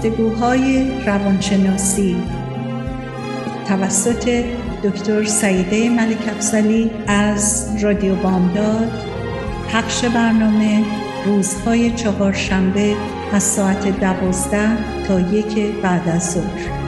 گفتگوهای 0.00 0.90
روانشناسی. 1.06 2.16
توسط 3.68 4.44
دکتر 4.84 5.24
سعیده 5.24 5.88
ملک 5.88 6.28
افزلی 6.28 6.90
از 7.06 7.68
رادیو 7.82 8.14
بامداد 8.14 8.92
پخش 9.72 10.04
برنامه 10.04 10.84
روزهای 11.26 11.90
چهارشنبه 11.90 12.94
از 13.32 13.42
ساعت 13.42 14.00
دوازده 14.00 15.04
تا 15.06 15.20
یک 15.20 15.80
بعد 15.82 16.08
از 16.08 16.32
ظهر. 16.32 16.79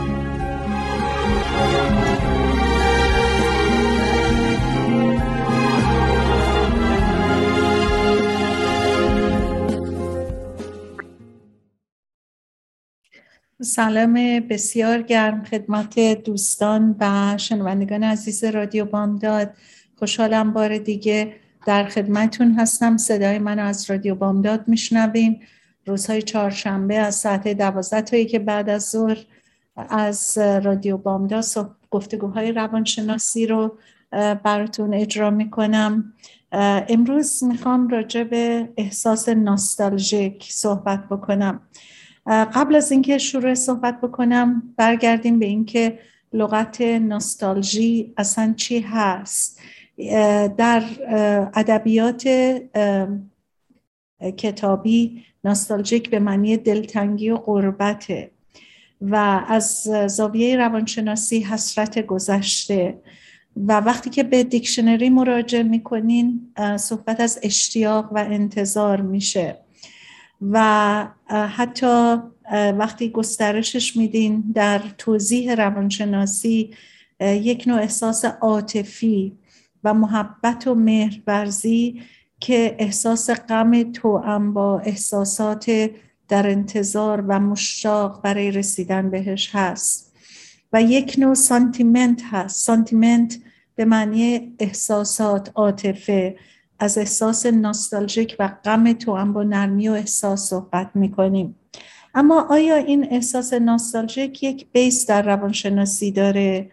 سلام 13.75 14.15
بسیار 14.41 15.03
گرم 15.03 15.45
خدمت 15.45 15.99
دوستان 16.25 16.97
و 17.01 17.35
شنوندگان 17.39 18.05
عزیز 18.05 18.45
رادیو 18.45 18.85
بامداد. 18.85 19.51
خوشحالم 19.99 20.53
بار 20.53 20.79
دیگه 20.79 21.35
در 21.67 21.85
خدمتون 21.85 22.55
هستم. 22.55 22.97
صدای 22.97 23.39
من 23.39 23.59
از 23.59 23.91
رادیو 23.91 24.15
بامداد 24.15 24.69
میشنوین. 24.69 25.41
روزهای 25.87 26.23
چهارشنبه 26.23 26.95
از 26.95 27.15
ساعت 27.15 27.49
دوازده 27.49 28.03
تا 28.03 28.23
که 28.23 28.39
بعد 28.39 28.69
از 28.69 28.83
ظهر 28.83 29.19
از 29.77 30.39
رادیو 30.39 30.97
بامداد 30.97 31.45
گفتگوهای 31.91 32.53
روانشناسی 32.53 33.47
رو 33.47 33.79
براتون 34.45 34.95
اجرا 34.95 35.31
می‌کنم. 35.31 36.13
امروز 36.53 37.45
می‌خوام 37.45 37.89
راجع 37.89 38.23
به 38.23 38.69
احساس 38.77 39.29
ناستالژیک 39.29 40.45
صحبت 40.51 41.09
بکنم. 41.09 41.61
قبل 42.27 42.75
از 42.77 42.93
اینکه 42.93 43.19
شروع 43.19 43.55
صحبت 43.55 44.01
بکنم 44.01 44.75
برگردیم 44.77 45.39
به 45.39 45.47
اینکه 45.47 45.99
لغت 46.33 46.81
ناستالژی 46.81 48.13
اصلا 48.17 48.55
چی 48.57 48.81
هست؟ 48.81 49.61
در 50.57 50.83
ادبیات 51.55 52.29
کتابی 54.37 55.25
ناستالژیک 55.45 56.11
به 56.11 56.19
معنی 56.19 56.57
دلتنگی 56.57 57.31
و 57.31 57.37
غربته 57.37 58.31
و 59.01 59.45
از 59.49 59.89
زاویه 60.07 60.57
روانشناسی 60.57 61.41
حسرت 61.41 62.07
گذشته. 62.07 62.99
و 63.57 63.81
وقتی 63.81 64.11
که 64.11 64.23
به 64.23 64.45
دیکشنری 64.45 65.11
مراجعه 65.11 65.63
می‌کنین 65.63 66.55
صحبت 66.77 67.21
از 67.21 67.39
اشتیاق 67.43 68.13
و 68.13 68.19
انتظار 68.19 69.01
میشه. 69.01 69.57
و 70.51 71.09
حتی 71.31 72.17
وقتی 72.53 73.11
گسترشش 73.11 73.97
میدین 73.97 74.45
در 74.55 74.79
توضیح 74.99 75.55
روانشناسی 75.55 76.75
یک 77.21 77.65
نوع 77.67 77.81
احساس 77.81 78.25
عاطفی 78.25 79.33
و 79.85 79.95
محبت 79.95 80.67
و 80.67 80.75
مهرورزی 80.75 82.03
که 82.41 82.77
احساس 82.79 83.31
غم 83.31 83.93
توأم 83.93 84.53
با 84.53 84.79
احساسات 84.79 85.91
در 86.29 86.51
انتظار 86.51 87.25
و 87.29 87.41
مشتاق 87.41 88.23
برای 88.23 88.51
رسیدن 88.51 89.11
بهش 89.11 89.51
هست. 89.53 90.13
و 90.73 90.83
یک 90.83 91.15
نوع 91.19 91.35
سانتیمنت 91.35 92.23
هست. 92.31 92.67
سانتیمنت 92.67 93.39
به 93.75 93.85
معنی 93.85 94.55
احساسات 94.59 95.53
عاطفه. 95.55 96.37
از 96.83 96.99
احساس 96.99 97.47
ناستالژیک 97.47 98.37
و 98.39 98.49
غم 98.65 98.93
تو 98.93 99.17
هم 99.17 99.33
با 99.33 99.43
نرمی 99.43 99.89
و 99.89 99.93
احساس 99.93 100.49
صحبت 100.49 100.91
می‌کنیم. 100.95 101.57
اما 102.15 102.47
آیا 102.51 102.77
این 102.77 103.07
احساس 103.11 103.53
ناستالژیک 103.53 104.43
یک 104.43 104.67
بیس 104.73 105.07
در 105.07 105.23
روانشناسی 105.23 106.13
داره 106.13 106.71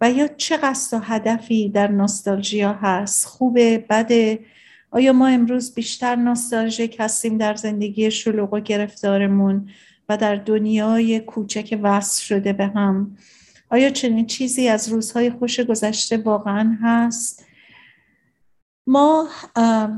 و 0.00 0.10
یا 0.10 0.28
چه 0.28 0.56
قصد 0.56 0.96
و 0.96 1.00
هدفی 1.00 1.68
در 1.68 1.88
ناستالژیا 1.88 2.72
هست؟ 2.72 3.26
خوبه؟ 3.26 3.84
بده؟ 3.90 4.38
آیا 4.90 5.12
ما 5.12 5.26
امروز 5.26 5.74
بیشتر 5.74 6.16
ناستالژیک 6.16 6.96
هستیم 7.00 7.38
در 7.38 7.54
زندگی 7.54 8.10
شلوغ 8.10 8.52
و 8.52 8.60
گرفتارمون 8.60 9.68
و 10.08 10.16
در 10.16 10.36
دنیای 10.36 11.20
کوچک 11.20 11.78
وصل 11.82 12.22
شده 12.22 12.52
به 12.52 12.66
هم؟ 12.66 13.16
آیا 13.70 13.90
چنین 13.90 14.26
چیزی 14.26 14.68
از 14.68 14.88
روزهای 14.88 15.30
خوش 15.30 15.60
گذشته 15.60 16.16
واقعا 16.16 16.76
هست؟ 16.82 17.51
ما 18.86 19.28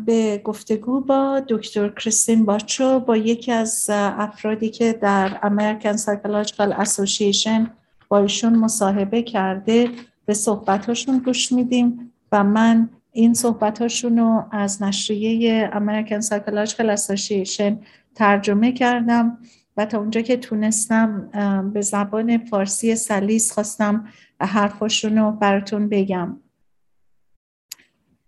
به 0.06 0.40
گفتگو 0.44 1.00
با 1.00 1.42
دکتر 1.48 1.88
کریستین 1.88 2.44
باچو 2.44 3.00
با 3.00 3.16
یکی 3.16 3.52
از 3.52 3.90
افرادی 3.92 4.70
که 4.70 4.92
در 4.92 5.40
American 5.42 5.96
Psychological 5.96 6.84
Association 6.84 7.68
با 8.08 8.18
ایشون 8.18 8.56
مصاحبه 8.56 9.22
کرده 9.22 9.90
به 10.26 10.34
صحبتاشون 10.34 11.18
گوش 11.18 11.52
میدیم 11.52 12.12
و 12.32 12.44
من 12.44 12.88
این 13.12 13.34
صحبتاشون 13.34 14.18
رو 14.18 14.44
از 14.50 14.82
نشریه 14.82 15.70
American 15.70 16.24
Psychological 16.24 16.96
Association 16.96 17.72
ترجمه 18.14 18.72
کردم 18.72 19.38
و 19.76 19.86
تا 19.86 19.98
اونجا 19.98 20.20
که 20.20 20.36
تونستم 20.36 21.30
به 21.74 21.80
زبان 21.80 22.38
فارسی 22.38 22.96
سلیس 22.96 23.52
خواستم 23.52 24.08
حرفاشون 24.40 25.18
رو 25.18 25.30
براتون 25.30 25.88
بگم. 25.88 26.40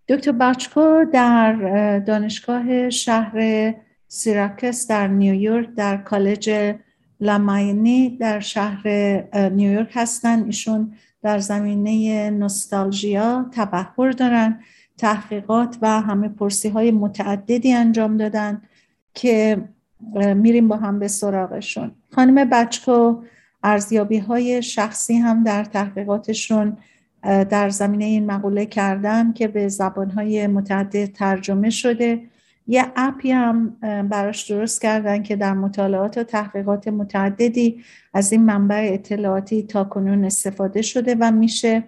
دکتر 0.08 0.32
باچکو 0.32 1.04
در 1.12 1.52
دانشگاه 1.98 2.90
شهر 2.90 3.74
سیراکس 4.08 4.86
در 4.86 5.08
نیویورک 5.08 5.74
در 5.74 5.96
کالج 5.96 6.74
لاماینی 7.20 8.16
در 8.20 8.40
شهر 8.40 8.88
نیویورک 9.48 9.90
هستن. 9.94 10.44
ایشون 10.44 10.92
در 11.22 11.38
زمینه 11.38 12.30
نوستالژیا 12.30 13.46
تبحر 13.52 14.10
دارن 14.10 14.60
تحقیقات 14.98 15.78
و 15.82 16.00
همه 16.00 16.28
پرسی 16.28 16.68
های 16.68 16.90
متعددی 16.90 17.72
انجام 17.72 18.16
دادن 18.16 18.62
که 19.14 19.64
میریم 20.34 20.68
با 20.68 20.76
هم 20.76 20.98
به 20.98 21.08
سراغشون. 21.08 21.92
خانم 22.14 22.50
بچکو 22.50 23.22
ارزیابی 23.62 24.18
های 24.18 24.62
شخصی 24.62 25.16
هم 25.16 25.44
در 25.44 25.64
تحقیقاتشون 25.64 26.76
در 27.26 27.70
زمینه 27.70 28.04
این 28.04 28.26
مقوله 28.26 28.66
کردن 28.66 29.32
که 29.32 29.48
به 29.48 29.68
زبانهای 29.68 30.46
متعدد 30.46 31.12
ترجمه 31.12 31.70
شده. 31.70 32.22
یه 32.66 32.86
اپی 32.96 33.30
هم 33.30 33.76
براش 34.10 34.50
درست 34.50 34.82
کردن 34.82 35.22
که 35.22 35.36
در 35.36 35.54
مطالعات 35.54 36.18
و 36.18 36.22
تحقیقات 36.22 36.88
متعددی 36.88 37.82
از 38.14 38.32
این 38.32 38.44
منبع 38.44 38.90
اطلاعاتی 38.92 39.62
تا 39.62 39.84
کنون 39.84 40.24
استفاده 40.24 40.82
شده 40.82 41.16
و 41.20 41.30
میشه 41.30 41.84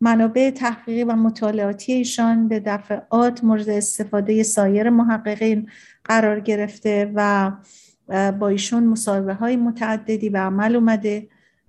منابع 0.00 0.50
تحقیقی 0.50 1.04
و 1.04 1.12
مطالعاتی 1.12 1.92
ایشان 1.92 2.48
به 2.48 2.60
دفعات 2.60 3.44
مورد 3.44 3.68
استفاده 3.68 4.42
سایر 4.42 4.90
محققین 4.90 5.68
قرار 6.04 6.40
گرفته 6.40 7.12
و 7.14 7.52
با 8.32 8.48
ایشون 8.48 8.86
مصاحبه 8.86 9.34
های 9.34 9.56
متعددی 9.56 10.30
به 10.30 10.38
عمل 10.38 10.76
اومده. 10.76 11.26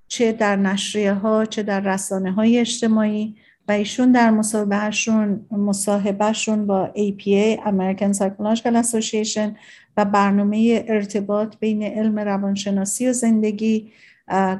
چه 0.09 0.31
در 0.31 0.55
نشریه 0.55 1.13
ها 1.13 1.45
چه 1.45 1.63
در 1.63 1.79
رسانه 1.79 2.31
های 2.31 2.59
اجتماعی 2.59 3.35
و 3.67 3.71
ایشون 3.71 4.11
در 4.11 4.31
مصاحبهشون 4.31 5.45
مصاحبهشون 5.51 6.67
با 6.67 6.93
APA 6.95 7.59
American 7.59 8.17
Psychological 8.17 8.83
Association 8.83 9.49
و 9.97 10.05
برنامه 10.05 10.85
ارتباط 10.87 11.55
بین 11.59 11.83
علم 11.83 12.19
روانشناسی 12.19 13.07
و 13.07 13.13
زندگی 13.13 13.91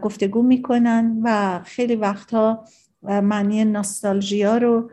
گفتگو 0.01 0.41
می‌کنن 0.41 1.17
و 1.23 1.59
خیلی 1.65 1.95
وقتها 1.95 2.65
معنی 3.03 3.65
ناستالژیا 3.65 4.57
رو 4.57 4.91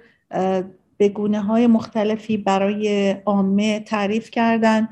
به 0.97 1.09
گونه 1.09 1.41
های 1.41 1.67
مختلفی 1.67 2.37
برای 2.37 3.11
عامه 3.11 3.81
تعریف 3.81 4.31
کردن. 4.31 4.89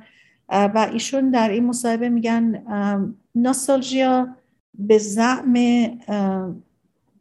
و 0.49 0.89
ایشون 0.93 1.31
در 1.31 1.49
این 1.49 1.67
مصاحبه 1.67 2.09
میگن 2.09 2.65
ناستالژیا 3.35 4.29
به 4.79 4.99
زعم 4.99 5.55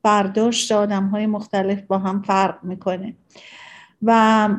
برداشت 0.03 0.71
آدم 0.71 1.07
های 1.07 1.25
مختلف 1.25 1.81
با 1.81 1.97
هم 1.97 2.21
فرق 2.21 2.63
می‌کنه. 2.63 3.13
و 4.01 4.49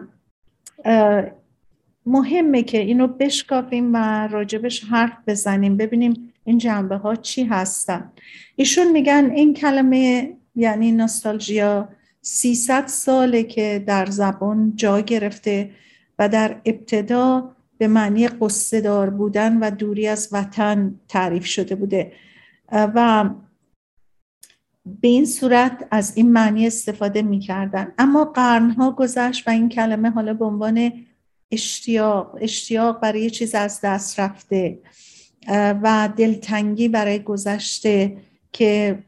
مهمه 2.07 2.63
که 2.63 2.79
اینو 2.79 3.07
بشکافیم 3.07 3.95
و 3.95 4.27
راجبش 4.27 4.85
حرف 4.85 5.17
بزنیم 5.27 5.77
ببینیم 5.77 6.33
این 6.45 6.59
جنبه 6.59 6.97
ها 6.97 7.17
چی 7.17 7.45
هستن. 7.45 8.13
ایشون 8.57 8.93
میگن 8.93 9.31
این 9.35 9.55
کلمه 9.55 10.37
یعنی 10.57 10.93
نوستالژیا 10.93 11.89
300 12.21 12.87
ساله 12.87 13.43
که 13.43 13.85
در 13.87 14.07
زبان 14.07 14.73
جا 14.77 15.01
گرفته 15.01 15.71
و 16.19 16.29
در 16.29 16.61
ابتدا 16.65 17.55
به 17.79 17.89
معنی 17.89 18.29
قصه 18.29 19.11
بودن 19.11 19.57
و 19.57 19.71
دوری 19.71 20.09
از 20.09 20.29
وطن 20.33 20.95
تعریف 21.09 21.45
شده 21.45 21.75
بوده. 21.75 22.13
و 22.73 23.31
به 24.87 25.09
این 25.09 25.25
صورت 25.25 25.89
از 25.91 26.17
این 26.17 26.33
معنی 26.33 26.67
استفاده 26.67 27.23
می 27.23 27.41
کردن. 27.41 27.93
اما 27.99 28.25
قرنها 28.25 28.91
گذشت 28.91 29.49
و 29.49 29.51
این 29.51 29.69
کلمه 29.69 30.11
حالا 30.11 30.35
به 30.35 30.45
عنوان 30.45 30.93
اشتیاق 31.51 32.39
اشتیاق 32.41 33.01
برای 33.01 33.21
یه 33.21 33.31
چیز 33.31 33.55
از 33.55 33.81
دست 33.81 34.21
رفته. 34.21 34.79
و 35.83 36.09
دلتنگی 36.17 36.89
برای 36.89 37.19
گذشته 37.19 38.17
که 38.53 38.99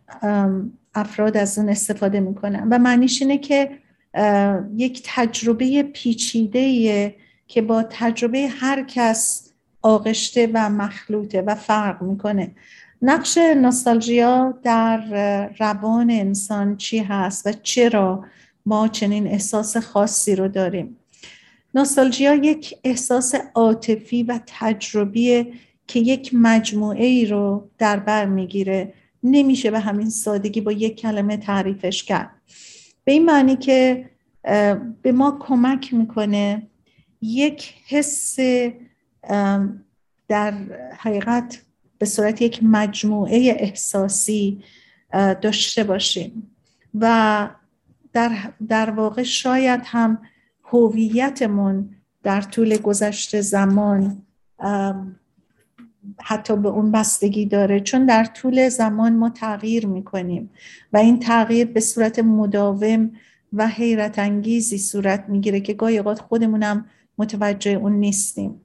افراد 0.94 1.36
از 1.36 1.58
اون 1.58 1.68
استفاده 1.68 2.20
می‌کنن. 2.20 2.68
و 2.70 2.78
معنیش 2.78 3.22
اینه 3.22 3.38
که 3.38 3.70
یک 4.76 5.02
تجربه 5.04 5.82
پیچیده 5.82 7.16
که 7.48 7.62
با 7.62 7.82
تجربه 7.90 8.48
هر 8.48 8.84
کس 8.88 9.52
آغشته 9.82 10.50
و 10.54 10.70
مخلوطه 10.70 11.42
و 11.42 11.54
فرق 11.54 12.02
می‌کنه. 12.02 12.54
نقش 13.06 13.38
نوستالژیا 13.38 14.58
در 14.62 14.98
روان 15.58 16.10
انسان 16.10 16.76
چی 16.76 16.98
هست 16.98 17.46
و 17.46 17.52
چرا 17.52 18.24
ما 18.66 18.88
چنین 18.88 19.26
احساس 19.26 19.76
خاصی 19.76 20.36
رو 20.36 20.48
داریم؟ 20.48 20.96
نوستالژیا 21.74 22.34
یک 22.34 22.74
احساس 22.84 23.34
عاطفی 23.54 24.22
و 24.22 24.40
تجربی 24.46 25.52
که 25.86 26.00
یک 26.00 26.30
مجموعه 26.32 27.04
ای 27.04 27.26
رو 27.26 27.70
در 27.78 27.96
بر 27.96 28.26
می‌گیره. 28.26 28.92
نمیشه 29.22 29.70
به 29.70 29.80
همین 29.80 30.10
سادگی 30.10 30.60
با 30.60 30.72
یک 30.72 31.00
کلمه 31.00 31.36
تعریفش 31.36 32.04
کرد. 32.04 32.30
به 33.04 33.12
این 33.12 33.24
معنی 33.24 33.56
که 33.56 34.10
به 35.02 35.12
ما 35.12 35.38
کمک 35.40 35.94
می‌کنه 35.94 36.66
یک 37.22 37.74
حس 37.86 38.38
در 40.28 40.54
حقیقت 40.98 41.62
به 41.98 42.06
صورت 42.06 42.42
یک 42.42 42.60
مجموعه 42.62 43.56
احساسی 43.58 44.62
داشته 45.12 45.84
باشیم. 45.84 46.50
و 46.94 47.48
در, 48.12 48.32
در 48.68 48.90
واقع 48.90 49.22
شاید 49.22 49.80
هم 49.84 50.18
هویتمون 50.64 51.90
در 52.22 52.40
طول 52.40 52.76
گذشته 52.76 53.40
زمان 53.40 54.22
حتی 56.22 56.56
به 56.56 56.68
اون 56.68 56.92
بستگی 56.92 57.46
داره. 57.46 57.80
چون 57.80 58.06
در 58.06 58.24
طول 58.24 58.68
زمان 58.68 59.16
ما 59.16 59.30
تغییر 59.30 59.86
می‌کنیم 59.86 60.50
و 60.92 60.96
این 60.96 61.18
تغییر 61.18 61.66
به 61.66 61.80
صورت 61.80 62.18
مداوم 62.18 63.10
و 63.52 63.68
حیرت 63.68 64.18
انگیزی 64.18 64.78
صورت 64.78 65.24
می‌گیره 65.28 65.60
که 65.60 65.74
گاهی 65.74 65.98
اوقات 65.98 66.20
خودمونم 66.20 66.86
متوجه 67.18 67.70
اون 67.70 67.92
نیستیم. 67.92 68.60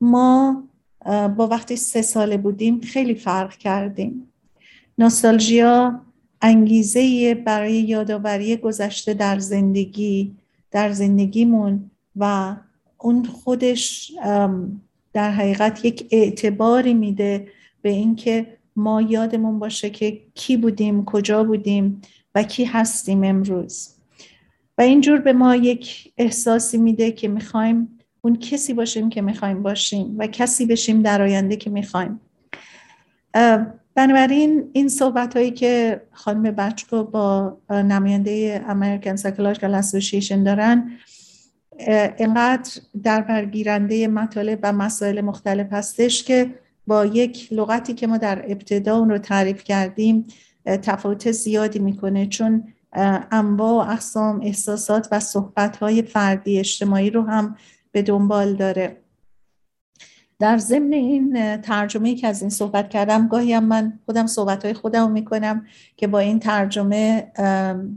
ما 0.00 0.62
با 1.06 1.46
وقتی 1.46 1.76
سه 1.76 2.02
ساله 2.02 2.36
بودیم 2.36 2.80
خیلی 2.80 3.14
فرق 3.14 3.56
کردیم. 3.56 4.32
نوستالژیا 4.98 6.00
انگیزه 6.42 7.34
برای 7.34 7.72
یادآوری 7.72 8.56
گذشته 8.56 9.14
در 9.14 9.38
زندگی 9.38 10.36
در 10.70 10.92
زندگیمون 10.92 11.90
و 12.16 12.56
اون 12.98 13.24
خودش 13.24 14.12
در 15.12 15.30
حقیقت 15.30 15.84
یک 15.84 16.08
اعتباری 16.10 16.94
میده 16.94 17.48
به 17.82 17.90
اینکه 17.90 18.58
ما 18.76 19.02
یادمون 19.02 19.58
باشه 19.58 19.90
که 19.90 20.20
کی 20.34 20.56
بودیم 20.56 21.04
کجا 21.04 21.44
بودیم 21.44 22.02
و 22.34 22.42
کی 22.42 22.64
هستیم 22.64 23.24
امروز. 23.24 23.94
و 24.78 24.82
اینجور 24.82 25.18
به 25.18 25.32
ما 25.32 25.56
یک 25.56 26.12
احساسی 26.18 26.78
میده 26.78 27.12
که 27.12 27.28
می‌خوایم 27.28 27.99
اون 28.22 28.36
کسی 28.36 28.74
باشیم 28.74 29.10
که 29.10 29.22
می‌خوایم 29.22 29.62
باشیم 29.62 30.14
و 30.18 30.26
کسی 30.26 30.66
بشیم 30.66 31.02
در 31.02 31.22
آینده 31.22 31.56
که 31.56 31.70
می‌خوایم. 31.70 32.20
بنابراین 33.94 34.70
این 34.72 34.88
صحبت 34.88 35.36
هایی 35.36 35.50
که 35.50 36.02
خانم 36.12 36.42
بچکو 36.42 37.04
با 37.04 37.58
نماینده 37.70 38.64
American 38.68 39.20
Psychological 39.20 39.82
Association 39.82 40.44
دارن 40.44 40.90
اینقدر 42.18 42.70
در 43.02 43.20
برگیرنده 43.20 44.08
مطالب 44.08 44.58
و 44.62 44.72
مسائل 44.72 45.20
مختلف 45.20 45.72
هستش 45.72 46.24
که 46.24 46.54
با 46.86 47.06
یک 47.06 47.52
لغتی 47.52 47.94
که 47.94 48.06
ما 48.06 48.16
در 48.16 48.44
ابتدا 48.48 48.98
اون 48.98 49.10
رو 49.10 49.18
تعریف 49.18 49.64
کردیم 49.64 50.26
تفاوت 50.64 51.30
زیادی 51.30 51.78
می‌کنه 51.78 52.26
چون 52.26 52.64
انواع 53.32 53.86
و 53.86 53.90
اقسام 53.90 54.40
احساسات 54.42 55.08
و 55.12 55.20
صحبت 55.20 55.76
های 55.76 56.02
فردی 56.02 56.58
اجتماعی 56.58 57.10
رو 57.10 57.22
هم 57.22 57.56
به 57.92 58.02
دنبال 58.02 58.54
داره. 58.54 58.96
در 60.38 60.58
ضمن 60.58 60.92
این 60.92 61.56
ترجمه 61.56 62.14
که 62.14 62.26
از 62.26 62.40
این 62.40 62.50
صحبت 62.50 62.90
کردم 62.90 63.28
گاهی 63.28 63.52
هم 63.52 63.64
من 63.64 63.98
خودم 64.06 64.26
صحبت 64.26 64.64
های 64.64 64.74
خودم 64.74 65.10
می‌کنم 65.10 65.66
که 65.96 66.06
با 66.06 66.18
این 66.18 66.38
ترجمه 66.38 67.32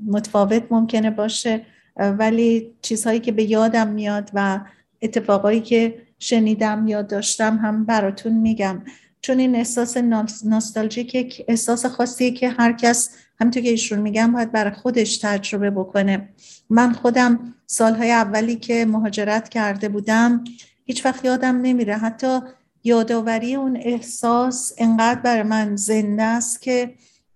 متفاوت 0.07 0.63
ممکنه 0.71 1.11
باشه. 1.11 1.65
ولی 1.97 2.73
چیزهایی 2.81 3.19
که 3.19 3.31
به 3.31 3.43
یادم 3.43 3.87
میاد 3.87 4.31
و 4.33 4.59
اتفاقایی 5.01 5.61
که 5.61 6.01
شنیدم 6.19 6.87
یا 6.87 7.01
داشتم 7.01 7.57
هم 7.57 7.85
براتون 7.85 8.33
میگم. 8.33 8.81
چون 9.21 9.39
این 9.39 9.55
احساس 9.55 9.97
ناستالژیک 10.45 11.15
یک 11.15 11.45
احساس 11.47 11.85
خاصیه 11.85 12.31
که 12.31 12.49
هر 12.49 12.73
کس 12.73 13.15
همینطور 13.39 13.63
که 13.63 13.69
ایشون 13.69 13.99
میگم 13.99 14.31
باید 14.31 14.51
برای 14.51 14.73
خودش 14.73 15.17
تجربه 15.17 15.71
بکنه. 15.71 16.29
من 16.73 16.93
خودم 16.93 17.53
سالهای 17.65 18.11
اولی 18.11 18.55
که 18.55 18.85
مهاجرت 18.85 19.49
کرده 19.49 19.89
بودم 19.89 20.43
هیچ 20.85 21.05
وقت 21.05 21.25
یادم 21.25 21.61
نمیره. 21.61 21.97
حتی 21.97 22.39
یادآوری 22.83 23.55
اون 23.55 23.77
احساس 23.81 24.73
انقدر 24.77 25.21
برای 25.21 25.43
من 25.43 25.75
زنده 25.75 26.23
است 26.23 26.61
که 26.61 26.93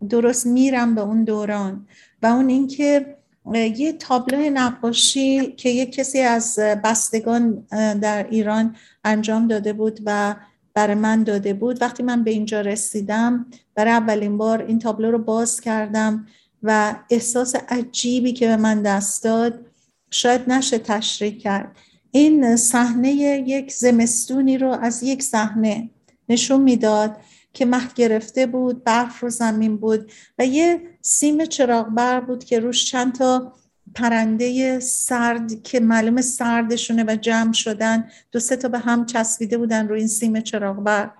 درست 0.10 0.48
میرم 0.48 0.95
به 0.95 1.01
اون 1.01 1.24
دوران. 1.24 1.88
و 2.22 2.25
اون 2.28 2.50
اینکه 2.50 3.18
یه 3.54 3.94
تابلو 3.94 4.50
نقاشی 4.50 5.51
که 5.51 5.69
یک 5.69 5.92
کسی 5.92 6.19
از 6.19 6.60
بستگان 6.84 7.68
در 8.01 8.28
ایران 8.30 8.75
انجام 9.04 9.48
داده 9.48 9.74
بود 9.74 10.00
و 10.06 10.36
برای 10.74 10.95
من 10.95 11.24
داده 11.24 11.54
بود 11.54 11.81
وقتی 11.81 12.04
من 12.04 12.24
به 12.24 12.31
اینجا 12.31 12.62
رسیدم 12.62 13.45
برای 13.75 13.92
اولین 13.92 14.38
بار 14.38 14.62
این 14.62 14.80
تابلو 14.80 15.12
رو 15.12 15.19
باز 15.19 15.62
کردم. 15.62 16.28
و 16.67 16.95
احساس 17.09 17.55
عجیبی 17.69 18.33
که 18.33 18.47
به 18.47 18.57
من 18.57 18.81
دست 18.81 19.23
داد 19.23 19.65
شاید 20.11 20.49
نشه 20.49 20.77
تشریح 20.77 21.37
کرد. 21.37 21.75
این 22.11 22.55
صحنه 22.55 23.11
یک 23.11 23.73
زمستونی 23.73 24.57
رو 24.57 24.71
از 24.71 25.03
یک 25.03 25.23
صحنه 25.23 25.89
نشون 26.29 26.61
می‌داد 26.61 27.17
که 27.53 27.65
مه 27.65 27.87
گرفته 27.95 28.45
بود 28.45 28.83
برف 28.83 29.19
رو 29.19 29.29
زمین 29.29 29.77
بود 29.77 30.11
و 30.39 30.45
یه 30.45 30.81
سیم 31.01 31.45
چراغ 31.45 31.87
بر 31.87 32.19
بود 32.19 32.43
که 32.43 32.59
روش 32.59 32.85
چند 32.85 33.15
تا 33.15 33.53
پرنده 33.95 34.79
سرد 34.79 35.63
که 35.63 35.79
معلوم 35.79 36.21
سردشونه 36.21 37.03
و 37.07 37.15
جمع 37.15 37.53
شدن 37.53 38.09
دو 38.31 38.39
سه 38.39 38.55
تا 38.55 38.67
به 38.67 38.79
هم 38.79 39.05
چسبیده 39.05 39.57
بودن 39.57 39.88
روی 39.88 40.00
این 40.00 40.07
سیم 40.07 40.39
چراغ 40.39 40.83
بر 40.83 41.12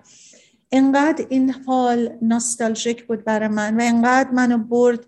انقدر 0.72 1.26
این 1.28 1.50
حال 1.50 2.10
ناستالژیک 2.22 3.06
بود 3.06 3.24
برای 3.24 3.48
من 3.48 3.76
و 3.76 3.84
انقدر 3.84 4.30
منو 4.30 4.58
برد 4.58 5.06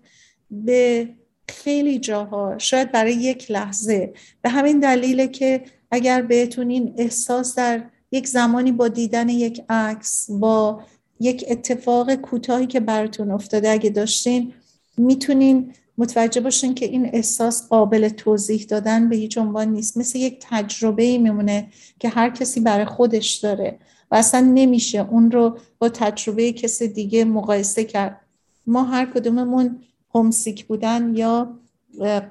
به 0.51 1.09
خیلی 1.49 1.99
جاها 1.99 2.57
شاید 2.57 2.91
برای 2.91 3.13
یک 3.13 3.51
لحظه. 3.51 4.13
به 4.41 4.49
همین 4.49 4.79
دلیله 4.79 5.27
که 5.27 5.63
اگر 5.91 6.21
بهتون 6.21 6.69
این 6.69 6.93
احساس 6.97 7.55
در 7.55 7.83
یک 8.11 8.27
زمانی 8.27 8.71
با 8.71 8.87
دیدن 8.87 9.29
یک 9.29 9.63
عکس 9.69 10.31
با 10.31 10.83
یک 11.19 11.45
اتفاق 11.49 12.15
کوتاهی 12.15 12.67
که 12.67 12.79
براتون 12.79 13.31
افتاده 13.31 13.69
اگه 13.69 13.89
داشتین 13.89 14.53
می‌تونین 14.97 15.73
متوجه 15.97 16.41
باشین 16.41 16.75
که 16.75 16.85
این 16.85 17.09
احساس 17.13 17.69
قابل 17.69 18.09
توضیح 18.09 18.65
دادن 18.69 19.09
به 19.09 19.15
هیچ 19.15 19.37
عنوان 19.37 19.67
نیست. 19.67 19.97
مثل 19.97 20.19
یک 20.19 20.45
تجربه 20.49 21.03
ای 21.03 21.17
میمونه 21.17 21.67
که 21.99 22.09
هر 22.09 22.29
کسی 22.29 22.59
برای 22.59 22.85
خودش 22.85 23.35
داره 23.35 23.79
و 24.11 24.15
اصلا 24.15 24.39
نمیشه 24.53 24.99
اون 25.11 25.31
رو 25.31 25.57
با 25.79 25.89
تجربه 25.89 26.51
کسی 26.51 26.87
دیگه 26.87 27.25
مقایسه 27.25 27.83
کرد. 27.83 28.21
ما 28.67 28.83
هر 28.83 29.05
کدوممون 29.05 29.79
همسیک 30.15 30.65
بودن 30.65 31.15
یا 31.15 31.59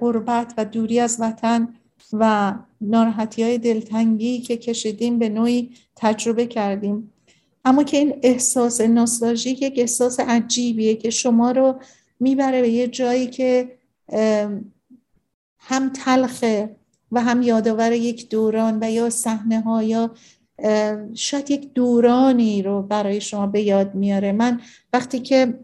قربت 0.01 0.55
و 0.57 0.65
دوری 0.65 1.01
از 1.01 1.17
وطن 1.21 1.69
و 2.13 2.55
ناراحتی 2.81 3.43
های 3.43 3.59
دلتنگی 3.59 4.41
که 4.41 4.57
کشیدیم 4.57 5.19
به 5.19 5.29
نوعی 5.29 5.71
تجربه 5.97 6.47
کردیم. 6.47 7.13
اما 7.65 7.83
که 7.83 7.97
این 7.97 8.15
احساس 8.23 8.81
نوستالژیک 8.81 9.63
یک 9.63 9.75
احساس 9.77 10.21
عجیبیه 10.21 10.97
که 10.97 11.11
شما 11.11 11.51
رو 11.51 11.81
می‌بره 12.21 12.61
به 12.61 12.69
یه 12.69 12.87
جایی 12.87 13.27
که 13.27 13.79
هم 15.59 15.93
تلخه 15.95 16.77
و 17.13 17.21
هم 17.21 17.43
یادآور 17.43 17.93
یک 17.93 18.29
دوران 18.29 18.79
و 18.83 18.91
یا 18.91 19.11
صحنه 19.11 19.61
ها 19.61 19.83
یا 19.83 20.11
شاید 21.15 21.51
یک 21.51 21.73
دورانی 21.73 22.63
رو 22.63 22.83
برای 22.83 23.21
شما 23.21 23.47
به 23.47 23.63
یاد 23.63 23.95
میاره. 23.95 24.33
من 24.33 24.61
وقتی 24.93 25.21
که 25.21 25.59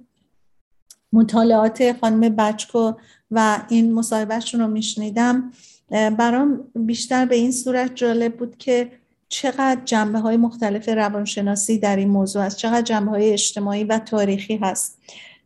مطالعات 1.16 1.96
خانم 2.00 2.36
بچکو 2.36 2.92
و 3.30 3.58
این 3.68 3.94
مصاحبهشون 3.94 4.60
رو 4.60 4.68
میشنیدم. 4.68 5.52
برام 5.90 6.64
بیشتر 6.74 7.26
به 7.26 7.34
این 7.34 7.52
صورت 7.52 7.94
جالب 7.94 8.36
بود 8.36 8.56
که 8.58 8.90
چقدر 9.28 9.80
جنبه 9.84 10.18
های 10.18 10.36
مختلف 10.36 10.88
روانشناسی 10.88 11.78
در 11.78 11.96
این 11.96 12.08
موضوع 12.08 12.42
هست 12.42 12.56
چقدر 12.56 12.82
جنبه 12.82 13.10
های 13.10 13.32
اجتماعی 13.32 13.84
و 13.84 13.98
تاریخی 13.98 14.56
هست. 14.56 14.98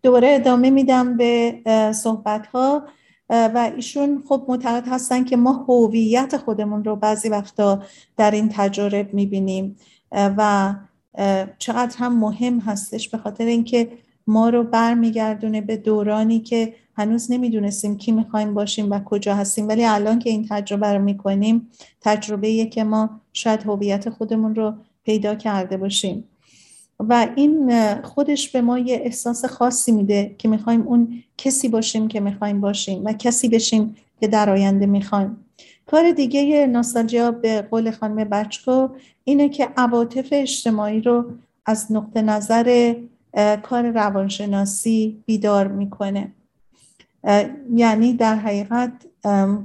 دوباره 0.03 0.35
ادامه 0.35 0.71
میدم 0.71 1.17
به 1.17 1.61
صحبت 1.95 2.47
ها 2.47 2.85
و 3.31 3.71
ایشون 3.77 4.23
خب 4.29 4.45
معتقد 4.49 4.89
هستن 4.89 5.25
که 5.25 5.37
ما 5.37 5.53
هویت 5.53 6.37
خودمون 6.37 6.85
رو 6.85 6.97
بعضی 6.97 7.29
وقتا 7.29 7.83
در 8.17 8.31
این 8.31 8.49
تجارب 8.53 9.15
می‌بینیم. 9.15 9.77
و 10.13 10.75
چقدر 11.59 11.97
هم 11.99 12.19
مهم 12.19 12.59
هستش 12.59 13.09
به 13.09 13.19
خاطر 13.19 13.45
اینکه 13.45 13.89
ما 14.31 14.49
رو 14.49 14.65
برمیگردونه 14.65 15.61
به 15.61 15.77
دورانی 15.77 16.41
که 16.41 16.75
هنوز 16.97 17.33
نمی‌دونستیم 17.33 17.97
کی 17.97 18.13
می‌خوایم 18.13 18.55
باشیم 18.55 18.91
و 18.91 19.01
کجا 19.05 19.35
هستیم. 19.35 19.69
ولی 19.69 19.85
الان 19.85 20.19
که 20.19 20.31
این 20.31 20.47
تجربه 20.51 20.93
رو 20.93 21.03
می‌کنیم 21.03 21.69
تجربه 22.01 22.67
که 22.67 22.85
ما 22.85 23.21
شاید 23.33 23.63
هویت 23.63 24.11
خودمون 24.11 24.55
رو 24.55 24.75
پیدا 25.05 25.35
کرده 25.35 25.77
باشیم. 25.77 26.25
و 26.99 27.29
این 27.37 27.73
خودش 28.03 28.49
به 28.49 28.61
ما 28.61 28.79
یه 28.79 29.01
احساس 29.05 29.45
خاصی 29.45 29.93
میده 29.93 30.35
که 30.39 30.49
می‌خوایم 30.49 30.83
اون 30.83 31.23
کسی 31.39 31.69
باشیم 31.69 32.09
که 32.09 32.21
می‌خوایم 32.21 32.61
باشیم 32.61 33.05
و 33.05 33.13
کسی 33.13 33.49
بشیم 33.49 33.97
که 34.21 34.29
در 34.29 34.51
آینده 34.51 34.87
می‌خوایم. 34.87 35.37
کار 35.87 36.13
دیگه 36.13 36.67
ناستالژیا 36.67 37.31
به 37.31 37.63
قول 37.63 37.91
خانم 37.91 38.17
بچکو 38.25 38.89
اینه 39.25 39.49
که 39.49 39.69
عواطف 39.77 40.29
اجتماعی 40.33 41.01
رو 41.01 41.25
از 41.67 41.93
نقطه 41.93 42.23
نظر 42.23 42.95
کار 43.63 43.91
روانشناسی 43.91 45.23
بیدار 45.27 45.69
می‌کنه. 45.69 46.33
یعنی 47.75 48.13
در 48.13 48.35
حقیقت 48.35 48.93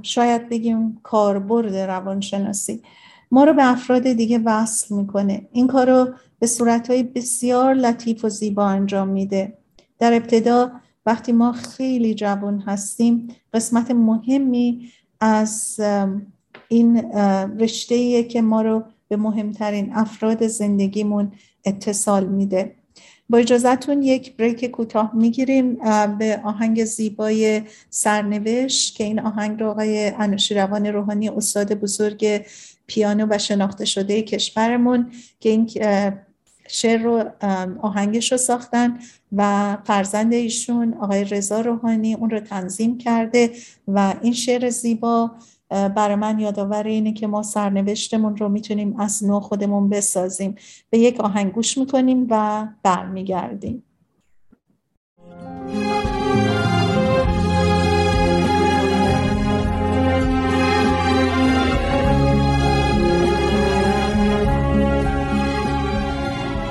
شاید 0.02 0.48
بگیم 0.48 1.00
کاربرد 1.02 1.76
روانشناسی. 1.76 2.82
ما 3.30 3.44
رو 3.44 3.52
به 3.52 3.70
افراد 3.70 4.02
دیگه 4.02 4.38
وصل 4.44 4.94
می‌کنه. 4.94 5.48
این 5.52 5.66
کار 5.66 5.90
رو 5.90 6.12
به 6.38 6.46
صورتهای 6.46 7.02
بسیار 7.02 7.74
لطیف 7.74 8.24
و 8.24 8.28
زیبا 8.28 8.66
انجام 8.66 9.08
میده. 9.08 9.58
در 9.98 10.14
ابتدا 10.14 10.72
وقتی 11.06 11.32
ما 11.32 11.52
خیلی 11.52 12.14
جوان 12.14 12.60
هستیم 12.60 13.28
قسمت 13.54 13.90
مهمی 13.90 14.88
از 15.20 15.80
این 16.68 17.12
رشته 17.60 18.22
که 18.24 18.42
ما 18.42 18.62
رو 18.62 18.84
به 19.08 19.16
مهمترین 19.16 19.92
افراد 19.94 20.46
زندگیمون 20.46 21.32
اتصال 21.64 22.26
میده. 22.26 22.74
با 23.30 23.38
اجازتون 23.38 24.02
یک 24.02 24.36
بریک 24.36 24.64
کوتاه 24.64 25.10
می‌گیریم 25.14 25.74
به 26.18 26.40
آهنگ 26.44 26.84
زیبای 26.84 27.62
سرنوشت 27.90 28.96
که 28.96 29.04
این 29.04 29.20
آهنگ 29.20 29.60
رو 29.60 29.70
آقای 29.70 30.12
انوشیروان 30.18 30.86
روحانی 30.86 31.28
استاد 31.28 31.74
بزرگ 31.74 32.46
پیانو 32.86 33.26
و 33.30 33.38
شناخته 33.38 33.84
شده 33.84 34.22
کشورمون 34.22 35.10
که 35.40 35.48
این 35.48 35.70
شعر 36.68 37.02
رو 37.02 37.24
آهنگش 37.82 38.32
رو 38.32 38.38
ساختن 38.38 38.98
و 39.32 39.76
فرزند 39.84 40.32
ایشون 40.32 40.94
آقای 40.94 41.24
رضا 41.24 41.60
روحانی 41.60 42.14
اون 42.14 42.30
رو 42.30 42.40
تنظیم 42.40 42.98
کرده 42.98 43.50
و 43.88 44.14
این 44.22 44.32
شعر 44.32 44.70
زیبا 44.70 45.30
برای 45.70 46.14
من 46.14 46.38
یادآور 46.38 46.82
اینه 46.82 47.12
که 47.12 47.26
ما 47.26 47.42
سرنوشتمون 47.42 48.36
رو 48.36 48.48
می‌تونیم 48.48 49.00
از 49.00 49.24
نو 49.24 49.40
خودمون 49.40 49.88
بسازیم. 49.88 50.54
به 50.90 50.98
یک 50.98 51.20
آهنگ 51.20 51.52
گوش 51.52 51.78
می‌کنیم 51.78 52.26
و 52.30 52.66
برمیگردیم. 52.82 53.82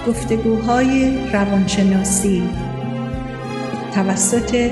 گفتگوهای 0.07 1.17
روانشناسی 1.33 2.49
توسط 3.93 4.71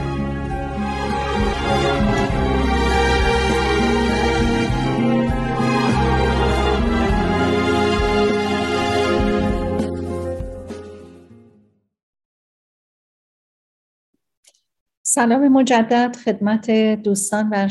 سلام 15.13 15.47
مجدد 15.47 16.15
خدمت 16.25 16.71
دوستان 17.03 17.49
و 17.51 17.69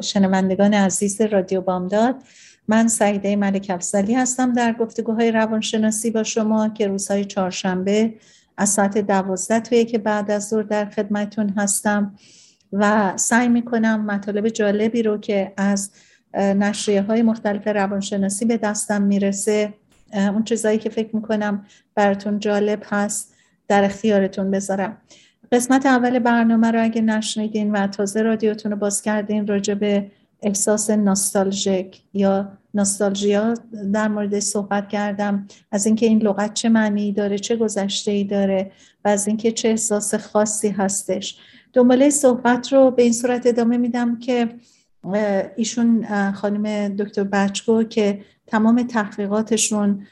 شنوندگان 0.00 0.74
عزیز 0.74 1.20
رادیو 1.20 1.60
بامداد. 1.60 2.16
من 2.68 2.88
سعیده 2.88 3.36
ملک 3.36 3.66
افزلی 3.70 4.14
هستم 4.14 4.52
در 4.52 4.72
گفتگوهای 4.72 5.32
روانشناسی 5.32 6.10
با 6.10 6.22
شما 6.22 6.68
که 6.68 6.86
روزهای 6.86 7.24
چهارشنبه 7.24 8.14
از 8.56 8.68
ساعت 8.68 8.98
دوازده 8.98 9.60
توی 9.60 9.84
که 9.84 9.98
بعد 9.98 10.30
از 10.30 10.48
ظهر 10.48 10.62
در 10.62 10.84
خدمتون 10.84 11.48
هستم 11.48 12.14
و 12.72 13.12
سعی 13.16 13.48
می‌کنم 13.48 14.06
مطالب 14.06 14.48
جالبی 14.48 15.02
رو 15.02 15.18
که 15.18 15.52
از 15.56 15.90
نشریه 16.34 17.02
های 17.02 17.22
مختلف 17.22 17.66
روانشناسی 17.68 18.44
به 18.44 18.56
دستم 18.56 19.02
می‌رسه 19.02 19.74
اون 20.12 20.44
چیزایی 20.44 20.78
که 20.78 20.90
فکر 20.90 21.16
می‌کنم 21.16 21.66
براتون 21.94 22.38
جالب 22.38 22.82
هست 22.86 23.34
در 23.68 23.84
اختیارتون 23.84 24.50
بذارم. 24.50 24.96
قسمت 25.52 25.86
اول 25.86 26.18
برنامه 26.18 26.70
رو 26.70 26.82
اگه 26.82 27.00
نشنیدین 27.00 27.70
و 27.70 27.86
تازه 27.86 28.22
رادیوتون 28.22 28.72
رو 28.72 28.78
باز 28.78 29.02
کردین 29.02 29.46
راجع 29.46 29.74
به 29.74 30.10
احساس 30.42 30.90
ناستالژیک 30.90 32.02
یا 32.14 32.48
ناستالژیا 32.74 33.54
در 33.92 34.08
مورد 34.08 34.38
صحبت 34.38 34.88
کردم. 34.88 35.46
از 35.72 35.86
اینکه 35.86 36.06
این 36.06 36.22
لغت 36.22 36.54
چه 36.54 36.68
معنی 36.68 37.12
داره 37.12 37.38
چه 37.38 37.56
گذشته 37.56 38.10
ای 38.10 38.24
داره 38.24 38.72
و 39.04 39.08
از 39.08 39.28
اینکه 39.28 39.52
چه 39.52 39.68
احساس 39.68 40.14
خاصی 40.14 40.68
هستش. 40.68 41.38
دنباله 41.72 42.10
صحبت 42.10 42.72
رو 42.72 42.90
به 42.90 43.02
این 43.02 43.12
صورت 43.12 43.46
ادامه 43.46 43.76
میدم 43.76 44.18
که 44.18 44.48
ایشون 45.56 46.06
خانم 46.32 46.88
دکتر 46.88 47.24
بچگو 47.24 47.82
که 47.82 48.20
تمام 48.46 48.82
تحقیقاتشون 48.82 50.06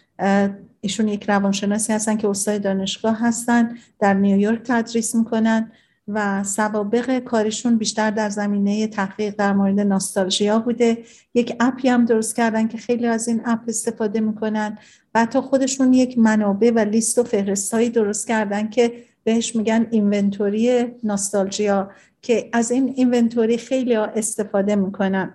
ایشون 0.84 1.08
یک 1.08 1.24
روانشناسی 1.30 1.92
هستن 1.92 2.16
که 2.16 2.28
استاد 2.28 2.62
دانشگاه 2.62 3.18
هستن 3.20 3.76
در 4.00 4.14
نیویورک 4.14 4.60
تدریس 4.64 5.14
می‌کنن 5.14 5.72
و 6.08 6.44
سوابق 6.44 7.18
کارشون 7.18 7.78
بیشتر 7.78 8.10
در 8.10 8.28
زمینه 8.28 8.86
تحقیق 8.86 9.34
در 9.36 9.52
مورد 9.52 9.80
ناستالژیا 9.80 10.58
بوده. 10.58 10.98
یک 11.34 11.56
اپی 11.60 11.88
هم 11.88 12.04
درست 12.04 12.36
کردن 12.36 12.68
که 12.68 12.78
خیلی 12.78 13.06
از 13.06 13.28
این 13.28 13.40
اپ 13.44 13.60
استفاده 13.68 14.20
می‌کنن 14.20 14.78
و 15.14 15.20
حتی 15.20 15.40
خودشون 15.40 15.92
یک 15.92 16.18
منابع 16.18 16.70
و 16.74 16.78
لیست 16.78 17.18
و 17.18 17.24
فهرستهایی 17.24 17.90
درست 17.90 18.28
کردن 18.28 18.70
که 18.70 18.92
بهش 19.24 19.56
میگن 19.56 19.86
اینونتوری 19.90 20.86
ناستالژیا 21.02 21.90
که 22.22 22.50
از 22.52 22.70
این 22.70 22.92
اینونتوری 22.96 23.56
خیلی 23.58 23.94
استفاده 23.94 24.76
می‌کنن. 24.76 25.34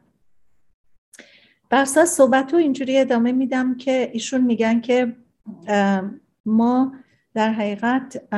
بر 1.69 1.85
صحبت 1.85 2.53
رو 2.53 2.59
اینجوری 2.59 2.97
ادامه 2.97 3.31
میدم 3.31 3.77
که 3.77 4.09
ایشون 4.13 4.41
میگن 4.41 4.81
که 4.81 5.15
ما 6.45 6.93
در 7.33 7.53
حقیقت 7.53 8.29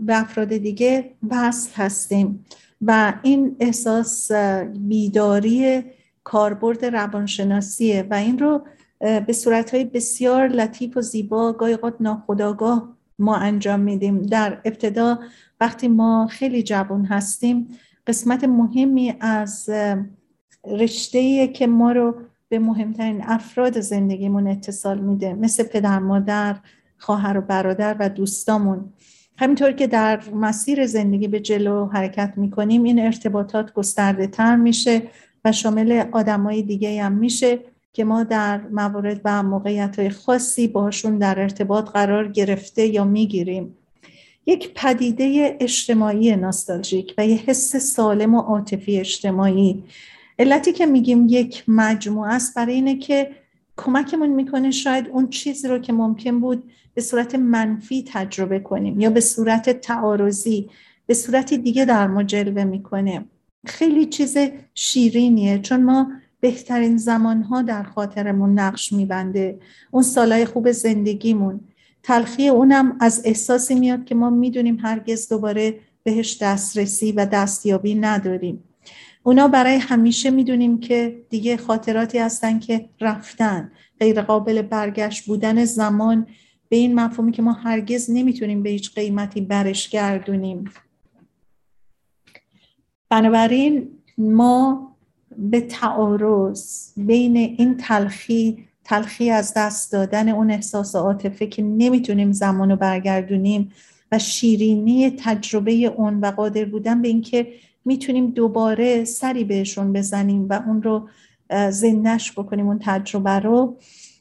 به 0.00 0.20
افراد 0.20 0.48
دیگه 0.48 1.14
وصل 1.30 1.70
هستیم 1.74 2.44
و 2.82 3.14
این 3.22 3.56
احساس 3.60 4.32
بیداری 4.78 5.84
کاربرد 6.24 6.84
روانشناسیه 6.84 8.06
و 8.10 8.14
این 8.14 8.38
رو 8.38 8.66
به 8.98 9.32
صورتهای 9.32 9.84
بسیار 9.84 10.48
لطیف 10.48 10.96
و 10.96 11.00
زیبا 11.00 11.52
گاهی 11.52 11.72
اوقات 11.72 11.94
ناخداگاه 12.00 12.96
ما 13.18 13.36
انجام 13.36 13.80
میدیم. 13.80 14.22
در 14.22 14.60
ابتدا 14.64 15.18
وقتی 15.60 15.88
ما 15.88 16.26
خیلی 16.30 16.62
جوان 16.62 17.04
هستیم 17.04 17.68
قسمت 18.06 18.44
مهمی 18.44 19.14
از 19.20 19.70
رشته 20.64 21.48
که 21.48 21.66
ما 21.66 21.92
رو 21.92 22.14
به 22.48 22.58
مهمترین 22.58 23.22
افراد 23.24 23.80
زندگیمون 23.80 24.46
اتصال 24.46 24.98
میده. 24.98 25.34
مثل 25.34 25.62
پدر 25.62 25.98
مادر 25.98 26.56
خواهر 26.98 27.38
و 27.38 27.40
برادر 27.40 27.96
و 28.00 28.08
دوستامون. 28.08 28.92
همینطور 29.36 29.72
که 29.72 29.86
در 29.86 30.20
مسیر 30.34 30.86
زندگی 30.86 31.28
به 31.28 31.40
جلو 31.40 31.86
حرکت 31.86 32.32
می‌کنیم 32.36 32.82
این 32.82 32.98
ارتباطات 32.98 33.72
گسترده 33.72 34.26
تر 34.26 34.56
میشه 34.56 35.02
و 35.44 35.52
شامل 35.52 36.04
آدمای 36.12 36.62
دیگه 36.62 37.02
هم 37.02 37.12
میشه 37.12 37.58
که 37.92 38.04
ما 38.04 38.22
در 38.24 38.60
موارد 38.60 39.20
و 39.24 39.42
موقعیت 39.42 39.98
های 39.98 40.10
خاصی 40.10 40.68
باشون 40.68 41.18
در 41.18 41.40
ارتباط 41.40 41.90
قرار 41.90 42.28
گرفته 42.28 42.86
یا 42.86 43.04
می‌گیریم. 43.04 43.76
یک 44.46 44.74
پدیده 44.74 45.56
اجتماعی 45.60 46.36
ناستالژیک 46.36 47.14
و 47.18 47.26
یه 47.26 47.36
حس 47.36 47.76
سالم 47.76 48.34
و 48.34 48.40
عاطفی 48.40 49.00
اجتماعی. 49.00 49.84
علتی 50.38 50.72
که 50.72 50.86
میگیم 50.86 51.26
یک 51.28 51.64
مجموعه 51.68 52.32
است 52.32 52.54
برای 52.54 52.74
اینه 52.74 52.96
که 52.96 53.30
کمکمون 53.76 54.28
می‌کنه 54.28 54.70
شاید 54.70 55.08
اون 55.08 55.28
چیزی 55.28 55.68
رو 55.68 55.78
که 55.78 55.92
ممکن 55.92 56.40
بود 56.40 56.70
به 56.94 57.00
صورت 57.00 57.34
منفی 57.34 58.04
تجربه 58.12 58.58
کنیم 58.58 59.00
یا 59.00 59.10
به 59.10 59.20
صورت 59.20 59.70
تعارضی 59.80 60.70
به 61.06 61.14
صورت 61.14 61.54
دیگه 61.54 61.84
در 61.84 62.06
ما 62.06 62.22
جلوه 62.22 62.64
می‌کنه. 62.64 63.24
خیلی 63.66 64.06
چیز 64.06 64.36
شیرینیه 64.74 65.58
چون 65.58 65.82
ما 65.82 66.12
بهترین 66.40 66.96
زمانها 66.96 67.62
در 67.62 67.82
خاطرمون 67.82 68.58
نقش 68.58 68.92
میبنده. 68.92 69.58
اون 69.90 70.02
سالهای 70.02 70.44
خوب 70.44 70.72
زندگیمون. 70.72 71.60
تلخی 72.02 72.48
اونم 72.48 72.96
از 73.00 73.22
احساسی 73.24 73.74
میاد 73.74 74.04
که 74.04 74.14
ما 74.14 74.30
می‌دونیم 74.30 74.78
هرگز 74.82 75.28
دوباره 75.28 75.78
بهش 76.02 76.38
دسترسی 76.42 77.12
و 77.12 77.26
دستیابی 77.26 77.94
نداریم. 77.94 78.64
اونا 79.22 79.48
برای 79.48 79.76
همیشه 79.76 80.30
می‌دونیم 80.30 80.80
که 80.80 81.22
دیگه 81.30 81.56
خاطراتی 81.56 82.18
هستن 82.18 82.58
که 82.58 82.88
رفتن. 83.00 83.72
غیر 84.00 84.22
قابل 84.22 84.62
برگشت 84.62 85.26
بودن 85.26 85.64
زمان 85.64 86.26
به 86.68 86.76
این 86.76 86.94
مفهومی 86.94 87.32
که 87.32 87.42
ما 87.42 87.52
هرگز 87.52 88.10
نمی‌تونیم 88.10 88.62
به 88.62 88.70
هیچ 88.70 88.94
قیمتی 88.94 89.40
برش 89.40 89.88
گردونیم. 89.88 90.64
بنابراین 93.10 93.88
ما 94.18 94.88
به 95.38 95.60
تعارض 95.60 96.92
بین 96.96 97.36
این 97.36 97.76
تلخی 97.76 98.64
تلخی 98.84 99.30
از 99.30 99.52
دست 99.56 99.92
دادن 99.92 100.28
اون 100.28 100.50
احساس 100.50 100.96
عاطفه 100.96 101.46
که 101.46 101.62
نمی‌تونیم 101.62 102.32
زمان 102.32 102.70
رو 102.70 102.76
برگردونیم 102.76 103.72
و 104.12 104.18
شیرینی 104.18 105.10
تجربه 105.10 105.72
اون 105.72 106.20
و 106.20 106.26
قادر 106.26 106.64
بودن 106.64 107.02
به 107.02 107.08
اینکه 107.08 107.52
می‌تونیم 107.88 108.30
دوباره 108.30 109.04
سری 109.04 109.44
بهشون 109.44 109.92
بزنیم 109.92 110.48
و 110.48 110.52
اون 110.66 110.82
رو 110.82 111.08
زندش 111.70 112.32
بکنیم 112.32 112.66
اون 112.66 112.78
تجربه 112.82 113.30
رو. 113.30 113.76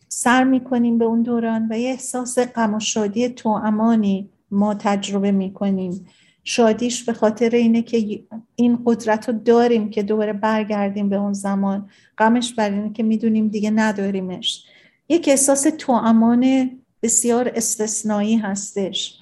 سر 0.09 0.43
می‌کنیم 0.43 0.97
به 0.97 1.05
اون 1.05 1.21
دوران 1.21 1.67
و 1.71 1.79
یه 1.79 1.89
احساس 1.89 2.39
غم 2.39 2.73
و 2.73 2.79
شادی 2.79 3.29
تو 3.29 3.49
امانی 3.49 4.29
ما 4.51 4.73
تجربه 4.73 5.31
می‌کنیم. 5.31 6.07
شادیش 6.43 7.03
به 7.03 7.13
خاطر 7.13 7.49
اینه 7.49 7.81
که 7.81 8.23
این 8.55 8.79
قدرت 8.85 9.29
رو 9.29 9.39
داریم 9.39 9.89
که 9.89 10.03
دوباره 10.03 10.33
برگردیم 10.33 11.09
به 11.09 11.15
اون 11.15 11.33
زمان. 11.33 11.89
غمش 12.17 12.53
بر 12.53 12.69
اینه 12.69 12.93
که 12.93 13.03
می‌دونیم 13.03 13.47
دیگه 13.47 13.71
نداریمش. 13.71 14.63
یک 15.09 15.27
احساس 15.27 15.67
تو 15.77 15.91
امان 15.91 16.71
بسیار 17.01 17.51
استثنایی 17.55 18.37
هستش. 18.37 19.19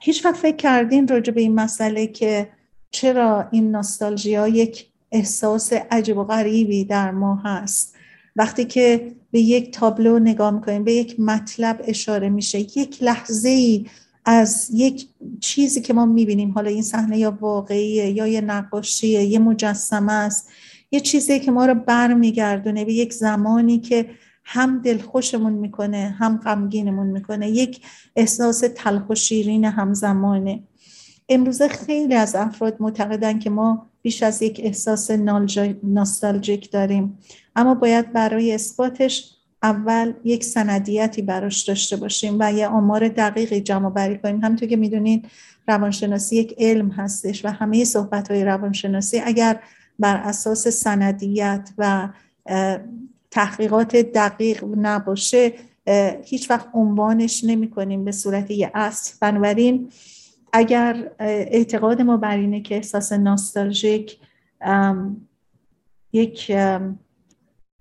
هیچ 0.00 0.26
فکر 0.26 0.56
کردین 0.56 1.08
راجع 1.08 1.32
به 1.32 1.40
این 1.40 1.54
مسئله 1.54 2.06
که 2.06 2.48
چرا 2.92 3.48
این 3.50 3.70
ناستالژیا 3.70 4.48
یک 4.48 4.86
احساس 5.12 5.72
عجب 5.72 6.18
و 6.18 6.24
غریبی 6.24 6.84
در 6.84 7.10
ما 7.10 7.36
هست؟ 7.44 7.94
وقتی 8.36 8.64
که 8.64 9.12
به 9.30 9.40
یک 9.40 9.70
تابلو 9.70 10.18
نگاه 10.18 10.50
می‌کنیم 10.50 10.84
به 10.84 10.92
یک 10.92 11.20
مطلب 11.20 11.80
اشاره 11.84 12.28
میشه 12.28 12.60
یک 12.60 13.02
لحظه 13.02 13.48
ای 13.48 13.86
از 14.24 14.68
یک 14.74 15.06
چیزی 15.40 15.80
که 15.80 15.92
ما 15.92 16.06
می‌بینیم 16.06 16.50
حالا 16.50 16.70
این 16.70 16.82
صحنه 16.82 17.18
یا 17.18 17.38
واقعیه 17.40 18.10
یا 18.10 18.26
یه 18.26 18.40
نقاشیه 18.40 19.22
یه 19.22 19.38
مجسمه 19.38 20.12
است 20.12 20.48
یه 20.90 21.00
چیزی 21.00 21.40
که 21.40 21.50
ما 21.50 21.66
رو 21.66 21.74
برمیگردونه 21.74 22.84
به 22.84 22.92
یک 22.92 23.12
زمانی 23.12 23.78
که 23.78 24.10
هم 24.44 24.82
دلخوشمون 24.82 25.52
می‌کنه 25.52 26.16
هم 26.18 26.36
غمگینمون 26.36 27.06
می‌کنه 27.06 27.50
یک 27.50 27.80
احساس 28.16 28.64
تلخ 28.74 29.10
و 29.10 29.14
شیرین 29.14 29.64
همزمانه. 29.64 30.62
امروزه 31.34 31.68
خیلی 31.68 32.14
از 32.14 32.34
افراد 32.34 32.76
معتقدن 32.80 33.38
که 33.38 33.50
ما 33.50 33.86
بیش 34.02 34.22
از 34.22 34.42
یک 34.42 34.60
احساس 34.64 35.10
ناستالژیک 35.82 36.70
داریم. 36.70 37.18
اما 37.56 37.74
باید 37.74 38.12
برای 38.12 38.52
اثباتش 38.52 39.36
اول 39.62 40.12
یک 40.24 40.44
سندیتی 40.44 41.22
براش 41.22 41.62
داشته 41.62 41.96
باشیم 41.96 42.36
و 42.40 42.52
یه 42.52 42.66
آمار 42.66 43.08
دقیقی 43.08 43.60
جمع 43.60 43.90
بری 43.90 44.18
کنیم. 44.18 44.40
همونطور 44.44 44.68
که 44.68 44.76
می‌دونید 44.76 45.28
روانشناسی 45.68 46.36
یک 46.36 46.54
علم 46.58 46.88
هستش 46.88 47.44
و 47.44 47.48
همه 47.48 47.84
صحبت 47.84 48.30
های 48.30 48.44
روانشناسی 48.44 49.20
اگر 49.20 49.60
بر 49.98 50.16
اساس 50.16 50.68
سندیت 50.68 51.70
و 51.78 52.08
تحقیقات 53.30 53.96
دقیق 53.96 54.64
نباشه 54.76 55.52
هیچ 56.24 56.50
وقت 56.50 56.68
عنوانش 56.74 57.44
نمی 57.44 57.70
کنیم 57.70 58.04
به 58.04 58.12
صورت 58.12 58.50
یه 58.50 58.70
اصل. 58.74 59.14
بنابراین 59.20 59.88
اگر 60.52 61.10
اعتقاد 61.18 62.02
ما 62.02 62.16
بر 62.16 62.36
اینه 62.36 62.60
که 62.60 62.74
احساس 62.74 63.12
ناستالژیک 63.12 64.18
یک 66.12 66.52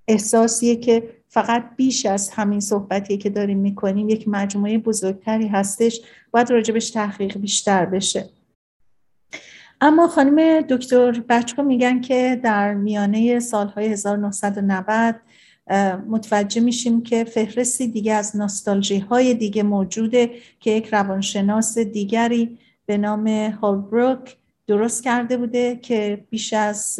احساسیه 0.08 0.76
که 0.76 1.22
فقط 1.28 1.76
بیش 1.76 2.06
از 2.06 2.30
همین 2.30 2.60
صحبتی 2.60 3.18
که 3.18 3.30
داریم 3.30 3.58
می‌کنیم 3.58 4.10
یک 4.10 4.28
مجموعه 4.28 4.78
بزرگتری 4.78 5.48
هستش 5.48 6.02
باید 6.32 6.52
راجبش 6.52 6.90
تحقیق 6.90 7.38
بیشتر 7.38 7.86
بشه. 7.86 8.30
اما 9.82 10.08
خانم 10.08 10.62
دکتر 10.62 11.12
بچکو 11.12 11.64
میگن 11.64 12.02
که 12.02 12.40
در 12.44 12.74
میانه 12.74 13.40
سالهای 13.40 13.88
1990 13.88 15.16
متوجه 16.08 16.62
میشیم 16.62 17.04
که 17.04 17.24
فهرستی 17.24 17.88
دیگه 17.88 18.14
از 18.14 18.36
ناستالژی 18.36 19.00
های 19.00 19.34
دیگه 19.34 19.64
موجوده 19.64 20.32
که 20.60 20.72
یک 20.72 20.94
روانشناس 20.94 21.78
دیگری 21.78 22.58
به 22.86 22.98
نام 22.98 23.28
هالبروک 23.28 24.38
درست 24.68 25.04
کرده 25.04 25.38
بوده 25.38 25.76
که 25.76 26.26
بیش 26.30 26.54
از 26.54 27.00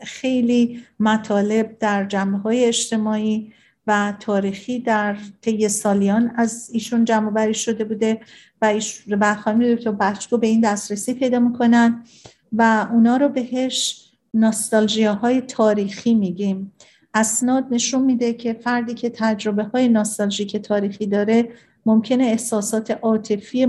خیلی 0.00 0.82
مطالب 1.00 1.78
در 1.78 2.04
جمعه 2.04 2.38
های 2.38 2.64
اجتماعی 2.64 3.52
و 3.86 4.14
تاریخی 4.20 4.78
در 4.78 5.16
طی 5.40 5.68
سالیان 5.68 6.32
از 6.36 6.70
ایشون 6.72 7.04
جمع 7.04 7.30
بری 7.30 7.54
شده 7.54 7.84
بوده 7.84 8.20
و, 8.62 8.64
ایش 8.64 9.02
و 9.08 9.34
خانم 9.34 9.74
دکتر 9.74 9.90
بچگو 9.90 10.36
به 10.36 10.46
این 10.46 10.60
دسترسی 10.60 11.14
پیدا 11.14 11.38
می‌کنن 11.38 12.04
و 12.52 12.88
اونا 12.92 13.16
رو 13.16 13.28
بهش 13.28 14.08
ناستالژیا 14.34 15.14
های 15.14 15.40
تاریخی 15.40 16.14
میگیم. 16.14 16.72
اسناد 17.14 17.66
نشون 17.70 18.02
میده 18.02 18.32
که 18.32 18.52
فردی 18.52 18.94
که 18.94 19.10
تجربه 19.10 19.64
های 19.64 19.88
ناستالژیک 19.88 20.56
تاریخی 20.56 21.06
داره 21.06 21.48
ممکنه 21.86 22.24
احساسات 22.24 22.90
عاطفی 22.90 23.66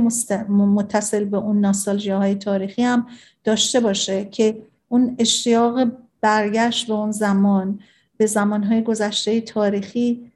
متصل 0.49 1.23
به 1.23 1.37
اون 1.37 1.59
ناستالژیا 1.59 2.17
های 2.17 2.35
تاریخی 2.35 2.83
هم 2.83 3.07
داشته 3.43 3.79
باشه 3.79 4.25
که 4.25 4.57
اون 4.89 5.15
اشتیاق 5.19 5.91
برگشت 6.21 6.87
به 6.87 6.93
اون 6.93 7.11
زمان 7.11 7.79
به 8.17 8.25
زمانهای 8.25 8.83
گذشته 8.83 9.41
تاریخی 9.41 10.31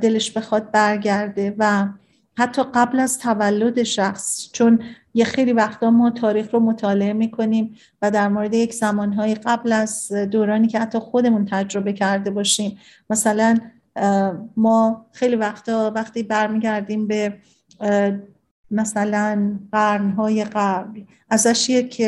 دلش 0.00 0.30
بخواد 0.30 0.70
برگرده 0.70 1.54
و 1.58 1.88
حتی 2.40 2.62
قبل 2.74 3.00
از 3.00 3.18
تولد 3.18 3.82
شخص 3.82 4.50
چون 4.52 4.82
یه 5.14 5.24
خیلی 5.24 5.52
وقتا 5.52 5.90
ما 5.90 6.10
تاریخ 6.10 6.54
رو 6.54 6.60
مطالعه 6.60 7.12
می‌کنیم 7.12 7.74
و 8.02 8.10
در 8.10 8.28
مورد 8.28 8.54
یک 8.54 8.74
زمانهای 8.74 9.34
قبل 9.34 9.72
از 9.72 10.12
دورانی 10.12 10.66
که 10.66 10.78
حتی 10.78 10.98
خودمون 10.98 11.46
تجربه 11.50 11.92
کرده 11.92 12.30
باشیم. 12.30 12.78
مثلا 13.10 13.58
ما 14.56 15.06
خیلی 15.12 15.36
وقتا 15.36 15.92
وقتی 15.94 16.22
برمیگردیم 16.22 17.06
به 17.06 17.36
مثلا 18.70 19.58
قرنهای 19.72 20.44
قبل 20.44 21.02
ازش 21.30 21.70
یک 21.70 22.02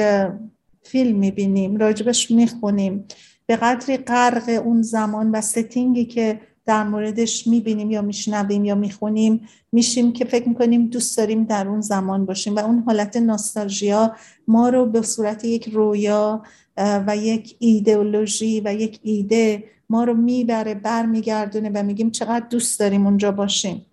فیلم 0.83 1.18
می‌بینیم 1.18 1.77
راجبش 1.77 2.31
می‌خونیم. 2.31 3.05
به 3.47 3.57
قدری 3.57 3.97
غرق 3.97 4.61
اون 4.64 4.83
زمان 4.83 5.31
و 5.31 5.40
ستینگی 5.40 6.05
که 6.05 6.40
در 6.66 6.85
موردش 6.85 7.46
می‌بینیم 7.46 7.90
یا 7.90 8.03
میشنویم 8.03 8.64
یا 8.64 8.75
می‌خونیم 8.75 9.48
میشیم 9.72 10.12
که 10.12 10.25
فکر 10.25 10.48
می‌کنیم 10.48 10.87
دوست 10.87 11.18
داریم 11.18 11.44
در 11.44 11.68
اون 11.68 11.81
زمان 11.81 12.27
باشیم 12.27 12.57
و 12.57 12.59
اون 12.59 12.83
حالت 12.87 13.16
ناستالژیا 13.16 14.16
ما 14.48 14.68
رو 14.68 14.87
به 14.87 15.03
صورت 15.03 15.44
یک 15.44 15.68
رویا 15.68 16.42
و 16.77 17.16
یک 17.16 17.57
ایدئولوژی 17.59 18.61
و 18.64 18.75
یک 18.75 19.01
ایده 19.03 19.64
ما 19.90 20.05
رو 20.05 20.14
می‌بره 20.14 20.75
برمیگردونه 20.75 21.70
و 21.75 21.83
میگیم 21.83 22.11
چقدر 22.11 22.46
دوست 22.51 22.81
داریم 22.81 23.07
اونجا 23.07 23.33
باشیم. 23.33 23.87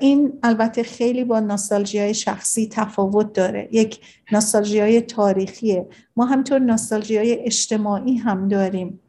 این 0.00 0.32
البته 0.42 0.82
خیلی 0.82 1.24
با 1.24 1.40
ناستالژی 1.40 1.98
های 1.98 2.14
شخصی 2.14 2.68
تفاوت 2.72 3.32
داره 3.32 3.68
یک 3.72 4.00
ناستالژی 4.32 4.80
های 4.80 5.00
تاریخیه. 5.00 5.86
ما 6.16 6.24
همطور 6.24 6.58
ناستالژی 6.58 7.16
های 7.16 7.38
اجتماعی 7.38 8.16
هم 8.16 8.48
داریم. 8.48 9.00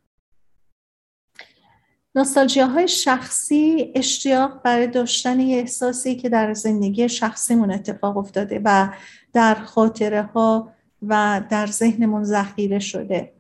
ناستالژی 2.16 2.60
های 2.60 2.88
شخصی 2.88 3.92
اشتیاق 3.96 4.62
برای 4.64 4.88
داشتن 4.88 5.40
یه 5.40 5.58
احساسی 5.58 6.16
که 6.16 6.30
در 6.30 6.54
زندگی 6.54 7.10
شخصیمون 7.10 7.72
اتفاق 7.72 8.18
افتاده 8.18 8.62
و 8.64 8.90
در 9.34 9.56
خاطره 9.56 10.22
ها 10.22 10.72
و 11.08 11.42
در 11.50 11.68
ذهنمون 11.68 12.24
ذخیره 12.24 12.80
شده. 12.80 13.32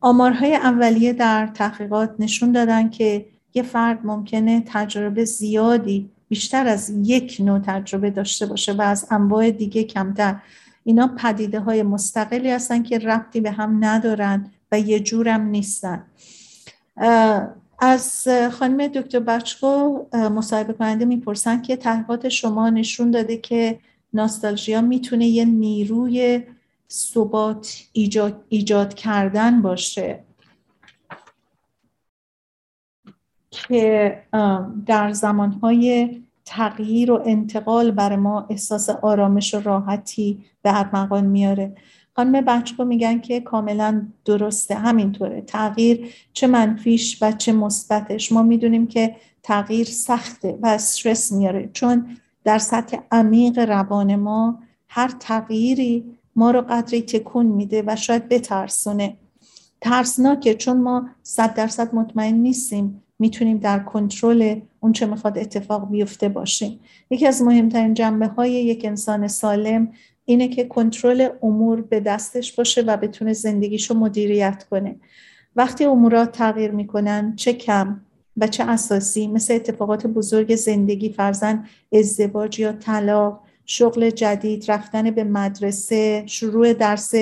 آمارهای 0.00 0.54
اولیه 0.54 1.12
در 1.12 1.46
تحقیقات 1.46 2.14
نشون 2.18 2.52
دادن 2.52 2.90
که 2.90 3.26
یه 3.54 3.62
فرد 3.62 4.06
ممکنه 4.06 4.62
تجربه 4.66 5.24
زیادی 5.24 6.10
بیشتر 6.28 6.66
از 6.66 6.90
یک 6.90 7.36
نوع 7.40 7.58
تجربه 7.58 8.10
داشته 8.10 8.46
باشه 8.46 8.72
و 8.72 8.82
از 8.82 9.06
انواع 9.10 9.50
دیگه 9.50 9.84
کمتر. 9.84 10.36
اینا 10.84 11.06
پدیده 11.18 11.60
های 11.60 11.82
مستقلی 11.82 12.50
هستن 12.50 12.82
که 12.82 12.98
ربطی 12.98 13.40
به 13.40 13.50
هم 13.50 13.84
ندارن 13.84 14.50
و 14.72 14.80
یه 14.80 15.00
جورم 15.00 15.40
نیستن. 15.40 16.04
از 17.78 18.28
خانم 18.52 18.86
دکتر 18.86 19.20
بچکو 19.20 20.06
مصاحبه 20.12 20.72
کننده 20.72 21.04
می‌پرسن 21.04 21.62
که 21.62 21.76
تحقیقات 21.76 22.28
شما 22.28 22.70
نشون 22.70 23.10
داده 23.10 23.36
که 23.36 23.78
ناستالژیا 24.12 24.80
می‌تونه 24.80 25.26
یه 25.26 25.44
نیروی 25.44 26.42
ثبات 26.90 27.82
ایجاد, 27.92 28.44
ایجاد 28.48 28.94
کردن 28.94 29.62
باشه. 29.62 30.24
که 33.50 34.22
در 34.86 35.12
زمانهای 35.12 36.16
تغییر 36.44 37.12
و 37.12 37.22
انتقال 37.26 37.90
بر 37.90 38.16
ما 38.16 38.46
احساس 38.50 38.90
آرامش 38.90 39.54
و 39.54 39.60
راحتی 39.60 40.44
به 40.62 40.78
ارمغان 40.78 41.24
میاره. 41.26 41.76
خانم 42.16 42.40
بچه 42.40 42.84
میگن 42.84 43.20
که 43.20 43.40
کاملا 43.40 44.06
درسته. 44.24 44.74
همینطوره. 44.74 45.40
تغییر 45.40 46.14
چه 46.32 46.46
منفیش 46.46 47.22
و 47.22 47.32
چه 47.32 47.52
مثبتش. 47.52 48.32
ما 48.32 48.42
می‌دونیم 48.42 48.86
که 48.86 49.16
تغییر 49.42 49.86
سخته 49.86 50.58
و 50.62 50.66
استرس 50.66 51.32
میاره. 51.32 51.70
چون 51.72 52.06
در 52.44 52.58
سطح 52.58 52.98
عمیق 53.10 53.58
روان 53.58 54.16
ما 54.16 54.58
هر 54.88 55.12
تغییری 55.20 56.04
ما 56.36 56.50
رو 56.50 56.60
قدری 56.60 57.02
تکون 57.02 57.46
میده 57.46 57.84
و 57.86 57.96
شاید 57.96 58.28
بترسونه. 58.28 59.16
ترسناکه. 59.80 60.54
چون 60.54 60.80
ما 60.80 61.08
صد 61.22 61.54
درصد 61.54 61.94
مطمئن 61.94 62.34
نیستیم. 62.34 63.02
می‌تونیم 63.18 63.58
در 63.58 63.78
کنترل 63.78 64.60
اون 64.80 64.92
چه 64.92 65.06
می‌خواد 65.06 65.38
اتفاق 65.38 65.90
بیفته 65.90 66.28
باشیم. 66.28 66.80
یکی 67.10 67.26
از 67.26 67.42
مهمترین 67.42 67.94
جنبه 67.94 68.26
های 68.26 68.52
یک 68.52 68.84
انسان 68.84 69.28
سالم 69.28 69.92
اینه 70.26 70.48
که 70.48 70.64
کنترل 70.64 71.28
امور 71.42 71.80
به 71.80 72.00
دستش 72.00 72.52
باشه 72.52 72.82
و 72.82 72.96
بتونه 72.96 73.32
زندگیشو 73.32 73.94
مدیریت 73.94 74.64
کنه. 74.70 74.96
وقتی 75.56 75.84
امورات 75.84 76.32
تغییر 76.32 76.70
می‌کنن 76.70 77.36
چه 77.36 77.52
کم 77.52 78.00
و 78.36 78.46
چه 78.46 78.64
اساسی 78.64 79.26
مثل 79.26 79.54
اتفاقات 79.54 80.06
بزرگ 80.06 80.56
زندگی 80.56 81.12
فرزن 81.12 81.64
ازدواج 81.92 82.60
یا 82.60 82.72
طلاق 82.72 83.40
شغل 83.66 84.10
جدید 84.10 84.70
رفتن 84.70 85.10
به 85.10 85.24
مدرسه 85.24 86.22
شروع 86.26 86.72
درس 86.72 87.14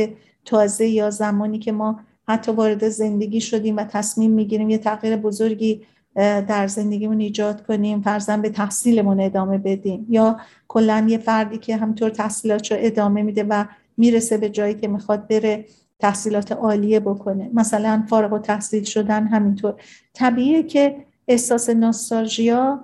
تازه 0.44 0.86
یا 0.86 1.10
زمانی 1.10 1.58
که 1.58 1.72
ما 1.72 2.00
حتی 2.28 2.52
وارد 2.52 2.88
زندگی 2.88 3.40
شدیم 3.40 3.76
و 3.76 3.84
تصمیم 3.84 4.30
می‌گیریم 4.30 4.70
یه 4.70 4.78
تغییر 4.78 5.16
بزرگی 5.16 5.82
در 6.16 6.66
زندگیمون 6.66 7.20
ایجاد 7.20 7.66
کنیم 7.66 8.00
فرزن 8.00 8.42
به 8.42 8.50
تحصیلمون 8.50 9.20
ادامه 9.20 9.58
بدیم. 9.58 10.06
یا 10.08 10.40
کلا 10.68 11.06
یه 11.08 11.18
فردی 11.18 11.58
که 11.58 11.76
همطور 11.76 12.10
تحصیلات 12.10 12.72
رو 12.72 12.78
ادامه 12.80 13.22
میده 13.22 13.44
و 13.48 13.64
می‌رسه 13.96 14.38
به 14.38 14.50
جایی 14.50 14.74
که 14.74 14.88
می‌خواد 14.88 15.28
بره 15.28 15.64
تحصیلات 15.98 16.52
عالیه 16.52 17.00
بکنه. 17.00 17.50
مثلا 17.54 18.04
فارغ 18.08 18.32
و 18.32 18.38
تحصیل 18.38 18.84
شدن 18.84 19.26
همینطور. 19.26 19.74
طبیعیه 20.14 20.62
که 20.62 20.96
احساس 21.28 21.70
ناستالژیا 21.70 22.80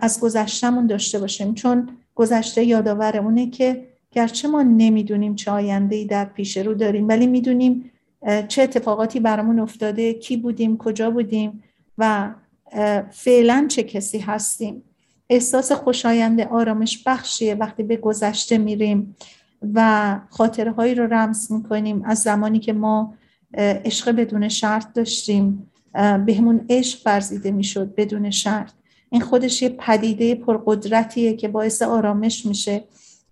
از 0.00 0.20
گذشتمون 0.20 0.86
داشته 0.86 1.18
باشیم. 1.18 1.54
چون 1.54 1.88
گذشته 2.14 2.64
یادآور 2.64 3.16
اونه 3.16 3.50
که 3.50 3.84
گرچه 4.10 4.48
ما 4.48 4.62
نمی‌دونیم 4.62 5.34
چه 5.34 5.50
آینده 5.50 5.96
ای 5.96 6.04
در 6.04 6.24
پیش 6.24 6.56
رو 6.56 6.74
داریم 6.74 7.08
ولی 7.08 7.26
می‌دونیم 7.26 7.90
چه 8.48 8.62
اتفاقاتی 8.62 9.20
برامون 9.20 9.58
افتاده 9.58 10.14
کی 10.14 10.36
بودیم 10.36 10.76
کجا 10.76 11.10
بودیم 11.10 11.62
و 11.98 12.30
فعلا 13.10 13.66
چه 13.68 13.82
کسی 13.82 14.18
هستیم؟ 14.18 14.82
احساس 15.30 15.72
خوشایند 15.72 16.40
آرامش 16.40 17.02
بخشیه 17.06 17.54
وقتی 17.54 17.82
به 17.82 17.96
گذشته 17.96 18.58
میریم 18.58 19.16
و 19.74 20.20
خاطره 20.30 20.72
هایی 20.72 20.94
رو 20.94 21.14
رمز 21.14 21.52
می‌کنیم 21.52 22.02
از 22.04 22.18
زمانی 22.18 22.58
که 22.58 22.72
ما 22.72 23.14
عشق 23.54 24.10
بدون 24.10 24.48
شرط 24.48 24.92
داشتیم. 24.92 25.70
بهمون 26.26 26.66
عشق 26.68 26.98
فرزیده 27.00 27.50
می‌شد 27.50 27.94
بدون 27.94 28.30
شرط. 28.30 28.72
این 29.10 29.20
خودش 29.20 29.62
یه 29.62 29.68
پدیده 29.68 30.34
پرقدرتیه 30.34 31.36
که 31.36 31.48
باعث 31.48 31.82
آرامش 31.82 32.46
میشه. 32.46 32.84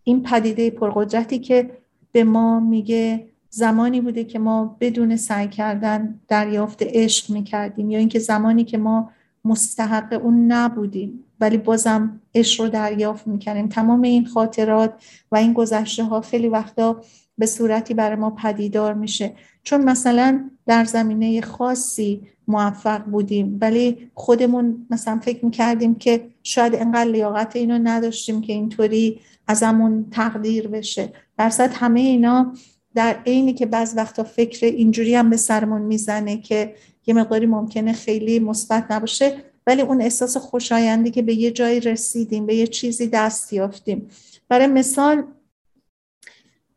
این 0.05 0.23
پدیده 0.23 0.71
پرقدرتی 0.71 1.39
که 1.39 1.71
به 2.13 2.25
ما 2.25 2.61
میگه 2.61 3.27
زمانی 3.51 4.01
بوده 4.01 4.25
که 4.25 4.39
ما 4.39 4.77
بدون 4.81 5.17
سعی 5.17 5.49
کردن 5.49 6.21
دریافت 6.29 6.83
عشق 6.83 7.31
می‌کردیم 7.31 7.91
یا 7.91 7.99
اینکه 7.99 8.19
زمانی 8.19 8.65
که 8.65 8.79
ما 8.79 9.11
مستحق 9.47 10.21
اون 10.23 10.53
نبودیم. 10.53 11.25
ولی 11.41 11.57
بازم 11.57 12.21
عشق 12.35 12.65
رو 12.65 12.69
دریافت 12.69 13.27
می‌کردیم. 13.27 13.69
تمام 13.69 14.03
این 14.03 14.27
خاطرات 14.27 14.95
و 15.33 15.37
این 15.37 15.53
گذشته 15.53 16.05
ها 16.05 16.21
خیلی 16.21 16.49
وقتا 16.49 17.01
به 17.39 17.47
صورتی 17.47 17.95
برای 17.95 18.17
ما 18.17 18.31
پدیدار 18.31 18.95
میشه. 18.95 19.33
چون 19.63 19.85
مثلا 19.85 20.51
در 20.67 20.85
زمینه 20.85 21.41
خاصی 21.41 22.23
موفق 22.49 23.05
بودیم. 23.05 23.59
ولی 23.61 24.11
خودمون 24.15 24.87
مثلا 24.91 25.19
فکر 25.19 25.45
می‌کردیم 25.45 25.95
که 25.95 26.27
شاید 26.43 26.75
انقدر 26.75 27.11
لیاقت 27.11 27.57
اینو 27.57 27.79
نداشتیم 27.79 28.41
که 28.41 28.53
اینطوری 28.53 29.21
ازمون 29.49 30.07
تقدیر 30.11 30.69
بشه. 30.69 31.13
درصد 31.39 31.73
همه 31.75 32.01
اینا 32.01 32.53
در 32.95 33.17
عینی 33.27 33.53
که 33.53 33.67
بعض 33.67 33.95
وقتا 33.97 34.25
فکر 34.25 34.67
اینجوری 34.67 35.15
هم 35.15 35.31
به 35.31 35.37
سرمون 35.37 35.83
می‌زنه 35.83 36.37
که 36.37 36.75
یه 37.07 37.15
مقداری 37.15 37.47
ممکنه 37.47 37.93
خیلی 37.93 38.39
مثبت 38.39 38.87
نباشه 38.91 39.37
ولی 39.67 39.83
اون 39.83 40.03
احساس 40.03 40.37
خوشایندی 40.37 41.11
که 41.11 41.23
به 41.23 41.35
یه 41.35 41.51
جایی 41.51 41.81
رسیدیم 41.81 42.47
به 42.47 42.55
یه 42.55 42.67
چیزی 42.67 43.07
دست 43.07 43.53
یافتیم. 43.53 44.09
برای 44.49 44.67
مثال 44.67 45.25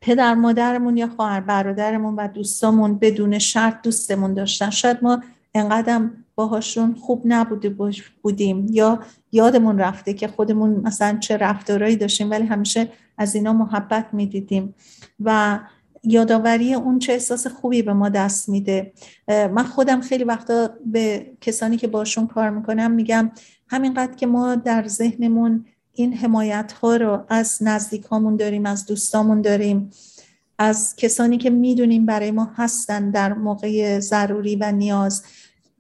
پدر 0.02 0.36
مادرمون 0.36 0.98
یا 0.98 1.08
خواهر 1.08 1.40
برادرمون 1.40 2.16
و 2.16 2.28
دوستامون 2.28 3.00
بدون 3.00 3.40
شرط 3.40 3.82
دوستمون 3.82 4.34
داشتن. 4.34 4.70
شاید 4.70 4.98
ما 5.02 5.24
انقدرم 5.54 6.26
باهاشون 6.36 6.96
خوب 6.96 7.22
نبوده 7.26 7.70
بودیم 8.22 8.68
یا 8.72 9.00
یادمون 9.32 9.78
رفته 9.78 10.14
که 10.14 10.28
خودمون 10.28 10.70
مثلا 10.70 11.18
چه 11.18 11.38
رفتارهایی 11.38 11.96
داشتیم 11.96 12.32
ولی 12.32 12.46
همیشه 12.46 12.92
از 13.18 13.36
اینا 13.36 13.54
محبت 13.54 14.06
می‌دیدیم. 14.14 14.76
و 15.20 15.60
یادآوری 16.04 16.74
اون 16.74 17.00
چه 17.00 17.14
احساس 17.14 17.48
خوبی 17.48 17.82
به 17.82 17.94
ما 17.94 18.10
دست 18.10 18.50
میده. 18.50 18.94
من 19.28 19.64
خودم 19.64 20.02
خیلی 20.02 20.24
وقتا 20.24 20.70
به 20.86 21.32
کسانی 21.42 21.78
که 21.78 21.88
باشون 21.88 22.28
کار 22.28 22.50
می‌کنم 22.50 22.92
میگم 22.92 23.32
همینقدر 23.68 24.16
که 24.16 24.28
ما 24.28 24.56
در 24.56 24.88
ذهنمون 24.88 25.66
این 25.94 26.14
حمایت 26.14 26.72
ها 26.72 26.96
رو 26.96 27.26
از 27.30 27.58
نزدیکامون 27.62 28.36
داریم 28.36 28.66
از 28.66 28.86
دوستامون 28.86 29.42
داریم 29.42 29.90
از 30.58 30.96
کسانی 30.96 31.38
که 31.38 31.50
می‌دونیم 31.50 32.06
برای 32.06 32.32
ما 32.32 32.52
هستن 32.56 33.12
در 33.12 33.34
موقع 33.34 34.00
ضروری 34.00 34.56
و 34.56 34.72
نیاز 34.72 35.24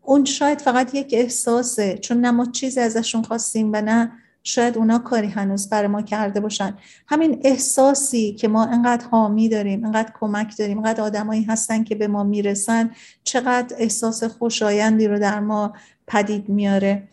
اون 0.02 0.26
شاید 0.26 0.62
فقط 0.62 0.96
یک 0.96 1.10
احساسه 1.18 1.98
چون 1.98 2.22
نه 2.22 2.32
ما 2.32 2.46
چیزی 2.46 2.80
ازشون 2.80 3.24
خواستیم 3.24 3.72
و 3.74 3.82
نه 3.82 4.12
شاید 4.44 4.78
اونا 4.78 5.00
کاری 5.00 5.28
هنوز 5.28 5.70
برای 5.70 5.88
ما 5.88 6.02
کرده 6.02 6.40
باشن. 6.40 6.78
همین 7.08 7.42
احساسی 7.44 8.34
که 8.34 8.48
ما 8.48 8.66
انقدر 8.66 9.08
حامی 9.08 9.50
داریم 9.50 9.86
انقدر 9.86 10.12
کمک 10.20 10.58
داریم 10.58 10.78
انقدر 10.78 11.02
آدمایی 11.02 11.44
هستن 11.44 11.84
که 11.84 11.96
به 11.96 12.08
ما 12.08 12.24
می‌رسن 12.24 12.92
چقدر 13.24 13.76
احساس 13.80 14.24
خوشایندی 14.24 15.08
رو 15.08 15.20
در 15.20 15.40
ما 15.40 15.74
پدید 16.08 16.50
میاره. 16.50 17.08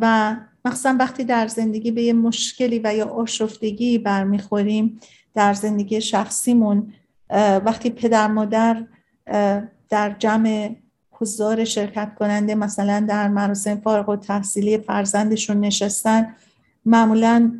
و 0.00 0.36
مخصوصا 0.64 0.96
وقتی 0.98 1.24
در 1.24 1.46
زندگی 1.46 1.90
به 1.90 2.02
یه 2.02 2.12
مشکلی 2.12 2.80
و 2.84 2.94
یا 2.94 3.06
آشفتگی 3.06 3.98
برمیخوریم 3.98 5.00
در 5.34 5.54
زندگی 5.54 6.00
شخصیمون 6.00 6.92
وقتی 7.64 7.90
پدر 7.90 8.26
مادر 8.26 8.84
در 9.88 10.16
جمع 10.18 10.76
حضار 11.10 11.64
شرکت 11.64 12.14
کننده 12.18 12.54
مثلا 12.54 13.06
در 13.08 13.28
مراسم 13.28 13.80
فارغ 13.80 14.08
و 14.08 14.16
تحصیلی 14.16 14.78
فرزندشون 14.78 15.60
نشستن 15.60 16.34
معمولا 16.88 17.52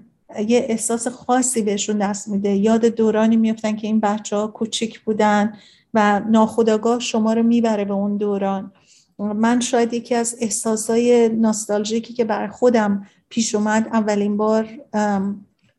یه 0.46 0.66
احساس 0.68 1.08
خاصی 1.08 1.62
بهشون 1.62 1.98
دست 1.98 2.28
میده. 2.28 2.56
یاد 2.56 2.84
دورانی 2.84 3.36
میفتن 3.36 3.76
که 3.76 3.86
این 3.86 4.00
بچه 4.00 4.36
ها 4.36 4.46
کوچیک 4.46 5.00
بودن 5.00 5.52
و 5.94 6.20
ناخداگاه 6.20 6.98
شما 6.98 7.32
رو 7.32 7.42
می‌بره 7.42 7.84
به 7.84 7.94
اون 7.94 8.16
دوران. 8.16 8.72
من 9.18 9.60
شاید 9.60 9.94
یکی 9.94 10.14
از 10.14 10.36
احساسای 10.40 11.28
ناستالژیکی 11.28 12.14
که 12.14 12.24
برای 12.24 12.48
خودم 12.48 13.06
پیش 13.28 13.54
اومد 13.54 13.88
اولین 13.92 14.36
بار 14.36 14.68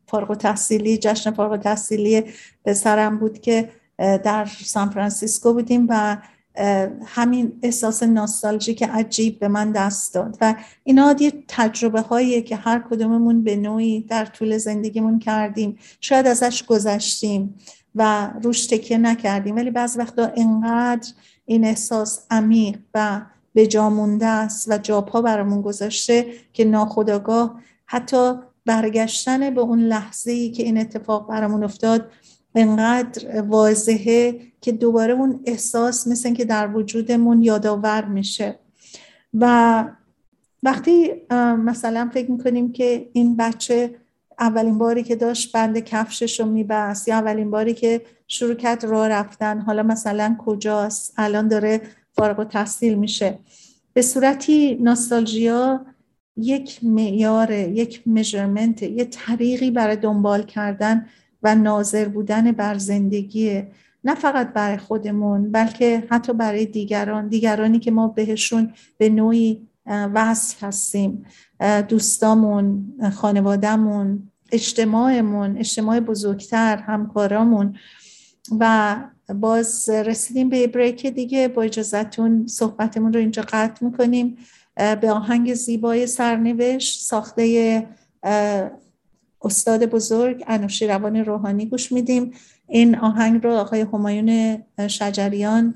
فارغ 0.07 0.37
تحصیلی 0.37 0.97
جشن 0.97 1.31
فارغ 1.31 1.57
تحصیلی 1.57 2.23
پسرم 2.65 3.19
بود 3.19 3.39
که 3.39 3.69
در 3.97 4.45
سان 4.45 4.89
فرانسیسکو 4.89 5.53
بودیم 5.53 5.85
و 5.89 6.17
همین 7.05 7.59
احساس 7.63 8.03
که 8.75 8.87
عجیب 8.87 9.39
به 9.39 9.47
من 9.47 9.71
دست 9.71 10.13
داد. 10.13 10.37
و 10.41 10.55
اینا 10.83 11.15
یه 11.19 11.33
تجربه 11.47 12.01
هایی 12.01 12.41
که 12.41 12.55
هر 12.55 12.79
کدوممون 12.89 13.43
به 13.43 13.55
نوعی 13.55 14.01
در 14.01 14.25
طول 14.25 14.57
زندگیمون 14.57 15.19
کردیم. 15.19 15.77
شاید 16.01 16.27
ازش 16.27 16.63
گذشتیم 16.63 17.55
و 17.95 18.31
روش 18.43 18.65
تکیه 18.65 18.97
نکردیم. 18.97 19.55
ولی 19.55 19.71
بعض 19.71 19.97
وقتا 19.97 20.31
انقدر 20.37 21.09
این 21.45 21.65
احساس 21.65 22.25
عمیق 22.29 22.79
و 22.93 23.21
به 23.53 23.67
جا 23.67 23.89
مونده 23.89 24.25
است 24.25 24.71
و 24.71 24.77
جاپا 24.77 25.21
برامون 25.21 25.61
گذاشته 25.61 26.25
که 26.53 26.65
ناخداگاه 26.65 27.61
حتی 27.85 28.33
برگشتن 28.65 29.49
به 29.49 29.61
اون 29.61 29.79
لحظه 29.79 30.31
ای 30.31 30.51
که 30.51 30.63
این 30.63 30.77
اتفاق 30.77 31.29
برامون 31.29 31.63
افتاد 31.63 32.11
انقدر 32.55 33.41
واضحه 33.41 34.39
که 34.61 34.71
دوباره 34.71 35.13
اون 35.13 35.39
احساس 35.45 36.07
مثل 36.07 36.33
که 36.33 36.45
در 36.45 36.75
وجودمون 36.75 37.43
یادآور 37.43 38.05
میشه. 38.05 38.59
و 39.33 39.85
وقتی 40.63 41.11
مثلا 41.57 42.09
فکر 42.13 42.31
می‌کنیم 42.31 42.71
که 42.71 43.09
این 43.13 43.35
بچه 43.35 43.95
اولین 44.39 44.77
باری 44.77 45.03
که 45.03 45.15
داشت 45.15 45.51
بند 45.51 45.79
کفشش 45.79 46.39
رو 46.39 46.45
میبست 46.45 47.07
یا 47.07 47.15
اولین 47.15 47.51
باری 47.51 47.73
که 47.73 48.01
شروع 48.27 48.53
کرد 48.53 48.83
راه 48.83 49.07
رفتن 49.07 49.59
حالا 49.59 49.83
مثلا 49.83 50.35
کجاست 50.45 51.13
الان 51.17 51.47
داره 51.47 51.81
فارغ 52.11 52.39
و 52.39 52.43
تحصیل 52.43 52.95
میشه. 52.95 53.39
به 53.93 54.01
صورتی 54.01 54.75
ناستالژیا 54.75 55.85
یک 56.37 56.79
معیار 56.83 57.51
یک 57.51 58.07
مژرمنت 58.07 58.83
یه 58.83 59.05
طریقی 59.05 59.71
برای 59.71 59.95
دنبال 59.95 60.43
کردن 60.43 61.05
و 61.43 61.55
ناظر 61.55 62.07
بودن 62.07 62.51
بر 62.51 62.77
زندگی 62.77 63.63
نه 64.03 64.15
فقط 64.15 64.53
برای 64.53 64.77
خودمون 64.77 65.51
بلکه 65.51 66.03
حتی 66.09 66.33
برای 66.33 66.65
دیگران. 66.65 67.27
دیگرانی 67.27 67.79
که 67.79 67.91
ما 67.91 68.07
بهشون 68.07 68.73
به 68.97 69.09
نوعی 69.09 69.67
وصل 69.85 70.65
هستیم. 70.65 71.25
دوستامون 71.87 72.93
خانوادهمون 73.13 74.31
اجتماعمون 74.51 75.57
اجتماع 75.57 75.99
بزرگتر 75.99 76.77
همکارامون. 76.77 77.75
و 78.59 78.95
باز 79.35 79.89
رسیدیم 79.89 80.49
به 80.49 80.67
بریک 80.67 81.07
دیگه. 81.07 81.47
با 81.47 81.61
اجازتون 81.61 82.47
صحبتمون 82.47 83.13
رو 83.13 83.19
اینجا 83.19 83.45
قطع 83.49 83.85
می‌کنیم. 83.85 84.37
به 84.75 85.11
آهنگ 85.11 85.53
زیبای 85.53 86.07
سرنوشت 86.07 87.01
ساخته 87.01 87.87
استاد 89.41 89.85
بزرگ 89.85 90.43
روان 90.81 91.15
روحانی 91.15 91.65
گوش 91.65 91.91
میدیم. 91.91 92.31
این 92.67 92.95
آهنگ 92.95 93.43
رو 93.43 93.53
آقای 93.53 93.81
همایون 93.81 94.57
شجریان 94.87 95.73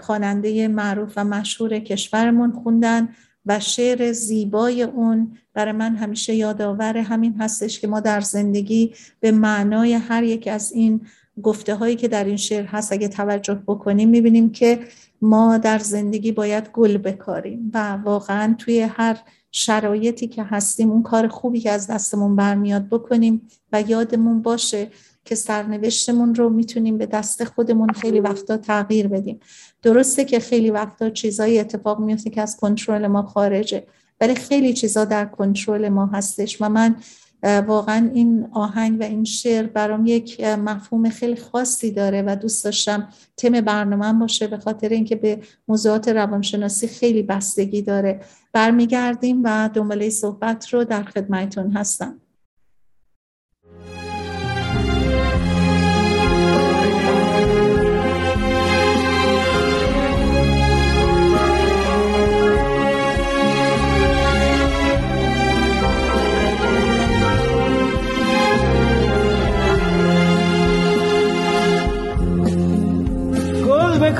خواننده 0.00 0.68
معروف 0.68 1.12
و 1.16 1.24
مشهور 1.24 1.78
کشورمون 1.78 2.52
خوندن 2.52 3.08
و 3.46 3.60
شعر 3.60 4.12
زیبای 4.12 4.82
اون 4.82 5.38
برای 5.54 5.72
من 5.72 5.96
همیشه 5.96 6.34
یادآور 6.34 6.96
همین 6.96 7.34
هستش 7.40 7.80
که 7.80 7.86
ما 7.86 8.00
در 8.00 8.20
زندگی 8.20 8.94
به 9.20 9.32
معنای 9.32 9.92
هر 9.92 10.22
یک 10.22 10.48
از 10.48 10.72
این 10.72 11.00
گفته 11.42 11.74
هایی 11.74 11.96
که 11.96 12.08
در 12.08 12.24
این 12.24 12.36
شعر 12.36 12.64
هست 12.64 12.92
اگه 12.92 13.08
توجه 13.08 13.62
بکنیم 13.66 14.08
می‌بینیم 14.08 14.50
که 14.50 14.80
ما 15.22 15.58
در 15.58 15.78
زندگی 15.78 16.32
باید 16.32 16.68
گل 16.68 16.96
بکاریم 16.96 17.70
و 17.74 17.92
واقعا 17.92 18.54
توی 18.58 18.80
هر 18.80 19.18
شرایطی 19.52 20.28
که 20.28 20.42
هستیم 20.42 20.90
اون 20.90 21.02
کار 21.02 21.28
خوبی 21.28 21.60
که 21.60 21.70
از 21.70 21.86
دستمون 21.86 22.36
برمیاد 22.36 22.88
بکنیم 22.88 23.48
و 23.72 23.82
یادمون 23.82 24.42
باشه 24.42 24.90
که 25.24 25.34
سرنوشتمون 25.34 26.34
رو 26.34 26.48
می‌تونیم 26.48 26.98
به 26.98 27.06
دست 27.06 27.44
خودمون 27.44 27.92
خیلی 27.92 28.20
وقتا 28.20 28.56
تغییر 28.56 29.08
بدیم. 29.08 29.40
درسته 29.82 30.24
که 30.24 30.40
خیلی 30.40 30.70
وقتا 30.70 31.10
چیزایی 31.10 31.58
اتفاق 31.58 32.00
میفته 32.00 32.30
که 32.30 32.42
از 32.42 32.56
کنترل 32.56 33.06
ما 33.06 33.22
خارجه 33.22 33.86
ولی 34.20 34.34
خیلی 34.34 34.72
چیزا 34.72 35.04
در 35.04 35.24
کنترل 35.24 35.88
ما 35.88 36.06
هستش 36.06 36.62
و 36.62 36.68
من 36.68 36.96
واقعا 37.42 38.10
این 38.14 38.48
آهنگ 38.52 39.00
و 39.00 39.02
این 39.02 39.24
شعر 39.24 39.66
برام 39.66 40.06
یک 40.06 40.40
مفهوم 40.40 41.10
خیلی 41.10 41.36
خاصی 41.36 41.90
داره 41.90 42.22
و 42.22 42.36
دوست 42.36 42.64
داشتم 42.64 43.08
تم 43.36 43.60
برنامه 43.60 44.20
باشه 44.20 44.46
به 44.46 44.58
خاطر 44.58 44.88
اینکه 44.88 45.16
به 45.16 45.38
موضوعات 45.68 46.08
روانشناسی 46.08 46.88
خیلی 46.88 47.22
بستگی 47.22 47.82
داره. 47.82 48.20
برمیگردیم 48.58 49.40
و 49.44 49.70
دنباله 49.74 50.10
صحبت 50.10 50.74
رو 50.74 50.84
در 50.84 51.02
خدمتون 51.02 51.70
هستم. 51.70 52.20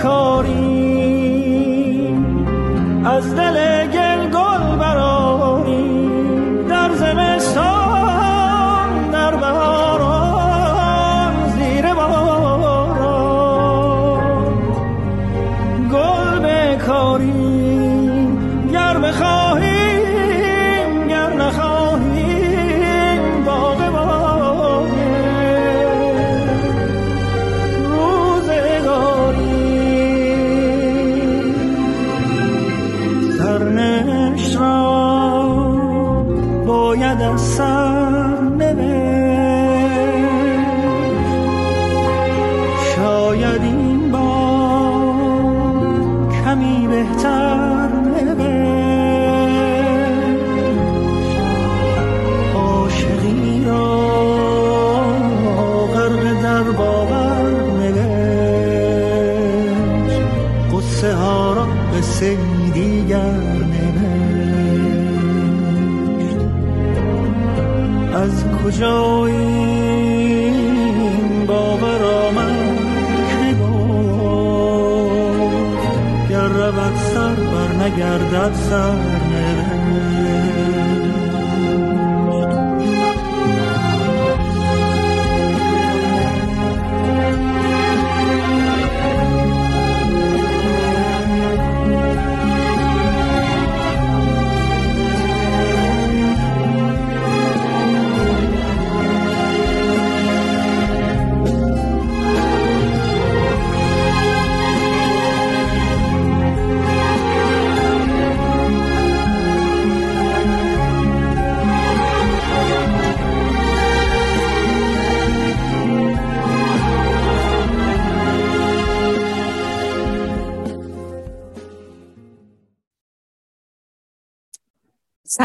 کاری 0.02 0.57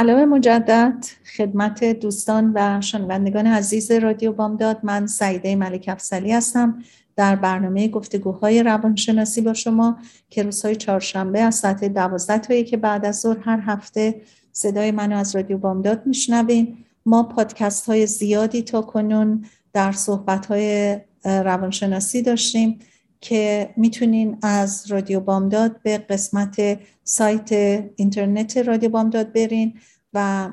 سلام 0.04 0.26
مجدد 0.26 1.06
خدمت 1.38 1.84
دوستان 1.84 2.52
و 2.56 2.82
شنوندگان 2.82 3.48
عزیز 3.48 3.92
رادیو 3.92 4.32
بامداد. 4.32 4.80
من 4.84 5.08
سعیده 5.08 5.56
ملک 5.56 5.86
افسلی 5.88 6.32
هستم. 6.32 6.84
در 7.16 7.36
برنامه 7.36 7.88
گفتگوهای 7.88 8.64
روانشناسی 8.64 9.42
با 9.42 9.54
شما 9.54 9.98
که 10.30 10.44
روزهای 10.44 10.76
چهارشنبه 10.76 11.42
از 11.42 11.56
ساعت 11.56 11.86
دوازده 11.86 12.38
تا 12.38 12.62
که 12.62 12.78
بعد 12.78 13.06
از 13.06 13.20
ظهر 13.20 13.38
هر 13.40 13.60
هفته 13.66 14.22
صدای 14.52 14.92
منو 14.92 15.18
از 15.18 15.36
رادیو 15.36 15.58
بامداد 15.58 16.06
میشنوین. 16.06 16.78
ما 17.06 17.24
پادکست 17.24 17.86
های 17.86 18.08
زیادی 18.08 18.62
تا 18.62 18.82
کنون 18.82 19.46
در 19.74 19.92
صحبت 19.92 20.46
های 20.46 20.98
روانشناسی 21.26 22.22
داشتیم. 22.22 22.80
که 23.24 23.74
می‌تونین 23.78 24.38
از 24.42 24.92
رادیو 24.92 25.20
بامداد 25.20 25.82
به 25.84 25.98
قسمت 25.98 26.80
سایت 27.04 27.52
اینترنت 27.96 28.58
رادیو 28.58 28.90
بامداد 28.90 29.34
برین 29.34 29.74
و 30.14 30.50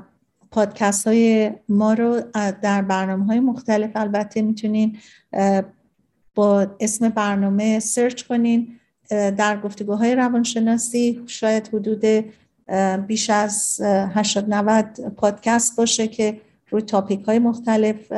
پادکست 0.50 1.06
های 1.06 1.50
ما 1.68 1.92
رو 1.92 2.20
در 2.62 2.83
برنامه 2.83 3.24
های 3.24 3.40
مختلف 3.40 3.90
البته 3.94 4.42
می‌تونین 4.42 4.98
با 6.35 6.66
اسم 6.80 7.09
برنامه 7.09 7.78
سرچ 7.78 8.22
کنین 8.22 8.80
در 9.11 9.61
گفتگوهای 9.61 10.14
روانشناسی 10.14 11.22
شاید 11.26 11.68
حدود 11.68 12.04
بیش 13.06 13.30
از 13.30 13.80
80 13.83 14.54
90 14.54 15.14
پادکست 15.16 15.76
باشه 15.76 16.09
که 16.09 16.40
روی 16.70 16.83
تاپیک 16.83 17.24
های 17.24 17.38
مختلف 17.38 18.12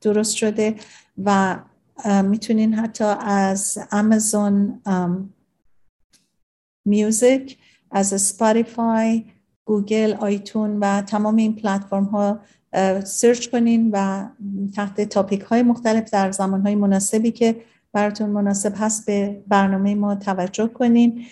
درست 0.00 0.36
شده 0.36 0.74
و 1.24 1.58
می‌تونین 2.24 2.74
حتی 2.74 3.04
از 3.20 3.78
امازون 3.92 4.82
music 6.84 7.58
از 7.90 8.22
Spotify 8.22 9.24
گوگل 9.64 10.12
iTunes 10.12 10.78
و 10.78 11.02
تمام 11.02 11.36
این 11.36 11.56
پلتفرم 11.56 12.04
ها 12.04 12.40
search 13.04 13.48
کنین 13.48 13.90
و 13.92 14.28
تحت 14.76 15.00
topic 15.00 15.40
های 15.40 15.62
مختلف 15.62 16.10
در 16.10 16.30
زمان 16.30 16.60
های 16.60 16.74
مناسبی 16.74 17.30
که 17.30 17.62
براتون 17.92 18.30
مناسب 18.30 18.72
هست 18.76 19.06
به 19.06 19.42
برنامه 19.48 19.94
ما 19.94 20.14
توجه 20.14 20.68
کنین. 20.68 21.24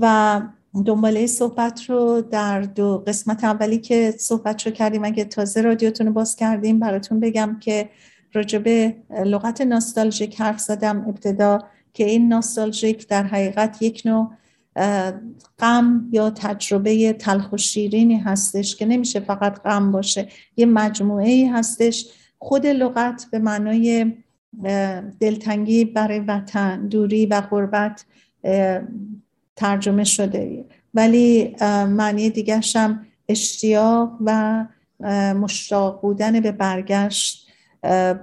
و 0.00 0.40
دنباله 0.86 1.26
صحبت 1.26 1.90
رو 1.90 2.20
در 2.20 2.60
دو 2.60 3.04
قسمت 3.06 3.44
اولی 3.44 3.78
که 3.78 4.14
صحبت 4.18 4.66
رو 4.66 4.72
کردیم 4.72 5.04
اگه 5.04 5.24
تازه 5.24 5.60
رادیوتون 5.60 6.06
رو 6.06 6.12
باز 6.12 6.36
کردیم 6.36 6.78
براتون 6.78 7.20
بگم 7.20 7.56
که 7.60 7.88
راجع 8.32 8.70
به 8.70 8.96
لغت 9.24 9.60
ناستالژیک 9.60 10.40
حرف 10.40 10.60
زدم 10.60 11.08
ابتدا 11.08 11.58
که 11.94 12.04
این 12.04 12.28
ناستالژیک 12.28 13.08
در 13.08 13.22
حقیقت 13.22 13.82
یک 13.82 14.02
نوع 14.04 14.30
غم 15.58 16.08
یا 16.12 16.30
تجربه 16.30 17.12
تلخ 17.12 17.52
و 17.52 17.56
شیرینی 17.56 18.16
هستش 18.16 18.76
که 18.76 18.86
نمیشه 18.86 19.20
فقط 19.20 19.62
غم 19.62 19.92
باشه 19.92 20.28
یه 20.56 20.66
مجموعه 20.66 21.28
ای 21.28 21.44
هستش. 21.44 22.06
خود 22.38 22.66
لغت 22.66 23.26
به 23.30 23.38
معنای 23.38 24.12
دلتنگی 25.20 25.84
برای 25.84 26.18
وطن 26.18 26.86
دوری 26.86 27.26
و 27.26 27.40
غربت 27.40 28.04
ترجمه 29.56 30.04
شده. 30.04 30.64
ولی 30.94 31.56
معنی 31.88 32.30
دیگرش 32.30 32.76
هم 32.76 33.06
اشتیاق 33.28 34.12
و 34.24 34.66
مشتاق 35.34 36.00
بودن 36.00 36.40
به 36.40 36.52
برگشت 36.52 37.49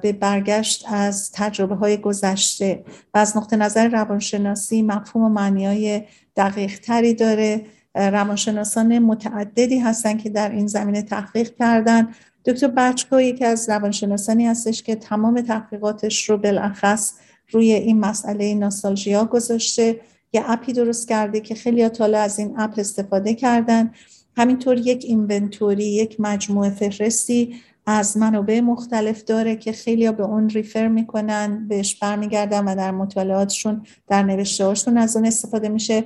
به 0.02 0.18
برگشت 0.20 0.86
از 0.88 1.32
تجربه 1.32 1.76
های 1.76 1.98
گذشته. 1.98 2.84
و 3.14 3.18
از 3.18 3.38
نقطه 3.38 3.56
نظر 3.56 3.88
روانشناسی 3.88 4.82
مفهوم 4.82 5.26
و 5.26 5.30
معنی 5.30 5.66
های 5.66 6.04
دقیق 6.36 6.80
تری 6.80 7.14
داره 7.14 7.66
روانشناسان 7.96 9.00
متعددی 9.00 9.80
هستن 9.80 10.18
که 10.18 10.30
در 10.30 10.52
این 10.52 10.68
زمینه 10.68 11.02
تحقیق 11.02 11.56
کردن. 11.56 12.08
دکتر 12.46 12.68
بچکو 12.68 13.22
یکی 13.22 13.46
از 13.46 13.70
روانشناسانی 13.70 14.48
هستش 14.48 14.84
که 14.84 14.96
تمام 14.96 15.42
تحقیقاتش 15.42 16.30
رو 16.30 16.38
بالاخص 16.38 17.14
روی 17.52 17.72
این 17.74 18.00
مسئله 18.00 18.54
ناستالژیا 18.54 19.26
گذاشته. 19.26 20.00
یه 20.34 20.44
اپی 20.46 20.74
درست 20.74 21.08
کرده 21.08 21.40
که 21.40 21.56
خیلی 21.56 21.90
تالا 21.90 22.20
از 22.20 22.40
این 22.40 22.60
اپ 22.60 22.80
استفاده 22.80 23.34
کردن. 23.34 23.92
همینطور 24.38 24.78
یک 24.78 25.06
اینونتوری 25.06 25.86
یک 25.86 26.16
مجموعه 26.20 26.70
فهرستی 26.70 27.56
از 27.90 28.18
منابع 28.18 28.60
مختلف 28.60 29.24
داره 29.24 29.56
که 29.56 29.72
خیلی 29.72 30.12
به 30.12 30.24
اون 30.24 30.50
ریفر 30.50 30.88
می‌کنن 30.88 31.68
بهش 31.68 31.96
برمیگردن 31.96 32.66
و 32.66 32.76
در 32.76 32.92
مطالعاتشون 32.92 33.86
در 34.08 34.24
نوشته 34.24 34.66
هاشون 34.66 34.98
از 34.98 35.16
اون 35.16 35.26
استفاده 35.26 35.70
میشه. 35.70 36.04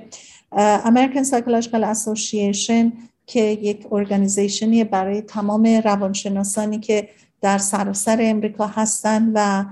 American 0.84 1.24
Psychological 1.30 1.94
Association 1.94 2.92
که 3.26 3.40
یک 3.40 3.86
ارگانیزیشنی 3.92 4.84
برای 4.84 5.22
تمام 5.22 5.66
روانشناسانی 5.66 6.78
که 6.78 7.08
در 7.40 7.58
سراسر 7.58 8.18
امریکا 8.20 8.66
هستن 8.66 9.32
و 9.34 9.64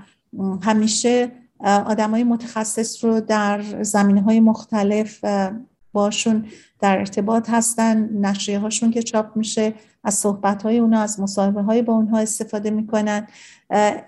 همیشه 0.61 1.31
آدم 1.63 2.11
های 2.11 2.23
متخصص 2.23 3.03
رو 3.03 3.21
در 3.21 3.61
زمینه 3.81 4.21
های 4.21 4.39
مختلف 4.39 5.25
باشون 5.93 6.45
در 6.79 6.97
ارتباط 6.97 7.49
هستن 7.49 8.09
نشریه 8.21 8.59
هاشون 8.59 8.91
که 8.91 9.03
چاپ 9.03 9.37
میشه. 9.37 9.73
از 10.03 10.13
صحبت 10.13 10.63
های 10.63 10.79
اونا 10.79 10.99
از 10.99 11.19
مصاحبه 11.19 11.61
های 11.61 11.81
با 11.81 11.93
اونها 11.93 12.19
استفاده 12.19 12.69
می‌کنن. 12.69 13.27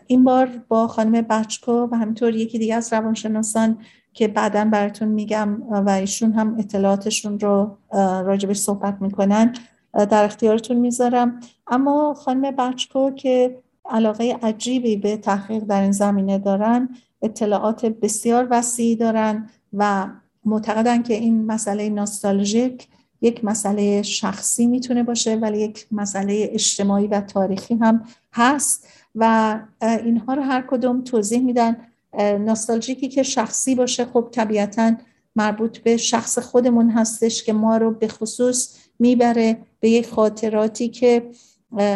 این 0.08 0.24
بار 0.24 0.50
با 0.68 0.88
خانم 0.88 1.22
بچکو 1.22 1.88
و 1.92 1.96
همینطور 1.96 2.36
یکی 2.36 2.60
دیگه 2.60 2.76
از 2.76 2.94
روانشناسان 2.94 3.78
که 4.14 4.28
بعدا 4.28 4.66
براتون 4.66 5.08
میگم 5.08 5.64
و 5.70 5.90
ایشون 5.90 6.34
هم 6.34 6.56
اطلاعاتشون 6.60 7.40
رو 7.40 7.78
راجبش 8.26 8.58
صحبت 8.58 8.98
می‌کنن 9.02 9.54
در 9.94 10.26
اختیارتون 10.26 10.78
می‌ذارم. 10.78 11.40
اما 11.68 12.14
خانم 12.14 12.56
بچکو 12.56 13.12
که 13.12 13.58
علاقه 13.90 14.38
عجیبی 14.44 14.98
به 14.98 15.18
تحقیق 15.18 15.64
در 15.64 15.82
این 15.82 15.92
زمینه 15.92 16.38
دارن 16.38 16.90
اطلاعات 17.22 17.86
بسیار 17.86 18.48
وسیعی 18.50 18.96
دارن 18.96 19.50
و 19.74 20.08
معتقدن 20.46 21.04
که 21.04 21.14
این 21.14 21.46
مسئله 21.46 21.90
ناستالژیک 21.90 22.88
یک 23.24 23.46
مسئله 23.46 24.02
شخصی 24.02 24.68
می‌تونه 24.68 25.04
باشه 25.04 25.36
ولی 25.36 25.60
یک 25.60 25.86
مسئله 25.92 26.50
اجتماعی 26.52 27.08
و 27.08 27.22
تاریخی 27.22 27.76
هم 27.76 28.06
هست 28.34 28.88
و 29.16 29.60
اینها 29.82 30.34
رو 30.34 30.42
هر 30.42 30.62
کدوم 30.62 31.02
توضیح 31.02 31.42
میدن. 31.42 31.78
ناستالژیکی 32.20 33.08
که 33.08 33.24
شخصی 33.24 33.76
باشه 33.76 34.06
خب 34.06 34.30
طبیعتا 34.32 34.96
مربوط 35.36 35.78
به 35.78 35.98
شخص 35.98 36.40
خودمون 36.40 36.90
هستش 36.90 37.44
که 37.44 37.54
ما 37.54 37.78
رو 37.78 37.92
به 37.92 38.08
خصوص 38.08 38.78
می‌بره 39.00 39.58
به 39.80 39.90
یک 39.90 40.08
خاطراتی 40.08 40.90
که 40.90 41.30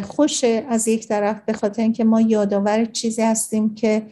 خوشه 0.03 0.65
از 0.69 0.87
یک 0.87 1.07
طرف 1.07 1.41
به 1.45 1.53
خاطر 1.53 1.81
اینکه 1.81 2.03
ما 2.03 2.21
یادآور 2.21 2.85
چیزی 2.85 3.21
هستیم 3.21 3.75
که 3.75 4.03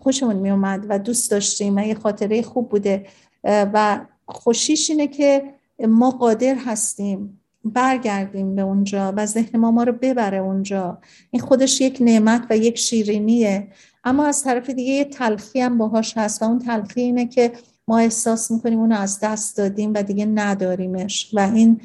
خوشمون 0.00 0.36
میومد 0.36 0.86
و 0.88 0.98
دوست 0.98 1.30
داشتیم 1.30 1.76
و 1.76 1.80
یه 1.80 1.94
خاطره 1.94 2.42
خوب 2.42 2.68
بوده. 2.68 3.06
و 3.44 4.00
خوشیش 4.26 4.90
اینه 4.90 5.06
که 5.06 5.54
ما 5.86 6.10
قادر 6.10 6.54
هستیم 6.54 7.40
برگردیم 7.64 8.54
به 8.54 8.62
اونجا 8.62 9.12
و 9.16 9.26
ذهن 9.26 9.58
ما 9.58 9.70
ما 9.70 9.82
رو 9.82 9.92
ببره 9.92 10.38
اونجا. 10.38 10.98
این 11.30 11.42
خودش 11.42 11.80
یک 11.80 11.98
نعمت 12.00 12.46
و 12.50 12.56
یک 12.56 12.78
شیرینیه. 12.78 13.68
اما 14.04 14.26
از 14.26 14.42
طرف 14.42 14.70
دیگه 14.70 14.92
یه 14.92 15.04
تلخی 15.04 15.60
هم 15.60 15.78
باهاش 15.78 16.16
هست 16.16 16.42
و 16.42 16.44
اون 16.44 16.58
تلخی 16.58 17.00
اینه 17.00 17.26
که 17.26 17.52
ما 17.88 17.98
احساس 17.98 18.50
می‌کنیم 18.50 18.78
اونو 18.78 18.96
از 18.96 19.20
دست 19.20 19.56
دادیم 19.56 19.92
و 19.94 20.02
دیگه 20.02 20.26
نداریمش. 20.26 21.30
و 21.32 21.40
این 21.54 21.80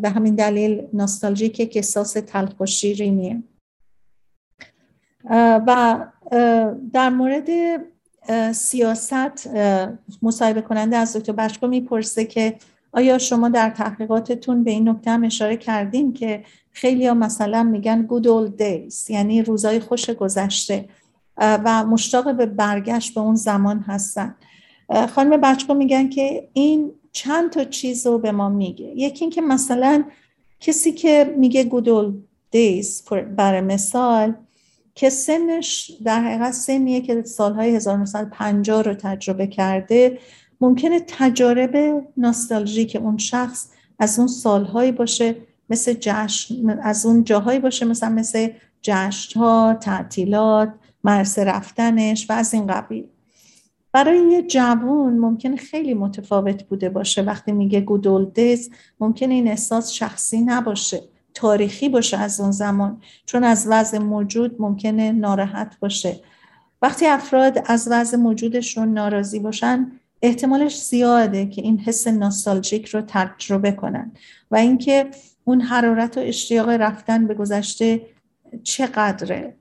به 0.00 0.08
همین 0.08 0.34
دلیل 0.34 0.86
ناستالژیک 0.92 1.56
که 1.70 1.70
احساس 1.74 2.12
تلخ 2.12 2.60
و 2.60 2.66
شیرینیه. 2.66 3.42
و 5.66 6.06
در 6.92 7.10
مورد 7.10 7.48
سیاست 8.52 9.50
مصاحبه 10.22 10.62
کننده 10.62 10.96
از 10.96 11.16
دکتر 11.16 11.32
بشکو 11.32 11.66
می‌پرسه 11.66 12.24
که 12.24 12.56
آیا 12.94 13.18
شما 13.18 13.48
در 13.48 13.70
تحقیقاتتون 13.70 14.64
به 14.64 14.70
این 14.70 14.88
نکته 14.88 15.10
هم 15.10 15.24
اشاره 15.24 15.56
کردین 15.56 16.12
که 16.12 16.44
خیلی 16.70 17.06
ها 17.06 17.14
مثلا 17.14 17.62
میگن 17.62 18.08
good 18.10 18.24
old 18.24 18.60
days 18.60 19.10
یعنی 19.10 19.42
روزای 19.42 19.80
خوش 19.80 20.10
گذشته 20.10 20.88
و 21.38 21.84
مشتاق 21.84 22.36
به 22.36 22.46
برگشت 22.46 23.14
به 23.14 23.20
اون 23.20 23.34
زمان 23.34 23.78
هستن. 23.80 24.34
خانم 25.14 25.40
بچکو 25.40 25.74
میگن 25.74 26.08
که 26.08 26.48
این 26.52 26.92
چند 27.12 27.50
تا 27.50 27.64
چیز 27.64 28.06
رو 28.06 28.18
به 28.18 28.32
ما 28.32 28.48
میگه. 28.48 28.86
یکی 28.86 29.24
اینکه 29.24 29.40
مثلا 29.40 30.04
کسی 30.60 30.92
که 30.92 31.34
میگه 31.38 31.64
good 31.70 31.86
old 31.86 32.14
days 32.56 33.12
برای 33.36 33.60
مثال 33.60 34.34
که 34.94 35.10
سنش 35.10 35.92
در 36.04 36.20
حقیقت 36.20 36.52
سنیه 36.52 37.00
که 37.00 37.22
سالهای 37.22 37.76
1950 37.76 38.82
رو 38.82 38.94
تجربه 38.94 39.46
کرده. 39.46 40.18
ممکنه 40.60 41.00
تجارب 41.06 42.02
که 42.88 42.98
اون 42.98 43.18
شخص 43.18 43.68
از 43.98 44.18
اون 44.18 44.28
سالهایی 44.28 44.92
باشه 44.92 45.36
مثل 45.70 45.92
جشن 46.00 46.70
از 46.70 47.06
اون 47.06 47.24
جاهایی 47.24 47.58
باشه 47.58 47.86
مثلا 47.86 48.08
مثل 48.08 48.48
جشن 48.82 49.40
ها 49.40 49.74
تعطیلات 49.80 50.74
مرسه 51.04 51.44
رفتنش 51.44 52.30
و 52.30 52.32
از 52.32 52.54
این 52.54 52.66
قبیل. 52.66 53.04
برای 53.92 54.30
یه 54.32 54.42
جوون 54.42 55.18
ممکنه 55.18 55.56
خیلی 55.56 55.94
متفاوت 55.94 56.62
بوده 56.62 56.88
باشه. 56.88 57.22
وقتی 57.22 57.52
میگه 57.52 57.80
گودولدز 57.80 58.70
ممکنه 59.00 59.34
این 59.34 59.48
احساس 59.48 59.92
شخصی 59.92 60.40
نباشه 60.40 61.02
تاریخی 61.34 61.88
باشه 61.88 62.16
از 62.16 62.40
اون 62.40 62.50
زمان. 62.50 63.00
چون 63.26 63.44
از 63.44 63.66
وضع 63.70 63.98
موجود 63.98 64.56
ممکنه 64.58 65.12
ناراحت 65.12 65.76
باشه. 65.80 66.20
وقتی 66.82 67.06
افراد 67.06 67.62
از 67.66 67.88
وضع 67.90 68.16
موجودشون 68.16 68.88
ناراضی 68.88 69.38
باشن 69.38 69.92
احتمالش 70.24 70.82
زیاده 70.82 71.46
که 71.46 71.62
این 71.62 71.78
حس 71.78 72.06
ناستالژیک 72.06 72.88
رو 72.88 73.02
تجربه 73.06 73.72
کنن 73.72 74.12
و 74.50 74.56
اینکه 74.56 75.10
اون 75.44 75.60
حرارت 75.60 76.18
و 76.18 76.20
اشتیاق 76.20 76.68
رفتن 76.68 77.26
به 77.26 77.34
گذشته 77.34 78.06
چقدره. 78.62 79.56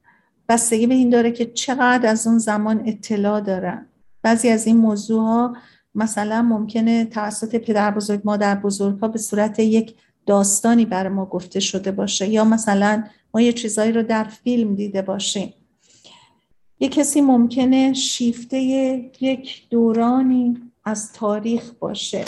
بستگی 0.50 0.88
به 0.88 0.94
این 0.94 1.10
داره 1.10 1.32
که 1.32 1.46
چقدر 1.46 2.10
از 2.10 2.28
اون 2.28 2.38
زمان 2.38 2.84
اطلاع 2.86 3.42
دارن. 3.42 3.86
بعضی 4.22 4.50
از 4.50 4.68
این 4.68 4.78
موضوع 4.78 5.22
ها 5.22 5.58
مثلا 5.96 6.42
ممکنه 6.42 7.06
توسط 7.06 7.56
پدر 7.56 7.92
بزرگ 7.92 8.22
مادر 8.24 8.56
بزرگ 8.56 9.00
ها 9.00 9.08
به 9.08 9.20
صورت 9.20 9.60
یک 9.60 9.96
داستانی 10.26 10.86
بر 10.86 11.10
ما 11.10 11.26
گفته 11.26 11.60
شده 11.60 11.92
باشه 11.92 12.28
یا 12.28 12.44
مثلا 12.44 13.04
ما 13.34 13.42
یه 13.42 13.54
چیزایی 13.54 13.92
رو 13.92 14.04
در 14.04 14.24
فیلم 14.24 14.76
دیده 14.76 15.02
باشیم. 15.02 15.54
یه 16.80 16.90
کسی 16.90 17.22
ممکنه 17.22 17.94
شیفته 17.94 18.58
یک 19.22 19.70
دورانی 19.70 20.62
از 20.86 21.14
تاریخ 21.14 21.72
باشه. 21.80 22.26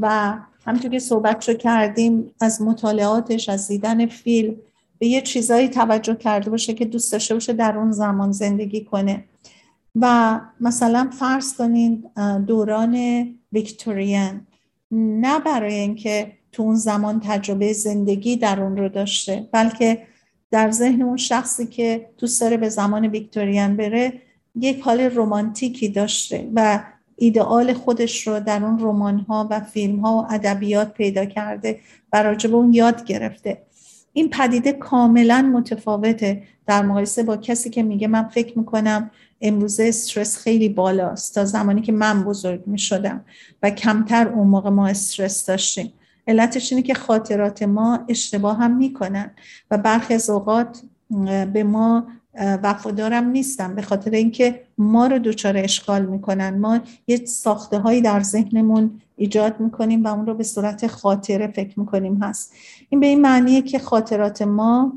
و 0.00 0.38
همینطور 0.64 0.90
که 0.90 0.98
صحبت 0.98 1.48
رو 1.48 1.54
کردیم 1.54 2.34
از 2.40 2.62
مطالعاتش 2.62 3.48
از 3.48 3.68
دیدن 3.68 4.06
فیلم 4.06 4.56
به 4.98 5.06
یه 5.06 5.20
چیزایی 5.20 5.68
توجه 5.68 6.14
کرده 6.14 6.50
باشه 6.50 6.74
که 6.74 6.84
دوست 6.84 7.12
داشته 7.12 7.34
باشه 7.34 7.52
در 7.52 7.78
اون 7.78 7.92
زمان 7.92 8.32
زندگی 8.32 8.84
کنه. 8.84 9.24
و 9.96 10.40
مثلا 10.60 11.10
فرض 11.18 11.54
کنین 11.56 12.04
دوران 12.46 13.26
ویکتوریان. 13.52 14.46
نه 14.90 15.38
برای 15.38 15.74
اینکه 15.74 16.32
تو 16.52 16.62
اون 16.62 16.74
زمان 16.74 17.20
تجربه 17.20 17.72
زندگی 17.72 18.36
در 18.36 18.60
اون 18.60 18.76
رو 18.76 18.88
داشته 18.88 19.48
بلکه 19.52 20.06
در 20.52 20.70
ذهن 20.70 21.02
اون 21.02 21.16
شخصی 21.16 21.66
که 21.66 22.08
دوست 22.18 22.40
داره 22.40 22.56
به 22.56 22.68
زمان 22.68 23.06
ویکتوریان 23.06 23.76
بره 23.76 24.12
یک 24.54 24.80
حال 24.80 25.00
رومانتیکی 25.00 25.88
داشته 25.88 26.50
و 26.54 26.84
ایدئال 27.16 27.72
خودش 27.72 28.26
رو 28.26 28.40
در 28.40 28.64
اون 28.64 28.78
رمان 28.78 29.18
ها 29.18 29.48
و 29.50 29.60
فیلم 29.60 30.00
ها 30.00 30.16
و 30.16 30.34
ادبیات 30.34 30.94
پیدا 30.94 31.24
کرده 31.24 31.80
و 32.12 32.22
راجب 32.22 32.54
اون 32.54 32.74
یاد 32.74 33.04
گرفته. 33.04 33.62
این 34.12 34.30
پدیده 34.30 34.72
کاملا 34.72 35.42
متفاوته 35.42 36.42
در 36.66 36.82
مقایسه 36.82 37.22
با 37.22 37.36
کسی 37.36 37.70
که 37.70 37.82
میگه 37.82 38.08
من 38.08 38.28
فکر 38.28 38.58
می‌کنم 38.58 39.10
امروزه 39.40 39.84
استرس 39.84 40.36
خیلی 40.36 40.68
بالاست 40.68 41.34
تا 41.34 41.44
زمانی 41.44 41.82
که 41.82 41.92
من 41.92 42.24
بزرگ 42.24 42.62
می‌شدم 42.66 43.24
و 43.62 43.70
کمتر 43.70 44.28
اون 44.28 44.46
موقع 44.46 44.70
ما 44.70 44.86
استرس 44.86 45.46
داشتیم. 45.46 45.92
علتش 46.26 46.72
اینه 46.72 46.82
که 46.82 46.94
خاطرات 46.94 47.62
ما 47.62 48.00
اشتباه 48.08 48.56
هم 48.56 48.76
می‌کنن 48.76 49.30
و 49.70 49.78
برخی 49.78 50.14
از 50.14 50.30
اوقات 50.30 50.82
به 51.52 51.64
ما 51.64 52.06
وفادارم 52.34 53.28
نیستم 53.28 53.74
به 53.74 53.82
خاطر 53.82 54.10
اینکه 54.10 54.62
ما 54.78 55.06
رو 55.06 55.18
دچار 55.18 55.56
اشکال 55.56 56.06
می‌کنن. 56.06 56.58
ما 56.58 56.80
یه 57.06 57.24
ساخته 57.24 57.78
هایی 57.78 58.00
در 58.00 58.22
ذهنمون 58.22 59.00
ایجاد 59.16 59.60
می‌کنیم 59.60 60.04
و 60.04 60.08
اون 60.08 60.26
رو 60.26 60.34
به 60.34 60.44
صورت 60.44 60.86
خاطره 60.86 61.46
فکر 61.46 61.80
می‌کنیم 61.80 62.22
هست. 62.22 62.52
این 62.88 63.00
به 63.00 63.06
این 63.06 63.20
معنیه 63.20 63.62
که 63.62 63.78
خاطرات 63.78 64.42
ما 64.42 64.92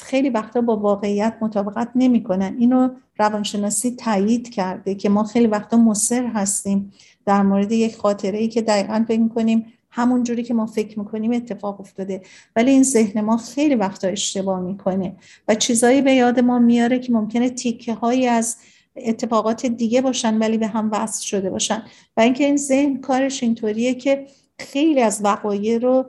خیلی 0.00 0.30
وقتا 0.30 0.60
با 0.60 0.76
واقعیت 0.76 1.34
مطابقت 1.40 1.88
نمی‌کنن. 1.94 2.56
اینو 2.58 2.88
روانشناسی 3.18 3.90
تایید 3.90 4.50
کرده 4.50 4.94
که 4.94 5.08
ما 5.08 5.24
خیلی 5.24 5.46
وقتا 5.46 5.76
مصر 5.76 6.26
هستیم 6.26 6.92
در 7.26 7.42
مورد 7.42 7.72
یک 7.72 7.96
خاطره 7.96 8.38
ای 8.38 8.48
که 8.48 8.62
دقیقا 8.62 9.04
فکر 9.08 9.20
می‌کنیم 9.20 9.66
همون 9.96 10.22
جوری 10.22 10.42
که 10.42 10.54
ما 10.54 10.66
فکر 10.66 10.98
می‌کنیم 10.98 11.32
اتفاق 11.32 11.80
افتاده. 11.80 12.22
ولی 12.56 12.70
این 12.70 12.82
ذهن 12.82 13.20
ما 13.20 13.36
خیلی 13.36 13.74
وقتا 13.74 14.08
اشتباه 14.08 14.60
می‌کنه 14.60 15.16
و 15.48 15.54
چیزایی 15.54 16.02
به 16.02 16.12
یاد 16.12 16.40
ما 16.40 16.58
میاره 16.58 16.98
که 16.98 17.12
ممکنه 17.12 17.50
تیکه 17.50 17.94
هایی 17.94 18.26
از 18.26 18.56
اتفاقات 18.96 19.66
دیگه 19.66 20.00
باشن 20.00 20.38
ولی 20.38 20.58
به 20.58 20.66
هم 20.66 20.90
وصل 20.92 21.22
شده 21.22 21.50
باشن. 21.50 21.82
و 22.16 22.20
اینکه 22.20 22.44
این 22.44 22.56
ذهن 22.56 23.00
کارش 23.00 23.42
اینطوریه 23.42 23.94
که 23.94 24.26
خیلی 24.58 25.02
از 25.02 25.20
وقایع 25.24 25.78
رو 25.78 26.06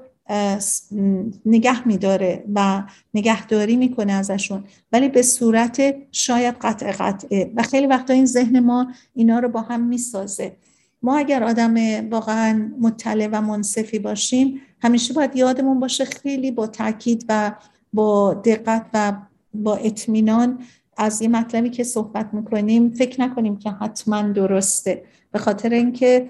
نگه 1.45 1.87
میداره 1.87 2.43
و 2.53 2.83
نگهداری 3.13 3.75
می‌کنه 3.75 4.13
ازشون. 4.13 4.63
ولی 4.91 5.09
به 5.09 5.21
صورت 5.21 5.95
شاید 6.11 6.55
قطع 6.61 6.91
قطعه. 6.91 7.51
و 7.55 7.63
خیلی 7.63 7.87
وقتا 7.87 8.13
این 8.13 8.25
ذهن 8.25 8.59
ما 8.59 8.87
اینا 9.15 9.39
رو 9.39 9.49
با 9.49 9.61
هم 9.61 9.83
می‌سازه. 9.87 10.55
ما 11.01 11.17
اگر 11.17 11.43
آدم 11.43 11.75
واقعا 12.09 12.71
مطلع 12.79 13.29
و 13.31 13.41
منصفی 13.41 13.99
باشیم 13.99 14.61
همیشه 14.81 15.13
باید 15.13 15.35
یادمون 15.35 15.79
باشه 15.79 16.05
خیلی 16.05 16.51
با 16.51 16.67
تاکید 16.67 17.25
و 17.29 17.51
با 17.93 18.33
دقت 18.33 18.85
و 18.93 19.13
با 19.53 19.75
اطمینان 19.75 20.59
از 20.97 21.21
یه 21.21 21.27
مطلبی 21.27 21.69
که 21.69 21.83
صحبت 21.83 22.33
می‌کنیم 22.33 22.89
فکر 22.89 23.21
نکنیم 23.21 23.57
که 23.57 23.69
حتما 23.69 24.21
درسته. 24.21 25.03
به 25.31 25.39
خاطر 25.39 25.69
اینکه 25.69 26.29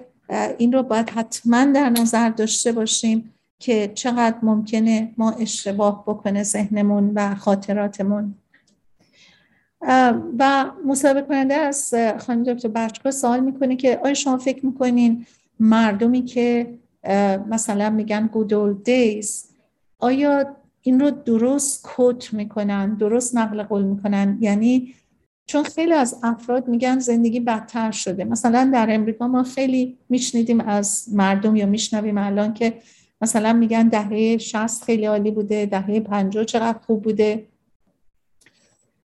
این 0.58 0.72
رو 0.72 0.82
باید 0.82 1.10
حتما 1.10 1.64
در 1.64 1.90
نظر 1.90 2.30
داشته 2.30 2.72
باشیم 2.72 3.32
که 3.58 3.92
چقدر 3.94 4.36
ممکنه 4.42 5.14
ما 5.16 5.30
اشتباه 5.30 6.04
بکنه 6.06 6.42
ذهنمون 6.42 7.12
و 7.14 7.34
خاطراتمون. 7.34 8.34
و 10.38 10.70
مصاحبه 10.86 11.22
کننده 11.22 11.54
از 11.54 11.94
خانم 12.18 12.42
دکتر 12.42 12.68
بچکا 12.68 13.10
سوال 13.10 13.40
می‌کنه 13.40 13.76
که 13.76 14.00
آیا 14.04 14.14
شما 14.14 14.38
فکر 14.38 14.66
می‌کنین 14.66 15.26
مردمی 15.60 16.24
که 16.24 16.74
مثلا 17.48 17.90
میگن 17.90 18.30
good 18.34 18.50
old 18.50 18.88
days 18.88 19.28
آیا 19.98 20.56
این 20.82 21.00
رو 21.00 21.10
درست 21.10 21.82
کوت 21.82 22.34
می‌کنن 22.34 22.94
درست 22.94 23.36
نقل 23.36 23.62
قول 23.62 23.82
می‌کنن؟ 23.82 24.38
یعنی 24.40 24.94
چون 25.46 25.62
خیلی 25.62 25.92
از 25.92 26.20
افراد 26.22 26.68
میگن 26.68 26.98
زندگی 26.98 27.40
بدتر 27.40 27.90
شده. 27.90 28.24
مثلا 28.24 28.70
در 28.72 28.86
امریکا 28.90 29.28
ما 29.28 29.42
خیلی 29.42 29.98
میشنیدیم 30.08 30.60
از 30.60 31.08
مردم 31.12 31.56
یا 31.56 31.66
میشنویم 31.66 32.18
الان 32.18 32.54
که 32.54 32.74
مثلا 33.20 33.52
میگن 33.52 33.88
دهه 33.88 34.38
60 34.38 34.84
خیلی 34.84 35.04
عالی 35.04 35.30
بوده 35.30 35.66
دهه 35.66 36.00
50 36.00 36.44
چقدر 36.44 36.78
خوب 36.78 37.02
بوده. 37.02 37.46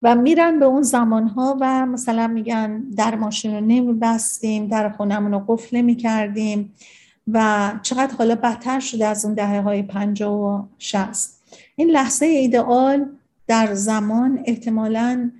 و 0.01 0.15
میرن 0.15 0.59
به 0.59 0.65
اون 0.65 0.81
زمان 0.81 1.27
ها 1.27 1.57
و 1.61 1.85
مثلا 1.85 2.27
میگن 2.27 2.79
در 2.97 3.15
ماشین 3.15 3.53
رو 3.53 3.59
نمیبستیم 3.59 4.67
در 4.67 4.89
خونمون 4.89 5.31
رو 5.31 5.39
قفل 5.47 5.77
نمی 5.77 5.95
کردیم 5.95 6.73
و 7.27 7.71
چقدر 7.81 8.15
حالا 8.15 8.35
بدتر 8.35 8.79
شده 8.79 9.05
از 9.05 9.25
اون 9.25 9.33
دهه 9.33 9.61
های 9.61 9.83
50 9.83 10.33
و 10.33 10.63
60 10.77 11.41
این 11.75 11.89
لحظه 11.89 12.25
ایدئال 12.25 13.05
در 13.47 13.73
زمان 13.73 14.43
احتمالا 14.45 15.31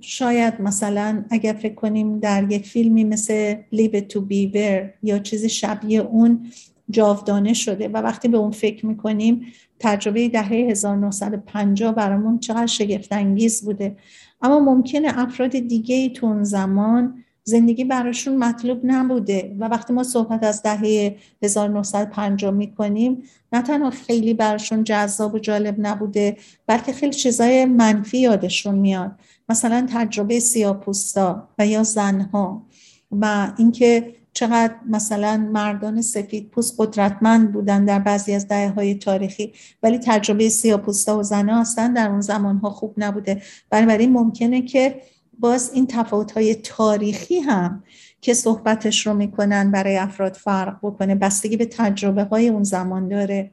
شاید 0.00 0.60
مثلا 0.60 1.24
اگر 1.30 1.52
فکر 1.52 1.74
کنیم 1.74 2.18
در 2.18 2.52
یک 2.52 2.66
فیلمی 2.66 3.04
مثل 3.04 3.56
لیب 3.72 4.00
تو 4.00 4.20
بیور 4.20 4.90
یا 5.02 5.18
چیزی 5.18 5.48
شبیه 5.48 6.00
اون 6.00 6.46
جاودانه 6.90 7.52
شده 7.52 7.88
و 7.88 7.96
وقتی 7.96 8.28
به 8.28 8.38
اون 8.38 8.50
فکر 8.50 8.86
می‌کنیم 8.86 9.46
تجربه 9.84 10.28
دهه 10.28 10.48
1950 10.48 11.94
برامون 11.94 12.38
چقدر 12.38 12.66
شگفتانگیز 12.66 13.64
بوده. 13.64 13.96
اما 14.42 14.60
ممکنه 14.60 15.18
افراد 15.18 15.50
دیگه 15.50 16.12
اون 16.22 16.44
زمان 16.44 17.24
زندگی 17.44 17.84
براشون 17.84 18.36
مطلوب 18.36 18.80
نبوده 18.84 19.56
و 19.60 19.68
وقتی 19.68 19.92
ما 19.92 20.02
صحبت 20.02 20.44
از 20.44 20.62
دهه 20.62 21.16
1950 21.42 22.50
می‌کنیم 22.50 23.22
نه 23.52 23.62
تنها 23.62 23.90
خیلی 23.90 24.34
براشون 24.34 24.84
جذاب 24.84 25.34
و 25.34 25.38
جالب 25.38 25.76
نبوده 25.78 26.36
بلکه 26.66 26.92
خیلی 26.92 27.12
چیزای 27.12 27.64
منفی 27.64 28.18
یادشون 28.18 28.74
میاد. 28.74 29.12
مثلا 29.48 29.86
تجربه 29.92 30.40
سیاپوستا 30.40 31.48
و 31.58 31.66
یا 31.66 31.82
زنها 31.82 32.66
و 33.12 33.52
اینکه 33.58 34.14
چقدر 34.34 34.74
مثلا 34.86 35.36
مردان 35.52 36.02
سفید 36.02 36.50
پوست 36.50 36.74
قدرتمند 36.78 37.52
بودن 37.52 37.84
در 37.84 37.98
بعضی 37.98 38.34
از 38.34 38.48
دهه 38.48 38.70
های 38.70 38.94
تاریخی 38.94 39.52
ولی 39.82 39.98
تجربه 39.98 40.48
سیاپوستا 40.48 41.18
و 41.18 41.22
زنها 41.22 41.60
اصلا 41.60 41.92
در 41.96 42.10
اون 42.10 42.20
زمان 42.20 42.56
ها 42.56 42.70
خوب 42.70 42.94
نبوده. 42.96 43.42
بنابراین 43.70 44.12
ممکنه 44.12 44.62
که 44.62 45.00
باز 45.38 45.70
این 45.72 45.86
تفاوت 45.86 46.32
های 46.32 46.54
تاریخی 46.54 47.38
هم 47.38 47.84
که 48.20 48.34
صحبتش 48.34 49.06
رو 49.06 49.14
می‌کنن 49.14 49.70
برای 49.70 49.96
افراد 49.96 50.34
فرق 50.34 50.78
بکنه 50.82 51.14
بستگی 51.14 51.56
به 51.56 51.66
تجربه 51.66 52.24
های 52.24 52.48
اون 52.48 52.62
زمان 52.62 53.08
داره. 53.08 53.50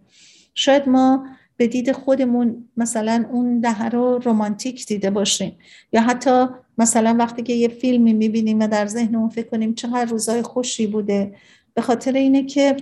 شاید 0.53 0.89
ما 0.89 1.25
به 1.57 1.67
دید 1.67 1.91
خودمون 1.91 2.67
مثلا 2.77 3.25
اون 3.31 3.59
دهه 3.59 3.89
رو 3.89 4.19
رومانتیک 4.23 4.85
دیده 4.85 5.09
باشیم 5.09 5.57
یا 5.93 6.01
حتی 6.01 6.47
مثلا 6.81 7.15
وقتی 7.19 7.43
که 7.43 7.53
یه 7.53 7.67
فیلمی 7.67 8.13
می‌بینیم 8.13 8.59
و 8.59 8.67
در 8.67 8.85
ذهنمون 8.85 9.29
فکر 9.29 9.47
کنیم 9.49 9.73
چقدر 9.73 10.05
روزای 10.05 10.41
خوشی 10.41 10.87
بوده. 10.87 11.33
به 11.73 11.81
خاطر 11.81 12.13
اینه 12.13 12.43
که 12.43 12.77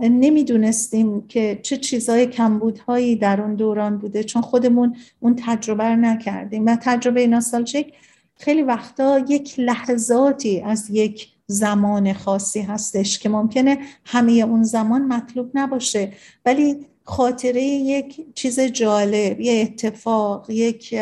نمی‌دونستیم 0.00 1.26
که 1.26 1.58
چه 1.62 1.76
چیزای 1.76 2.26
کمبودهایی 2.26 3.16
در 3.16 3.40
اون 3.40 3.54
دوران 3.54 3.98
بوده 3.98 4.24
چون 4.24 4.42
خودمون 4.42 4.96
اون 5.20 5.36
تجربه 5.38 5.84
رو 5.84 5.96
نکردیم. 5.96 6.66
و 6.66 6.76
تجربه 6.82 7.26
ناستالژیک 7.26 7.92
خیلی 8.36 8.62
وقتا 8.62 9.18
یک 9.28 9.54
لحظاتی 9.58 10.60
از 10.60 10.90
یک 10.90 11.28
زمان 11.46 12.12
خاصی 12.12 12.60
هستش 12.60 13.18
که 13.18 13.28
ممکنه 13.28 13.78
همه 14.04 14.32
اون 14.32 14.62
زمان 14.62 15.02
مطلوب 15.02 15.50
نباشه. 15.54 16.12
ولی 16.44 16.76
خاطره 17.04 17.62
یک 17.62 18.26
چیز 18.34 18.60
جالب 18.60 19.40
یه 19.40 19.62
اتفاق 19.62 20.50
یک 20.50 20.94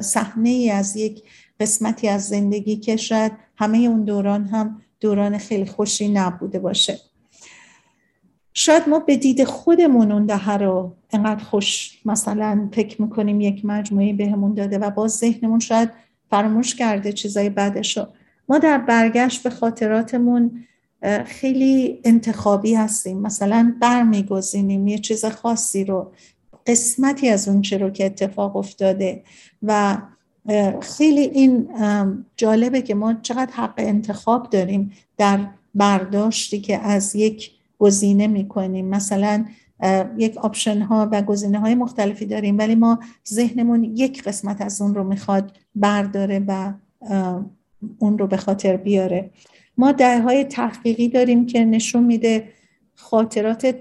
صحنه 0.00 0.48
ای 0.48 0.70
از 0.70 0.96
یک 0.96 1.22
قسمتی 1.60 2.08
از 2.08 2.28
زندگی 2.28 2.76
که 2.76 2.96
شاید 2.96 3.32
همه 3.56 3.78
اون 3.78 4.04
دوران 4.04 4.44
هم 4.44 4.82
دوران 5.00 5.38
خیلی 5.38 5.66
خوشی 5.66 6.08
نبوده 6.08 6.58
باشه. 6.58 6.98
شاید 8.54 8.88
ما 8.88 8.98
به 8.98 9.16
دید 9.16 9.44
خودمون 9.44 10.12
اون 10.12 10.26
دهه 10.26 10.56
رو 10.56 10.96
انقدر 11.10 11.44
خوش 11.44 12.00
مثلا 12.04 12.68
فکر 12.72 13.02
می‌کنیم 13.02 13.40
یک 13.40 13.64
مجموعه 13.64 14.12
بهمون 14.12 14.54
داده 14.54 14.78
و 14.78 14.90
باز 14.90 15.12
ذهنمون 15.12 15.58
شاید 15.58 15.90
فراموش 16.30 16.74
کرده 16.74 17.12
چیزای 17.12 17.50
بعدش 17.50 17.98
ما 18.48 18.58
در 18.58 18.78
برگشت 18.78 19.42
به 19.42 19.50
خاطراتمون 19.50 20.64
خیلی 21.24 22.00
انتخابی 22.04 22.74
هستیم. 22.74 23.20
مثلا 23.20 23.74
برمیگزینیم 23.80 24.88
یه 24.88 24.98
چیز 24.98 25.24
خاصی 25.24 25.84
رو 25.84 26.12
قسمتی 26.66 27.28
از 27.28 27.48
اون 27.48 27.62
چه 27.62 27.78
رو 27.78 27.90
که 27.90 28.06
اتفاق 28.06 28.56
افتاده 28.56 29.22
و 29.62 29.98
خیلی 30.80 31.20
این 31.20 31.68
جالبه 32.36 32.82
که 32.82 32.94
ما 32.94 33.14
چقدر 33.14 33.52
حق 33.52 33.74
انتخاب 33.76 34.50
داریم 34.50 34.92
در 35.16 35.48
برداشتی 35.74 36.60
که 36.60 36.78
از 36.78 37.16
یک 37.16 37.50
گزینه 37.78 38.26
می‌کنیم. 38.26 38.86
مثلا 38.86 39.44
یک 40.18 40.36
آپشن 40.36 40.82
ها 40.82 41.08
و 41.12 41.22
گزینه 41.22 41.58
های 41.58 41.74
مختلفی 41.74 42.26
داریم 42.26 42.58
ولی 42.58 42.74
ما 42.74 42.98
ذهنمون 43.28 43.84
یک 43.84 44.22
قسمت 44.22 44.60
از 44.60 44.80
اون 44.80 44.94
رو 44.94 45.04
می‌خواد 45.04 45.52
برداره 45.74 46.44
و 46.48 46.72
اون 47.98 48.18
رو 48.18 48.26
به 48.26 48.36
خاطر 48.36 48.76
بیاره. 48.76 49.30
ما 49.78 49.92
ده 49.92 50.22
های 50.22 50.44
تحقیقی 50.44 51.08
داریم 51.08 51.46
که 51.46 51.64
نشون 51.64 52.04
میده 52.04 52.48
خاطرات 52.94 53.76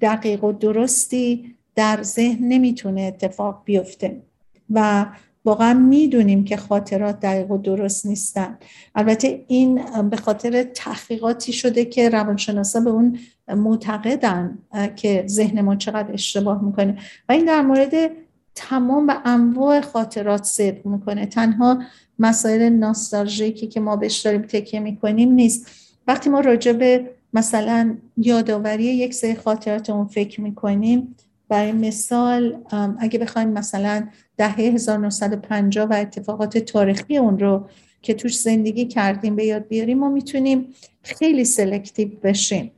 دقیق 0.00 0.44
و 0.44 0.52
درستی 0.52 1.54
در 1.76 2.02
ذهن 2.02 2.48
نمی‌تونه 2.48 3.00
اتفاق 3.00 3.62
بیفته. 3.64 4.22
و 4.70 5.06
واقعا 5.44 5.74
می‌دونیم 5.74 6.44
که 6.44 6.56
خاطرات 6.56 7.20
دقیق 7.20 7.50
و 7.50 7.58
درست 7.58 8.06
نیستن. 8.06 8.58
البته 8.94 9.44
این 9.48 9.80
به 10.10 10.16
خاطر 10.16 10.62
تحقیقاتی 10.62 11.52
شده 11.52 11.84
که 11.84 12.08
روانشناسا 12.08 12.80
به 12.80 12.90
اون 12.90 13.18
معتقدن 13.48 14.58
که 14.96 15.24
ذهن 15.26 15.60
ما 15.60 15.76
چقدر 15.76 16.12
اشتباه 16.12 16.64
می‌کنه. 16.64 16.98
و 17.28 17.32
این 17.32 17.44
در 17.44 17.62
مورد 17.62 18.10
تمام 18.54 19.08
و 19.08 19.14
انواع 19.24 19.80
خاطرات 19.80 20.44
صدق 20.44 20.86
می‌کنه. 20.86 21.26
تنها 21.26 21.82
مسائل 22.18 22.68
ناستالژیکی 22.68 23.66
که 23.66 23.80
ما 23.80 23.96
بهش 23.96 24.20
داریم 24.20 24.42
تکیه 24.42 24.80
می‌کنیم 24.80 25.32
نیست. 25.32 25.66
وقتی 26.06 26.30
ما 26.30 26.40
راجع 26.40 26.72
به 26.72 27.10
مثلا 27.32 27.96
یادآوری 28.16 28.84
یک 28.84 29.14
سری 29.14 29.34
خاطرات 29.34 29.90
اون 29.90 30.06
فکر 30.06 30.40
می‌کنیم 30.40 31.16
برای 31.48 31.72
مثال 31.72 32.58
اگه 32.98 33.18
بخوایم 33.18 33.48
مثلا 33.48 34.08
دهه 34.36 34.60
1950 34.60 35.88
و 35.88 35.92
اتفاقات 35.92 36.58
تاریخی 36.58 37.16
اون 37.16 37.38
رو 37.38 37.68
که 38.02 38.14
توش 38.14 38.38
زندگی 38.38 38.84
کردیم 38.84 39.36
به 39.36 39.44
یاد 39.44 39.68
بیاریم 39.68 39.98
ما 39.98 40.08
می‌تونیم 40.08 40.66
خیلی 41.02 41.44
سلکتیو 41.44 42.08
بشیم. 42.22 42.70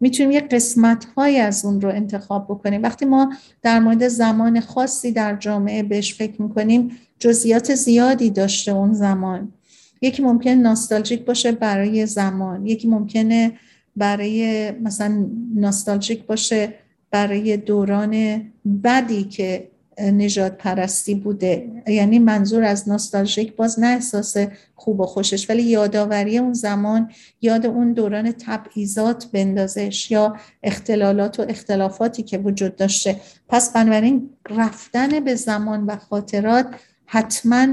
می‌تونیم 0.00 0.32
یک 0.32 0.48
قسمت 0.48 1.04
های 1.16 1.38
از 1.38 1.64
اون 1.64 1.80
رو 1.80 1.88
انتخاب 1.88 2.44
بکنیم. 2.44 2.82
وقتی 2.82 3.04
ما 3.04 3.32
در 3.62 3.80
مورد 3.80 4.08
زمان 4.08 4.60
خاصی 4.60 5.12
در 5.12 5.36
جامعه 5.36 5.82
بهش 5.82 6.14
فکر 6.14 6.42
می‌کنیم 6.42 6.90
جزئیات 7.18 7.74
زیادی 7.74 8.30
داشته 8.30 8.72
اون 8.72 8.92
زمان. 8.92 9.52
یکی 10.02 10.22
ممکن 10.22 10.50
ناستالژیک 10.50 11.24
باشه 11.24 11.52
برای 11.52 12.06
زمان. 12.06 12.66
یکی 12.66 12.88
ممکنه 12.88 13.52
برای 13.96 14.70
مثلا 14.70 15.26
ناستالژیک 15.54 16.26
باشه 16.26 16.74
برای 17.12 17.56
دوران 17.56 18.42
بدی 18.84 19.24
که 19.24 19.68
نجات 19.98 20.56
پرستی 20.56 21.14
بوده. 21.14 21.82
یعنی 21.86 22.18
منظور 22.18 22.64
از 22.64 22.88
ناستالژیک 22.88 23.56
باز 23.56 23.80
نه 23.80 23.86
احساس 23.86 24.36
خوب 24.74 25.00
و 25.00 25.06
خوشش 25.06 25.50
ولی 25.50 25.62
یادآوری 25.62 26.38
اون 26.38 26.52
زمان 26.52 27.10
یاد 27.40 27.66
اون 27.66 27.92
دوران 27.92 28.32
تبعیضات 28.32 29.26
بندازش 29.32 30.10
یا 30.10 30.36
اختلالات 30.62 31.40
و 31.40 31.46
اختلافاتی 31.48 32.22
که 32.22 32.38
وجود 32.38 32.76
داشته. 32.76 33.20
پس 33.48 33.72
بنابراین 33.72 34.30
رفتن 34.50 35.20
به 35.20 35.34
زمان 35.34 35.86
و 35.86 35.96
خاطرات 35.96 36.66
حتما 37.06 37.66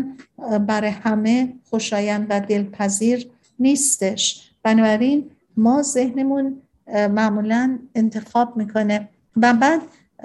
برای 0.68 0.90
همه 0.90 1.54
خوشایند 1.64 2.28
و 2.30 2.40
دلپذیر 2.40 3.30
نیستش. 3.60 4.52
بنابراین 4.64 5.32
ما 5.58 5.82
ذهنمون 5.82 6.62
معمولا 6.94 7.80
انتخاب 7.96 8.58
می‌کنه 8.58 9.10
و 9.42 9.54
بعد 9.54 9.82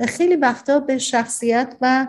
خیلی 0.08 0.36
وقتا 0.36 0.80
به 0.80 0.98
شخصیت 0.98 1.76
و 1.80 2.06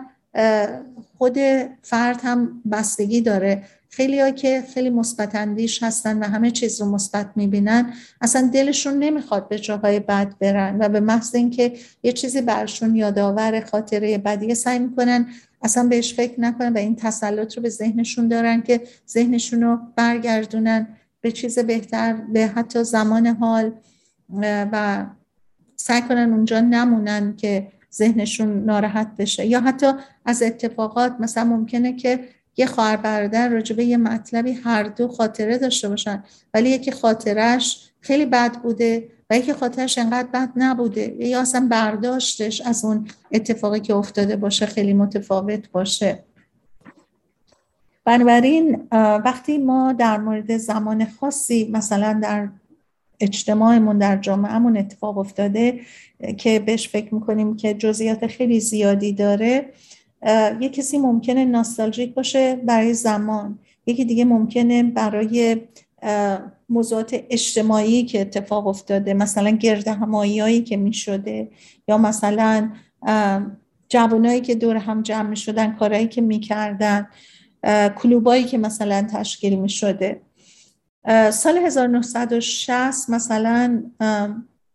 خود 1.18 1.38
فرد 1.82 2.20
هم 2.22 2.62
بستگی 2.72 3.20
داره. 3.20 3.62
خیلی 3.90 4.32
که 4.32 4.64
خیلی 4.74 4.90
مثبت 4.90 5.34
اندیش 5.34 5.82
هستن 5.82 6.18
و 6.18 6.24
همه 6.24 6.50
چیز 6.50 6.80
رو 6.80 6.90
مثبت 6.90 7.30
می‌بینن 7.36 7.92
اصلا 8.20 8.50
دلشون 8.54 8.98
نمی‌خواد 8.98 9.48
به 9.48 9.58
جاهای 9.58 10.00
بد 10.00 10.38
برن 10.38 10.76
و 10.80 10.88
به 10.88 11.00
محض 11.00 11.34
اینکه 11.34 11.72
یه 12.02 12.12
چیزی 12.12 12.40
برشون 12.40 12.96
یادآور 12.96 13.64
خاطره 13.70 14.18
بدیه 14.18 14.54
سعی 14.54 14.78
می‌کنن 14.78 15.26
اصلا 15.62 15.88
بهش 15.88 16.14
فکر 16.14 16.40
نکنن 16.40 16.72
و 16.72 16.78
این 16.78 16.96
تسلط 16.96 17.56
رو 17.56 17.62
به 17.62 17.68
ذهنشون 17.68 18.28
دارن 18.28 18.62
که 18.62 18.80
ذهنشون 19.08 19.62
رو 19.62 19.78
برگردونن 19.96 20.88
به 21.20 21.32
چیز 21.32 21.58
بهتر 21.58 22.12
به 22.12 22.46
حتی 22.46 22.84
زمان 22.84 23.26
حال 23.26 23.72
و 24.72 25.06
سعی 25.86 26.02
کنن 26.02 26.32
اونجا 26.32 26.60
نمونن 26.60 27.36
که 27.36 27.68
ذهنشون 27.94 28.64
ناراحت 28.64 29.10
بشه. 29.18 29.46
یا 29.46 29.60
حتی 29.60 29.86
از 30.24 30.42
اتفاقات 30.42 31.16
مثلا 31.20 31.44
ممکنه 31.44 31.92
که 31.92 32.20
یه 32.56 32.66
خواهر 32.66 32.96
برادر 32.96 33.48
راجبه 33.48 33.84
یه 33.84 33.96
مطلبی 33.96 34.52
هر 34.52 34.82
دو 34.82 35.08
خاطره 35.08 35.58
داشته 35.58 35.88
باشن 35.88 36.24
ولی 36.54 36.70
یکی 36.70 36.90
خاطرش 36.90 37.90
خیلی 38.00 38.26
بد 38.26 38.56
بوده 38.62 39.08
و 39.30 39.36
یکی 39.36 39.52
خاطرش 39.52 39.98
انقدر 39.98 40.28
بد 40.28 40.50
نبوده. 40.56 41.16
یا 41.18 41.40
اصلا 41.40 41.68
برداشتش 41.70 42.60
از 42.60 42.84
اون 42.84 43.08
اتفاقی 43.32 43.80
که 43.80 43.94
افتاده 43.94 44.36
باشه 44.36 44.66
خیلی 44.66 44.94
متفاوت 44.94 45.70
باشه. 45.70 46.24
بنابراین 48.04 48.88
وقتی 49.24 49.58
ما 49.58 49.92
در 49.92 50.18
مورد 50.18 50.56
زمان 50.56 51.06
خاصی 51.20 51.70
مثلا 51.72 52.20
در 52.22 52.48
اجتماعمون 53.20 53.98
در 53.98 54.16
جامعهمون 54.16 54.76
اتفاق 54.76 55.18
افتاده 55.18 55.80
که 56.36 56.58
بهش 56.58 56.88
فکر 56.88 57.14
می‌کنیم 57.14 57.56
که 57.56 57.74
جزئیات 57.74 58.26
خیلی 58.26 58.60
زیادی 58.60 59.12
داره. 59.12 59.72
یه 60.60 60.68
کسی 60.68 60.98
ممکنه 60.98 61.44
ناستالژیک 61.44 62.14
باشه 62.14 62.56
برای 62.56 62.94
زمان. 62.94 63.58
یکی 63.86 64.04
دیگه 64.04 64.24
ممکنه 64.24 64.82
برای 64.82 65.56
موضوعات 66.68 67.24
اجتماعی 67.30 68.02
که 68.04 68.20
اتفاق 68.20 68.66
افتاده 68.66 69.14
مثلا 69.14 69.50
گرد 69.50 69.88
همایی 69.88 70.62
که 70.62 70.76
می 70.76 70.92
شده 70.92 71.48
یا 71.88 71.98
مثلا 71.98 72.70
جوانایی 73.88 74.40
که 74.40 74.54
دور 74.54 74.76
هم 74.76 75.02
جمع 75.02 75.28
می 75.28 75.36
شدن 75.36 75.72
کارهایی 75.72 76.08
که 76.08 76.20
می 76.20 76.40
کردن 76.40 77.08
کلوبایی 77.96 78.44
که 78.44 78.58
مثلا 78.58 79.06
تشکیل 79.12 79.58
می 79.58 79.68
شده 79.68 80.20
سال 81.30 81.58
1960 81.58 83.10
مثلا 83.10 83.82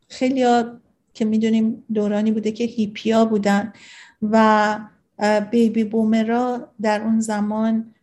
خیلی 0.08 0.46
که 1.14 1.26
می‌دونیم 1.26 1.84
دورانی 1.94 2.32
بوده 2.32 2.52
که 2.52 2.64
هیپیا 2.64 3.26
بودن 3.26 3.74
و 4.22 4.80
بیبی 5.52 5.84
بومرا 5.84 6.72
در 6.82 7.02
اون 7.02 7.20
زمان 7.20 7.94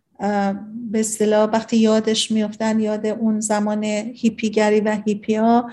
به 0.90 1.00
اصطلاح 1.00 1.50
وقتی 1.50 1.76
یادش 1.76 2.30
میفتن 2.30 2.80
یاد 2.80 3.06
اون 3.06 3.40
زمان 3.40 3.84
هیپیگری 3.84 4.80
و 4.80 4.98
هیپیا 5.06 5.70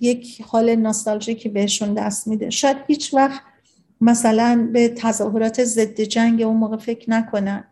یک 0.00 0.42
حال 0.42 0.74
ناستالژیکی 0.74 1.48
بهشون 1.48 1.94
دست 1.94 2.28
میده. 2.28 2.50
شاید 2.50 2.76
هیچ 2.86 3.14
وقت 3.14 3.42
مثلا 4.00 4.68
به 4.72 4.88
تظاهرات 4.88 5.64
ضد 5.64 6.00
جنگ 6.00 6.42
اون 6.42 6.56
موقع 6.56 6.76
فکر 6.76 7.10
نکنن. 7.10 7.64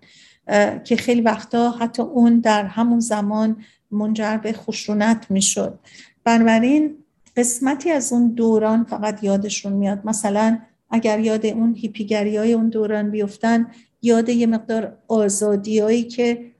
که 0.84 0.96
خیلی 0.96 1.20
وقتا 1.20 1.70
حتی 1.70 2.02
اون 2.02 2.40
در 2.40 2.64
همون 2.64 3.00
زمان 3.00 3.56
منجر 3.90 4.36
به 4.36 4.52
خشونت 4.52 5.26
می‌شد. 5.30 5.78
بنابراین 6.24 6.96
قسمتی 7.36 7.90
از 7.90 8.12
اون 8.12 8.28
دوران 8.28 8.84
فقط 8.84 9.24
یادشون 9.24 9.72
میاد. 9.72 10.00
مثلا 10.04 10.58
اگر 10.90 11.20
یاد 11.20 11.46
اون 11.46 11.74
هیپیگری 11.74 12.36
های 12.36 12.52
اون 12.52 12.68
دوران 12.68 13.10
بیفتن 13.10 13.66
یاد 14.02 14.28
یه 14.28 14.46
مقدار 14.46 14.96
آزادیایی 15.08 16.02
که 16.02 16.50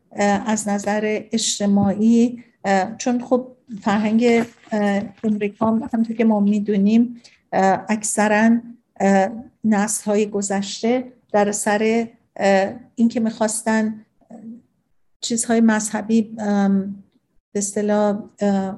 از 0.47 0.69
نظر 0.69 1.21
اجتماعی 1.33 2.45
چون 2.99 3.25
خب 3.25 3.47
فرهنگ 3.83 4.45
امریکا 5.25 5.67
همونطور 5.67 6.17
که 6.17 6.25
ما 6.25 6.41
می‌دونیم 6.41 7.21
اکثرا 7.89 8.51
نسل 9.65 10.05
های 10.05 10.27
گذشته 10.27 11.13
در 11.33 11.53
سر 11.53 12.09
اینکه 12.95 13.21
می‌خواستن 13.21 14.05
چیزهای 15.21 15.61
مذهبی 15.61 16.23
به 17.53 17.59
اصطلاح 17.59 18.19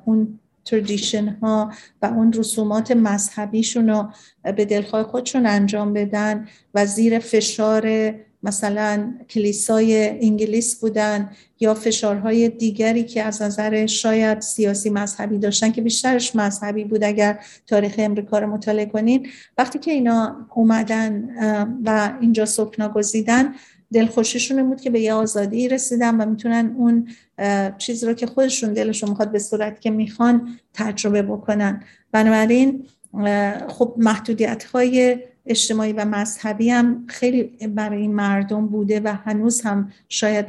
اون 0.04 0.38
تردیشن 0.64 1.28
ها 1.28 1.72
و 2.02 2.06
اون 2.06 2.32
رسومات 2.32 2.90
مذهبیشون 2.90 3.88
رو 3.88 4.08
به 4.42 4.64
دلخواه 4.64 5.02
خودشون 5.02 5.46
انجام 5.46 5.92
بدن 5.92 6.48
و 6.74 6.86
زیر 6.86 7.18
فشار 7.18 8.14
مثلا 8.46 9.14
کلیسای 9.30 10.08
انگلیس 10.08 10.80
بودن 10.80 11.30
یا 11.60 11.74
فشارهای 11.74 12.48
دیگری 12.48 13.04
که 13.04 13.22
از 13.22 13.42
نظر 13.42 13.86
شاید 13.86 14.40
سیاسی 14.40 14.90
مذهبی 14.90 15.38
داشتن 15.38 15.72
که 15.72 15.82
بیشترش 15.82 16.36
مذهبی 16.36 16.84
بود 16.84 17.04
اگر 17.04 17.38
تاریخ 17.66 17.94
امریکا 17.98 18.38
رو 18.38 18.46
مطالعه 18.46 18.86
کنین. 18.86 19.28
وقتی 19.58 19.78
که 19.78 19.90
اینا 19.90 20.46
اومدن 20.54 21.28
و 21.84 22.12
اینجا 22.20 22.44
سکنا 22.44 22.88
گزیدن 22.88 23.54
دلخوشیشون 23.92 24.68
بود 24.68 24.80
که 24.80 24.90
به 24.90 25.00
یه 25.00 25.12
آزادی 25.12 25.68
رسیدن 25.68 26.16
و 26.16 26.26
می‌تونن 26.26 26.74
اون 26.78 27.08
چیز 27.78 28.04
رو 28.04 28.12
که 28.12 28.26
خودشون 28.26 28.72
دلشون 28.72 29.10
می‌خواد 29.10 29.32
به 29.32 29.38
صورت 29.38 29.80
که 29.80 29.90
می‌خوان 29.90 30.58
تجربه 30.74 31.22
بکنن. 31.22 31.82
بنابراین 32.12 32.84
خب 33.68 33.94
محدودیت 33.96 34.64
های 34.64 35.18
اجتماعی 35.46 35.92
و 35.92 36.04
مذهبی 36.04 36.70
هم 36.70 37.04
خیلی 37.08 37.42
برای 37.66 38.00
این 38.00 38.14
مردم 38.14 38.66
بوده 38.66 39.00
و 39.00 39.16
هنوز 39.24 39.62
هم 39.62 39.92
شاید 40.08 40.46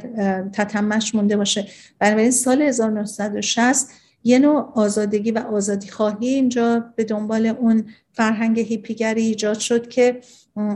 تتمش 0.50 1.14
مونده 1.14 1.36
باشه. 1.36 1.66
بنابراین 1.98 2.30
سال 2.30 2.62
1960 2.62 3.88
یه 4.24 4.38
نوع 4.38 4.72
آزادگی 4.74 5.30
و 5.30 5.38
آزادی 5.38 5.88
خواهی 5.88 6.28
اینجا 6.28 6.84
به 6.96 7.04
دنبال 7.04 7.46
اون 7.46 7.84
فرهنگ 8.12 8.60
هیپیگری 8.60 9.22
ایجاد 9.22 9.58
شد 9.58 9.88
که 9.88 10.20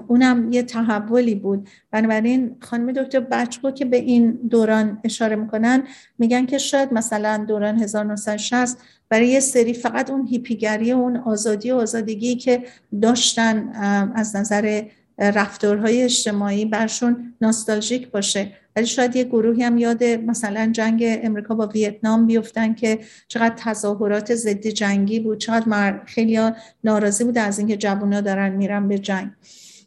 اونم 0.09 0.53
یه 0.53 0.62
تحولی 0.62 1.34
بود. 1.34 1.68
بنابراین 1.90 2.57
خانم 2.61 2.93
دکتر 2.93 3.20
بچکو 3.20 3.70
که 3.70 3.84
به 3.84 3.97
این 3.97 4.30
دوران 4.30 5.01
اشاره 5.05 5.36
می‌کنن 5.36 5.82
میگن 6.18 6.47
که 6.47 6.59
شاید 6.59 6.93
مثلا 6.93 7.45
دوران 7.49 7.82
1960 7.82 8.78
برای 9.09 9.28
یه 9.28 9.40
سری 9.40 9.74
فقط 9.74 10.11
اون 10.11 10.26
هیپیگری 10.26 10.93
و 10.93 10.97
اون 10.97 11.16
آزادی 11.16 11.70
و 11.70 11.76
آزادگی 11.76 12.36
که 12.36 12.62
داشتن 13.03 13.68
از 14.14 14.36
نظر 14.36 14.82
رفتارهای 15.18 16.03
اجتماعی 16.03 16.64
برشون 16.64 17.34
ناستالژیک 17.40 18.11
باشه. 18.11 18.53
ولی 18.77 18.87
شاید 18.87 19.16
یه 19.16 19.25
گروهی 19.25 19.62
هم 19.62 19.79
یاد 19.79 20.05
مثلا 20.05 20.70
جنگ 20.73 21.05
امریکا 21.07 21.55
با 21.55 21.66
ویتنام 21.66 22.27
بیفتن 22.27 22.75
که 22.75 22.99
چقدر 23.29 23.55
تظاهرات 23.57 24.35
ضد 24.35 24.66
جنگی 24.66 25.20
بود 25.20 25.39
چقدر 25.39 26.01
خیلی 26.05 26.51
ناراضی 26.85 27.25
بود 27.25 27.39
از 27.39 27.59
اینکه 27.59 27.77
جوونا 27.77 28.20
دارن 28.20 28.57
میرن 28.57 28.89
به 28.89 28.99
جنگ. 28.99 29.31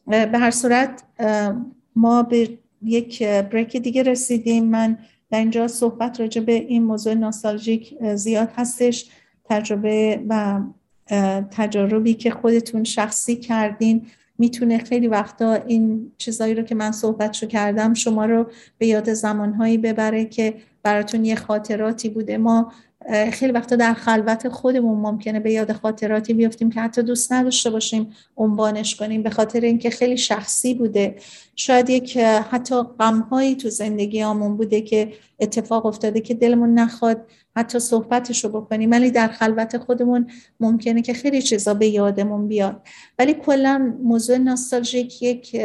به 0.07 0.39
هر 0.39 0.51
صورت 0.51 1.03
ما 1.95 2.23
به 2.23 2.49
یک 2.83 3.23
بریک 3.23 3.77
دیگه 3.77 4.03
رسیدیم. 4.03 4.65
من 4.65 4.97
در 5.31 5.39
اینجا 5.39 5.67
صحبت 5.67 6.19
راجع 6.19 6.41
به 6.41 6.53
این 6.53 6.83
موضوع 6.83 7.13
ناستالژیک 7.13 7.95
زیاد 8.15 8.51
هستش. 8.55 9.09
تجربه 9.49 10.23
و 10.29 10.61
تجاربی 11.51 12.13
که 12.13 12.31
خودتون 12.31 12.83
شخصی 12.83 13.35
کردین 13.35 14.07
می‌تونه 14.37 14.77
خیلی 14.77 15.07
وقتا 15.07 15.53
این 15.53 16.11
چیزایی 16.17 16.53
رو 16.53 16.63
که 16.63 16.75
من 16.75 16.91
صحبتشو 16.91 17.47
کردم 17.47 17.93
شما 17.93 18.25
رو 18.25 18.45
به 18.77 18.87
یاد 18.87 19.13
زمانهایی 19.13 19.77
ببره 19.77 20.25
که 20.25 20.53
براتون 20.83 21.25
یه 21.25 21.35
خاطراتی 21.35 22.09
بوده. 22.09 22.37
ما 22.37 22.71
خیلی 23.31 23.51
وقتا 23.51 23.75
در 23.75 23.93
خلوت 23.93 24.49
خودمون 24.49 24.99
ممکنه 24.99 25.39
به 25.39 25.51
یاد 25.51 25.71
خاطراتی 25.71 26.33
بیفتیم 26.33 26.71
که 26.71 26.81
حتی 26.81 27.03
دوست 27.03 27.33
نداشته 27.33 27.69
باشیم 27.69 28.11
عنوانش 28.37 28.95
کنیم 28.95 29.23
به 29.23 29.29
خاطر 29.29 29.59
اینکه 29.59 29.89
خیلی 29.89 30.17
شخصی 30.17 30.73
بوده. 30.73 31.15
شاید 31.55 31.89
یک 31.89 32.17
حتی 32.17 32.75
غمهایی 32.99 33.55
تو 33.55 33.69
زندگی 33.69 34.23
آمون 34.23 34.57
بوده 34.57 34.81
که 34.81 35.13
اتفاق 35.39 35.85
افتاده 35.85 36.21
که 36.21 36.33
دلمون 36.33 36.73
نخواد 36.73 37.25
حتی 37.55 37.79
صحبتش 37.79 38.43
رو 38.43 38.49
بکنیم. 38.49 38.91
ولی 38.91 39.11
در 39.11 39.27
خلوت 39.27 39.77
خودمون 39.77 40.27
ممکنه 40.59 41.01
که 41.01 41.13
خیلی 41.13 41.41
چیزا 41.41 41.73
به 41.73 41.87
یادمون 41.87 42.47
بیاد. 42.47 42.81
ولی 43.19 43.33
کلا 43.33 43.95
موضوع 44.03 44.37
ناستالژیک 44.37 45.23
یک 45.23 45.61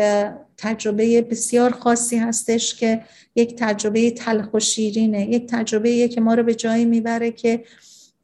تجربه 0.57 1.23
بسیار 1.23 1.71
خاصی 1.71 2.17
هستش 2.17 2.75
که 2.75 3.03
یک 3.37 3.55
تجربه 3.57 4.11
تلخ 4.11 4.55
و 4.55 4.61
شیرینه. 4.61 5.31
یک 5.31 5.47
تجربه 5.47 6.09
که 6.09 6.21
ما 6.21 6.35
رو 6.35 6.43
به 6.43 6.55
جایی 6.55 6.85
می‌بره 6.85 7.31
که 7.31 7.65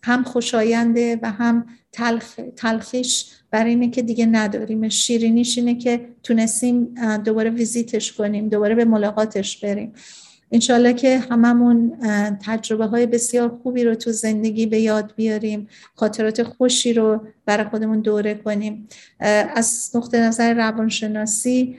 هم 0.02 0.22
خوشاینده 0.22 1.18
و 1.22 1.30
هم 1.30 1.66
تلخ، 1.92 2.40
تلخیش 2.56 3.30
برای 3.50 3.70
اینه 3.70 3.90
که 3.90 4.02
دیگه 4.02 4.26
نداریم. 4.26 4.88
شیرینیش 4.88 5.58
اینه 5.58 5.74
که 5.74 6.08
تونستیم 6.22 6.94
دوباره 7.24 7.50
ویزیتش 7.50 8.12
کنیم 8.12 8.48
دوباره 8.48 8.74
به 8.74 8.84
ملاقاتش 8.84 9.64
بریم. 9.64 9.92
انشالله 10.52 10.92
که 10.92 11.18
هممون 11.18 11.92
تجربه 12.46 12.86
های 12.86 13.06
بسیار 13.06 13.58
خوبی 13.62 13.84
رو 13.84 13.94
تو 13.94 14.12
زندگی 14.12 14.66
به 14.66 14.80
یاد 14.80 15.12
بیاریم 15.16 15.68
خاطرات 15.94 16.42
خوشی 16.42 16.92
رو 16.92 17.26
برای 17.46 17.68
خودمون 17.68 18.00
دوره 18.00 18.34
کنیم. 18.34 18.88
از 19.54 19.90
نقطه 19.94 20.20
نظر 20.20 20.54
روانشناسی 20.54 21.76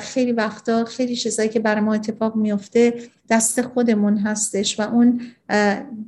خیلی 0.00 0.32
وقتا 0.32 0.84
خیلی 0.84 1.16
چیزایی 1.16 1.48
که 1.48 1.60
برای 1.60 1.80
ما 1.80 1.94
اتفاق 1.94 2.36
میفته 2.36 2.94
دست 3.28 3.62
خودمون 3.62 4.18
هستش 4.18 4.80
و 4.80 4.82
اون 4.82 5.20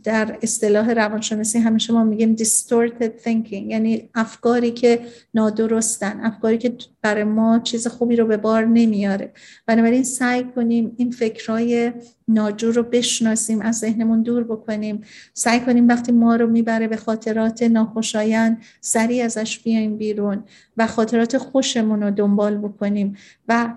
در 0.05 0.39
اصطلاح 0.43 0.91
روانشناسی 0.91 1.59
همیشه 1.59 1.93
ما 1.93 2.05
میگیم 2.05 2.37
distorted 2.37 3.25
thinking 3.25 3.53
یعنی 3.53 4.09
افکاری 4.15 4.71
که 4.71 5.01
نادرستن 5.35 6.21
افکاری 6.21 6.59
که 6.59 6.77
برای 7.03 7.25
ما 7.25 7.59
چیز 7.59 7.87
خوبی 7.87 8.17
رو 8.17 8.27
به 8.27 8.37
بار 8.37 8.65
نمیاره. 8.65 9.33
بنابراین 9.67 10.05
سعی 10.05 10.45
کنیم 10.45 10.95
این 10.97 11.11
فکرهای 11.11 11.93
ناجور 12.29 12.75
رو 12.75 12.83
بشناسیم 12.83 13.61
از 13.61 13.79
ذهنمون 13.79 14.23
دور 14.23 14.45
بکنیم. 14.45 15.01
سعی 15.35 15.61
کنیم 15.61 15.89
وقتی 15.89 16.13
ما 16.13 16.37
رو 16.37 16.47
می‌بره 16.47 16.89
به 16.89 16.97
خاطرات 16.97 17.63
ناخوشایند 17.63 18.63
سریع 18.81 19.25
ازش 19.25 19.59
بیایم 19.59 19.97
بیرون 19.97 20.45
و 20.77 20.87
خاطرات 20.87 21.39
خوشمون 21.39 22.03
رو 22.03 22.11
دنبال 22.11 22.59
بکنیم 22.59 23.17
و 23.49 23.75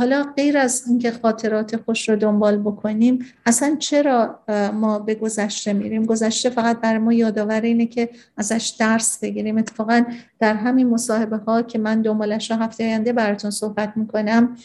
حالا 0.00 0.22
غیر 0.36 0.58
از 0.58 0.84
اینکه 0.88 1.10
خاطرات 1.10 1.76
خوش 1.76 2.08
رو 2.08 2.16
دنبال 2.16 2.58
بکنیم 2.58 3.26
اصلا 3.46 3.76
چرا 3.78 4.40
ما 4.74 4.98
به 4.98 5.14
گذشته 5.14 5.72
میریم؟ 5.72 6.06
گذشته 6.06 6.50
فقط 6.50 6.80
برای 6.80 6.98
ما 6.98 7.12
یادآور 7.12 7.60
اینه 7.60 7.86
که 7.86 8.08
ازش 8.36 8.74
درس 8.78 9.18
بگیریم. 9.20 9.58
اتفاقا 9.58 10.04
در 10.38 10.54
همین 10.54 10.88
مصاحبه 10.88 11.36
ها 11.36 11.62
که 11.62 11.78
من 11.78 12.02
دنبالش 12.02 12.50
رو 12.50 12.56
هفته 12.56 12.84
آینده 12.84 13.12
براتون 13.12 13.50
صحبت 13.50 13.92
می‌کنم 13.96 14.56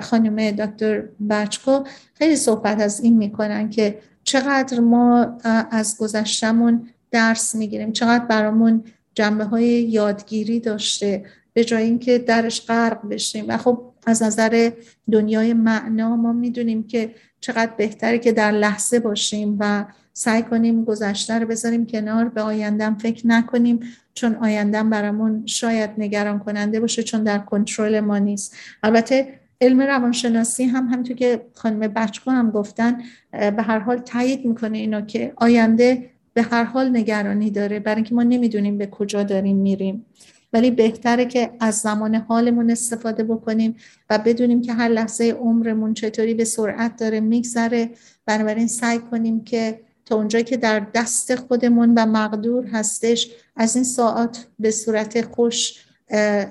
خانم 0.00 0.50
دکتر 0.50 1.02
بچکو 1.30 1.84
خیلی 2.14 2.36
صحبت 2.36 2.80
از 2.80 3.00
این 3.00 3.16
می‌کنن 3.16 3.70
که 3.70 3.98
چقدر 4.24 4.80
ما 4.80 5.38
از 5.70 5.96
گذشتمون 5.98 6.88
درس 7.10 7.54
می‌گیریم 7.54 7.92
چقدر 7.92 8.24
برامون 8.24 8.84
جنبه 9.14 9.44
های 9.44 9.64
یادگیری 9.64 10.60
داشته 10.60 11.24
به 11.52 11.64
جای 11.64 11.82
اینکه 11.82 12.18
درش 12.18 12.66
غرق 12.66 13.08
بشیم. 13.08 13.44
و 13.48 13.56
خب 13.56 13.93
از 14.06 14.22
نظر 14.22 14.70
دنیای 15.12 15.52
معنا 15.52 16.16
ما 16.16 16.32
می‌دونیم 16.32 16.86
که 16.86 17.14
چقدر 17.40 17.72
بهتره 17.76 18.18
که 18.18 18.32
در 18.32 18.50
لحظه 18.50 19.00
باشیم 19.00 19.56
و 19.60 19.84
سعی 20.12 20.42
کنیم 20.42 20.84
گذشته 20.84 21.38
رو 21.38 21.46
بذاریم 21.46 21.86
کنار 21.86 22.28
به 22.28 22.40
آیندم 22.40 22.94
فکر 22.94 23.26
نکنیم 23.26 23.80
چون 24.14 24.34
آیندم 24.34 24.90
برامون 24.90 25.46
شاید 25.46 25.90
نگران 25.98 26.38
کننده 26.38 26.80
باشه 26.80 27.02
چون 27.02 27.22
در 27.22 27.38
کنترل 27.38 28.00
ما 28.00 28.18
نیست. 28.18 28.56
البته 28.82 29.40
علم 29.60 29.80
روانشناسی 29.80 30.64
هم 30.64 30.88
همونطور 30.88 31.16
که 31.16 31.46
خانم 31.54 31.80
بچکو 31.80 32.30
هم 32.30 32.50
گفتن 32.50 32.98
به 33.32 33.62
هر 33.62 33.78
حال 33.78 33.98
تایید 33.98 34.44
می‌کنه 34.44 34.78
اینا 34.78 35.00
که 35.00 35.32
آینده 35.36 36.10
به 36.34 36.42
هر 36.42 36.64
حال 36.64 36.96
نگرانی 36.96 37.50
داره 37.50 37.80
برای 37.80 37.96
اینکه 37.96 38.14
ما 38.14 38.22
نمی‌دونیم 38.22 38.78
به 38.78 38.86
کجا 38.86 39.22
داریم 39.22 39.56
میریم. 39.56 40.06
ولی 40.54 40.70
بهتره 40.70 41.24
که 41.24 41.50
از 41.60 41.74
زمان 41.74 42.14
حالمون 42.14 42.70
استفاده 42.70 43.24
بکنیم 43.24 43.76
و 44.10 44.18
بدونیم 44.18 44.62
که 44.62 44.72
هر 44.72 44.88
لحظه 44.88 45.24
عمرمون 45.24 45.94
چطوری 45.94 46.34
به 46.34 46.44
سرعت 46.44 46.96
داره 46.96 47.20
میگذره. 47.20 47.90
بنابراین 48.26 48.66
سعی 48.66 48.98
کنیم 48.98 49.44
که 49.44 49.80
تا 50.06 50.16
اونجایی 50.16 50.44
که 50.44 50.56
در 50.56 50.86
دست 50.94 51.34
خودمون 51.34 51.94
و 51.94 52.06
مقدور 52.06 52.66
هستش 52.66 53.30
از 53.56 53.74
این 53.74 53.84
ساعت 53.84 54.46
به 54.58 54.70
صورت 54.70 55.20
خوش 55.24 55.84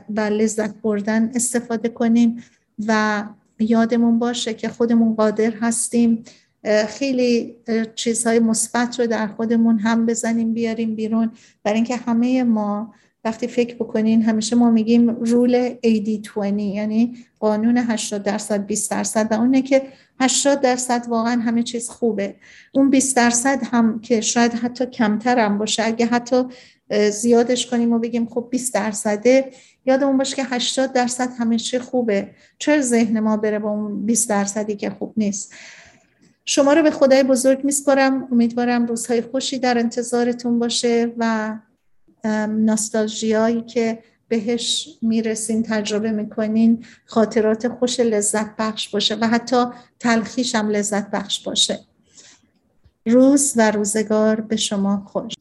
و 0.10 0.20
لذت 0.20 0.74
بردن 0.82 1.32
استفاده 1.36 1.90
کنیم. 1.90 2.44
و 2.88 3.24
یادمون 3.60 4.20
باشه 4.20 4.54
که 4.54 4.70
خودمون 4.70 5.16
قادر 5.16 5.54
هستیم 5.62 6.24
خیلی 6.88 7.56
چیزهای 7.96 8.40
مثبت 8.40 9.00
رو 9.00 9.08
در 9.08 9.28
خودمون 9.28 9.80
هم 9.80 10.06
بزنیم 10.06 10.54
بیاریم 10.54 10.96
بیرون. 10.96 11.32
برای 11.64 11.76
اینکه 11.76 11.96
همه 11.96 12.44
ما 12.44 12.94
وقتی 13.26 13.48
فکر 13.48 13.76
بکنین 13.76 14.22
همیشه 14.22 14.56
ما 14.56 14.72
میگیم 14.72 15.10
رول 15.10 15.74
80-20 15.74 16.60
یعنی 16.60 17.18
قانون 17.40 17.78
80 17.78 18.24
درصد 18.24 18.66
20 18.66 18.92
درصد 18.92 19.28
و 19.32 19.34
اونه 19.34 19.62
که 19.62 19.82
80 20.20 20.62
درصد 20.62 21.06
واقعا 21.10 21.42
همه 21.42 21.64
چیز 21.64 21.90
خوبه. 21.90 22.36
اون 22.74 22.90
20 22.90 23.16
درصد 23.16 23.60
هم 23.72 24.00
که 24.02 24.22
شاید 24.22 24.54
حتی 24.54 24.86
کمتر 24.86 25.40
هم 25.40 25.58
باشه. 25.58 25.84
اگه 25.84 26.06
حتی 26.06 26.44
زیادش 27.12 27.68
کنیم 27.68 27.94
و 27.94 28.00
بگیم 28.00 28.30
خب 28.30 28.48
20 28.52 28.74
درصده 28.74 29.52
یادمون 29.86 30.18
باشه 30.18 30.36
که 30.36 30.44
80 30.44 30.94
درصد 30.94 31.30
همه 31.40 31.58
چی 31.58 31.80
خوبه. 31.80 32.30
چرا 32.58 32.82
ذهن 32.82 33.20
ما 33.20 33.38
بره 33.38 33.60
با 33.60 33.70
اون 33.70 34.06
20 34.06 34.30
درصدی 34.30 34.76
که 34.76 34.90
خوب 34.90 35.14
نیست؟ 35.18 35.54
شما 36.46 36.74
رو 36.74 36.84
به 36.84 36.92
خدای 36.92 37.24
بزرگ 37.24 37.64
میسپارم. 37.64 38.28
امیدوارم 38.32 38.86
روزهای 38.86 39.22
خوشی 39.22 39.60
در 39.60 39.78
انتظارتون 39.78 40.60
باشه 40.60 41.14
و 41.18 41.54
ناستالژیایی 42.50 43.62
که 43.62 44.00
بهش 44.28 44.90
می‌رسین 45.02 45.64
تجربه 45.64 46.12
می‌کنین 46.12 46.86
خاطرات 47.06 47.68
خوش 47.68 48.00
لذت 48.00 48.56
بخش 48.56 48.90
باشه 48.90 49.16
و 49.16 49.28
حتی 49.28 49.66
تلخیش 50.00 50.56
هم 50.56 50.70
لذت 50.70 51.12
بخش 51.12 51.44
باشه. 51.44 51.80
روز 53.06 53.54
و 53.56 53.72
روزگار 53.72 54.42
به 54.42 54.56
شما 54.56 55.04
خوش. 55.06 55.34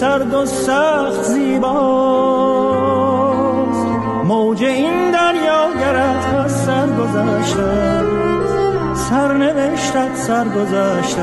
سرد 0.00 0.34
و 0.34 0.46
سخت 0.46 1.22
زیباست. 1.22 1.76
موج 4.24 4.64
این 4.64 5.10
دریا 5.10 5.70
گرد 5.80 6.34
از 6.44 6.52
سر 6.52 6.86
گذشته 6.86 8.02
سرنوشتت 8.94 10.16
سر 10.16 10.44
گذشته 10.48 11.22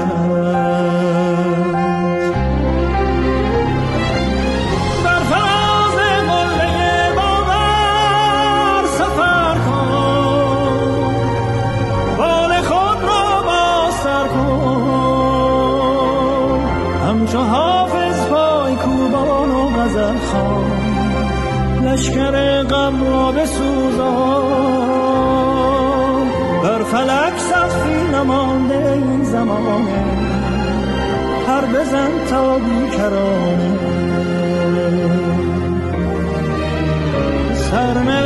زمانه 29.43 30.03
هر 31.47 31.65
بزن 31.65 32.11
تا 32.29 32.57
بیکرانه. 32.57 33.71
سرنوشت 37.53 38.22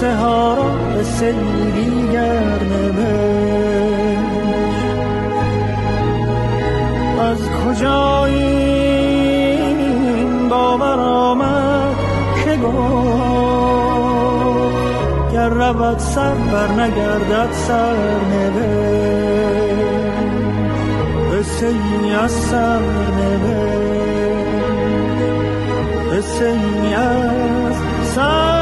قصه 0.00 0.16
ها 0.16 0.54
را 0.54 0.68
به 0.94 1.02
سیری 1.02 2.12
گر 2.12 2.58
از 7.20 7.38
کجا 7.50 8.24
این 8.24 9.78
باور 10.48 11.00
آمد 11.00 11.96
که 12.44 12.56
گفت 12.56 12.82
گر 15.32 15.48
رود 15.48 15.98
سر 15.98 16.34
بر 16.34 16.68
نگردد 16.68 17.52
سر 17.52 17.96
قصه 21.32 21.66
ای 21.66 22.12
از 22.14 22.30
سر 22.30 22.80
قصه 26.12 26.44
ای 26.44 26.94
از 26.94 27.76
سر 28.14 28.59